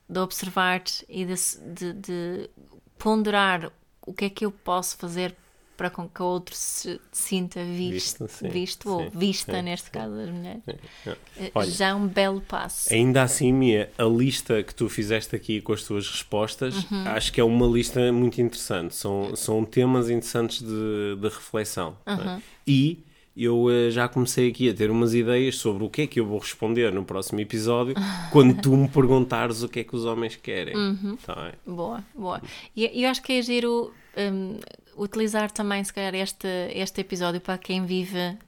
de 0.08 0.18
observar 0.20 0.82
e 1.08 1.24
de, 1.24 1.34
de- 1.74 1.92
de 1.94 2.50
ponderar 2.98 3.70
o 4.06 4.12
que 4.14 4.24
é 4.26 4.30
que 4.30 4.44
eu 4.46 4.50
posso 4.52 4.96
fazer 4.96 5.34
para 5.76 5.90
com 5.90 6.08
que 6.08 6.22
o 6.22 6.24
outro 6.24 6.54
se 6.56 6.98
sinta 7.12 7.62
visto, 7.62 8.24
Visto, 8.24 8.28
sim, 8.28 8.48
visto 8.48 8.88
ou 8.90 9.10
sim, 9.10 9.18
vista, 9.18 9.52
sim, 9.56 9.62
neste 9.62 9.90
caso 9.90 10.16
das 10.16 10.30
mulheres. 10.30 10.62
É. 10.66 11.16
Eh, 11.36 11.50
Olha, 11.54 11.70
Já 11.70 11.88
é 11.88 11.94
um 11.94 12.06
belo 12.08 12.40
passo. 12.40 12.90
Ainda 12.94 13.22
assim, 13.22 13.52
Mia, 13.52 13.92
a 13.98 14.04
lista 14.04 14.62
que 14.62 14.74
tu 14.74 14.88
fizeste 14.88 15.36
aqui 15.36 15.60
com 15.60 15.74
as 15.74 15.82
tuas 15.82 16.08
respostas, 16.08 16.74
Uhum. 16.90 17.06
acho 17.08 17.30
que 17.30 17.42
é 17.42 17.44
uma 17.44 17.66
lista 17.66 18.10
muito 18.10 18.40
interessante. 18.40 18.94
São, 18.94 19.36
são 19.36 19.66
temas 19.66 20.08
interessantes 20.08 20.62
de, 20.62 21.16
de 21.20 21.28
reflexão. 21.28 21.98
não 22.06 22.14
Uhum. 22.16 22.30
é? 22.38 22.42
E 22.66 23.04
eu 23.36 23.70
eh, 23.70 23.90
já 23.90 24.08
comecei 24.08 24.48
aqui 24.48 24.70
a 24.70 24.74
ter 24.74 24.90
umas 24.90 25.12
ideias 25.12 25.56
sobre 25.56 25.84
o 25.84 25.90
que 25.90 26.02
é 26.02 26.06
que 26.06 26.18
eu 26.18 26.24
vou 26.26 26.38
responder 26.38 26.92
no 26.92 27.04
próximo 27.04 27.40
episódio 27.40 27.94
quando 28.32 28.60
tu 28.60 28.74
me 28.74 28.88
perguntares 28.88 29.62
o 29.62 29.68
que 29.68 29.80
é 29.80 29.84
que 29.84 29.94
os 29.94 30.04
homens 30.04 30.36
querem. 30.36 30.74
Uhum. 30.74 31.16
Tá? 31.16 31.52
Boa, 31.66 32.02
boa. 32.14 32.40
E 32.74 33.02
eu 33.02 33.10
acho 33.10 33.22
que 33.22 33.34
é 33.34 33.42
giro 33.42 33.92
hum, 34.16 34.58
utilizar 34.96 35.50
também, 35.50 35.84
se 35.84 35.92
calhar, 35.92 36.14
este, 36.14 36.48
este 36.72 37.02
episódio 37.02 37.40
para 37.40 37.58
quem 37.58 37.84
vive 37.84 38.38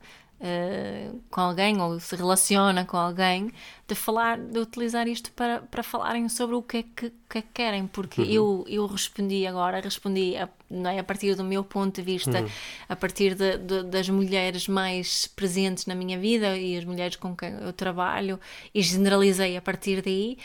eh, 0.41 1.11
com 1.31 1.41
alguém 1.41 1.81
ou 1.81 1.99
se 1.99 2.15
relaciona 2.17 2.85
com 2.85 2.97
alguém, 2.97 3.51
de 3.87 3.95
falar, 3.95 4.39
de 4.39 4.59
utilizar 4.59 5.09
isto 5.09 5.33
para, 5.33 5.61
para 5.63 5.83
falarem 5.83 6.29
sobre 6.29 6.55
o 6.57 6.63
que 6.63 6.77
é 6.79 6.83
que, 6.83 7.11
que, 7.29 7.39
é 7.39 7.43
que 7.43 7.49
querem, 7.55 7.87
porque 7.87 8.21
eu, 8.23 8.65
eu 8.69 8.87
respondi 8.87 9.47
agora, 9.47 9.81
respondi 9.81 10.37
a, 10.37 10.49
não 10.71 10.91
é, 10.91 10.99
a 10.99 11.05
partir 11.05 11.35
do 11.35 11.43
meu 11.43 11.65
ponto 11.65 11.97
de 11.97 12.03
vista, 12.03 12.39
a 12.89 12.95
partir 12.97 13.35
de, 13.35 13.59
de- 13.59 13.83
das 13.85 14.09
mulheres 14.09 14.69
mais 14.69 15.27
presentes 15.27 15.87
na 15.87 15.95
minha 15.95 16.19
vida 16.19 16.57
e 16.57 16.77
as 16.77 16.85
mulheres 16.85 17.17
com 17.17 17.35
quem 17.35 17.51
eu 17.55 17.73
trabalho, 17.73 18.39
e 18.75 18.83
generalizei 18.83 19.57
a 19.57 19.63
partir 19.63 20.03
daí 20.03 20.37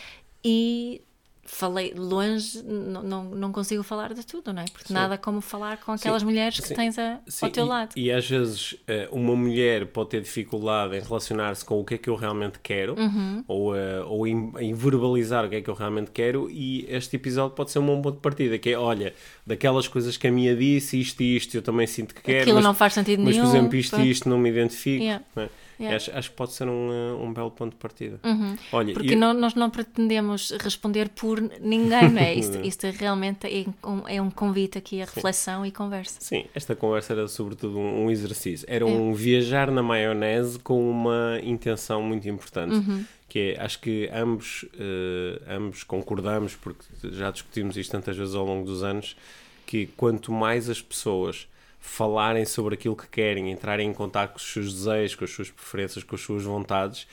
e 0.44 1.02
falei 1.46 1.94
longe, 1.96 2.64
não, 2.64 3.04
não, 3.04 3.24
não 3.26 3.52
consigo 3.52 3.84
falar 3.84 4.14
de 4.14 4.26
tudo, 4.26 4.54
não 4.54 4.62
é? 4.62 4.66
Porque 4.72 4.94
nada 4.94 5.18
como 5.18 5.41
falar 5.41 5.78
com 5.78 5.91
aquelas 5.91 6.24
mulheres 6.24 6.60
que 6.60 6.68
sim, 6.70 6.74
tens 6.74 6.98
a- 6.98 7.20
Sim, 7.28 7.46
ao 7.46 7.52
teu 7.52 7.66
e, 7.66 7.68
lado. 7.70 7.89
E 7.98 8.12
às 8.12 8.28
vezes 8.28 8.76
eh, 8.88 9.08
uma 9.12 9.36
mulher 9.36 9.86
pode 9.88 10.10
ter 10.12 10.22
dificuldade 10.22 10.96
em 10.96 11.02
relacionar-se 11.02 11.64
com 11.66 11.80
o 11.80 11.84
que 11.86 11.96
é 11.96 11.98
que 11.98 12.10
eu 12.10 12.16
realmente 12.16 12.60
quero 12.64 12.96
Uhum. 12.98 13.44
ou, 13.48 13.76
eh, 13.76 14.02
ou 14.06 14.26
em, 14.26 14.52
em 14.60 14.74
verbalizar 14.74 15.46
o 15.46 15.50
que 15.50 15.56
é 15.58 15.62
que 15.62 15.70
eu 15.70 15.74
realmente 15.76 16.12
quero 16.12 16.50
e 16.50 16.86
este 16.89 17.18
episódio 17.18 17.56
pode 17.56 17.72
ser 17.72 17.80
um 17.80 17.86
bom 17.86 18.02
ponto 18.02 18.16
de 18.16 18.22
partida, 18.22 18.58
que 18.58 18.70
é, 18.72 18.78
olha, 18.78 19.14
daquelas 19.46 19.88
coisas 19.88 20.16
que 20.18 20.28
a 20.28 20.32
minha 20.32 20.56
disse, 20.56 21.00
isto 21.00 21.22
e 21.22 21.36
isto 21.36 21.56
eu 21.56 21.62
também 21.62 21.86
sinto 21.86 22.16
que 22.16 22.22
quero, 22.22 22.41
Aquilo 22.41 22.56
mas, 22.56 22.64
não 22.64 22.74
faz 22.74 22.94
sentido 22.94 23.22
mas 23.22 23.36
nenhum. 23.36 23.50
por 23.50 23.56
exemplo 23.58 23.76
isto 23.78 24.00
e 24.00 24.10
isto 24.10 24.30
não 24.30 24.38
me 24.39 24.50
identifico. 24.50 25.04
Yeah. 25.04 25.24
não 25.36 25.44
é? 25.44 25.50
Yeah. 25.80 25.96
Acho, 25.98 26.12
acho 26.18 26.30
que 26.30 26.36
pode 26.36 26.54
ser 26.54 26.68
um, 26.68 26.90
eh, 26.92 27.14
um 27.24 27.34
belo 27.34 27.50
ponto 27.52 27.72
de 27.72 27.78
partida. 27.78 28.20
Olha, 28.72 28.94
Porque 28.94 29.14
e- 29.14 29.16
não- 29.16 29.34
nós 29.34 29.56
não 29.56 29.70
pretendemos 29.70 30.52
responder 30.62 31.10
por 31.10 31.42
ninguém, 31.42 32.10
não 32.12 32.22
é? 32.22 32.34
Isto, 32.36 32.58
isto 32.60 32.88
realmente 32.92 33.48
é 33.48 33.88
um, 33.88 34.08
é 34.08 34.22
um 34.22 34.30
convite 34.30 34.78
aqui 34.78 35.02
a 35.02 35.06
reflexão 35.06 35.66
e 35.66 35.72
conversa. 35.72 36.18
Sim, 36.22 36.46
esta 36.54 36.76
conversa 36.76 37.14
era 37.14 37.28
sobretudo 37.28 37.78
um, 37.80 38.06
um 38.06 38.12
exercício. 38.12 38.66
Era 38.70 38.84
É. 38.86 38.88
um 38.88 39.14
viajar 39.14 39.72
na 39.72 39.82
maionese 39.82 40.60
com 40.60 40.90
uma 40.90 41.40
intenção 41.44 42.02
muito 42.04 42.28
importante. 42.30 42.76
Uhum. 42.76 43.04
Que 43.28 43.56
é, 43.58 43.62
acho 43.64 43.80
que 43.80 44.08
ambos, 44.14 44.66
eh, 44.80 45.42
ambos 45.56 45.84
concordamos, 45.84 46.56
porque 46.56 46.84
já 47.12 47.32
discutimos 47.32 47.76
isto 47.78 47.92
tantas 47.92 48.16
vezes 48.16 48.36
ao 48.36 48.46
longo 48.46 48.64
dos 48.66 48.84
anos, 48.84 49.16
que 49.66 49.88
quanto 49.98 50.32
mais 50.32 50.70
as 50.70 50.82
pessoas 50.82 51.48
falarem 51.86 52.46
sobre 52.46 52.76
aquilo 52.76 52.96
que 52.96 53.08
querem, 53.08 53.52
entrarem 53.52 53.90
em 53.90 53.94
contato 53.94 54.32
com 54.32 54.38
os 54.38 54.54
seus 54.54 54.74
desejos, 54.74 55.16
com 55.16 55.26
as 55.26 55.32
suas 55.32 55.52
preferências, 55.52 56.04
com 56.04 56.16
as 56.16 56.22
suas 56.22 56.44
vontades, 56.44 57.06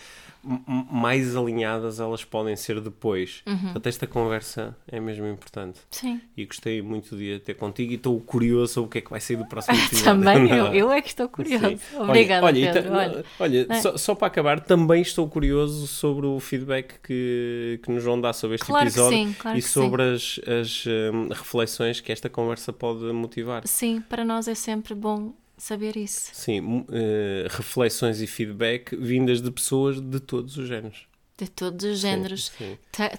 mais 0.42 1.36
alinhadas 1.36 2.00
elas 2.00 2.24
podem 2.24 2.56
ser 2.56 2.80
depois. 2.80 3.42
Uhum. 3.46 3.58
Portanto, 3.58 3.86
esta 3.86 4.06
conversa 4.06 4.76
é 4.88 4.98
mesmo 4.98 5.26
importante 5.26 5.80
Sim. 5.90 6.20
e 6.36 6.46
gostei 6.46 6.80
muito 6.80 7.16
de 7.16 7.38
ter 7.40 7.54
contigo 7.54 7.92
e 7.92 7.96
estou 7.96 8.18
curioso 8.20 8.74
sobre 8.74 8.86
o 8.88 8.90
que 8.90 8.98
é 8.98 9.00
que 9.02 9.10
vai 9.10 9.20
sair 9.20 9.36
do 9.36 9.46
próximo 9.46 9.76
episódio. 9.86 10.04
Também 10.04 10.50
eu, 10.50 10.66
eu 10.66 10.90
é 10.90 11.02
que 11.02 11.08
estou 11.08 11.28
curiosa. 11.28 11.76
Sim. 11.76 11.98
Obrigada, 11.98 12.46
olha, 12.46 12.60
olha, 12.60 12.72
Pedro. 12.72 12.92
olha. 12.94 13.24
olha, 13.38 13.66
É. 13.68 13.80
só, 13.80 13.96
só 13.96 14.14
para 14.14 14.28
acabar, 14.28 14.60
também 14.60 15.02
estou 15.02 15.28
curioso 15.28 15.86
sobre 15.86 16.26
o 16.26 16.40
feedback 16.40 17.00
que, 17.02 17.78
que 17.82 17.90
nos 17.90 18.02
vão 18.02 18.20
dar 18.20 18.32
sobre 18.32 18.54
este 18.56 18.66
Claro 18.66 18.88
episódio 18.88 19.18
sim, 19.18 19.36
claro 19.38 19.58
e 19.58 19.62
sobre 19.62 20.02
as, 20.02 20.40
as 20.46 20.84
hum, 20.86 21.28
reflexões 21.28 22.00
que 22.00 22.10
esta 22.12 22.28
conversa 22.28 22.72
pode 22.72 23.04
motivar. 23.12 23.66
Sim, 23.66 24.02
para 24.08 24.24
nós 24.24 24.48
é 24.48 24.54
sempre 24.54 24.94
bom 24.94 25.32
saber 25.60 25.96
isso. 25.96 26.30
Sim, 26.32 26.84
eh, 26.90 27.46
reflexões 27.50 28.20
e 28.20 28.26
feedback 28.26 28.96
vindas 28.96 29.40
de 29.42 29.50
pessoas 29.50 30.00
de 30.00 30.18
todos 30.18 30.56
os 30.56 30.66
géneros. 30.66 31.08
De 31.36 31.48
todos 31.48 31.82
os 31.86 31.98
géneros. 31.98 32.52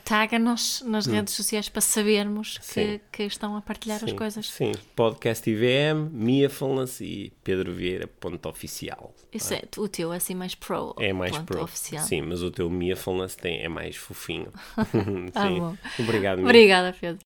Taga-nos 0.06 0.84
nas 0.86 1.08
redes 1.08 1.34
sociais 1.34 1.70
para 1.70 1.82
sabermos 1.82 2.60
que, 2.72 3.02
que 3.12 3.24
estão 3.24 3.56
a 3.56 3.62
partilhar 3.62 4.04
as 4.04 4.12
Sim, 4.12 4.16
coisas. 4.16 4.48
Sim, 4.48 4.74
podcast 4.96 5.50
IVM, 5.50 6.08
Mia 6.12 6.48
Falance 6.48 7.04
e 7.04 7.32
Pedro 7.44 7.74
Vieira, 7.74 8.06
ponto 8.06 8.48
oficial. 8.48 9.12
Isso 9.34 9.56
é, 9.56 9.64
o 9.76 9.88
teu 9.88 10.14
é 10.14 10.18
assim 10.18 10.36
mais 10.36 10.54
pro. 10.54 10.96
É 11.00 11.12
mais 11.12 11.32
ponto 11.32 11.46
pro. 11.46 11.64
oficial. 11.64 12.06
Sim, 12.06 12.22
mas 12.22 12.44
o 12.44 12.52
teu 12.52 12.70
Mia 12.70 12.96
Falance 12.96 13.36
tem, 13.36 13.60
é 13.64 13.68
mais 13.68 13.96
fofinho. 13.96 14.54
Ah, 14.78 14.86
Sim. 15.48 15.60
bom. 15.60 15.78
Obrigado, 15.98 16.38
Mia. 16.38 16.46
Obrigada, 16.46 16.96
Pedro. 17.02 17.26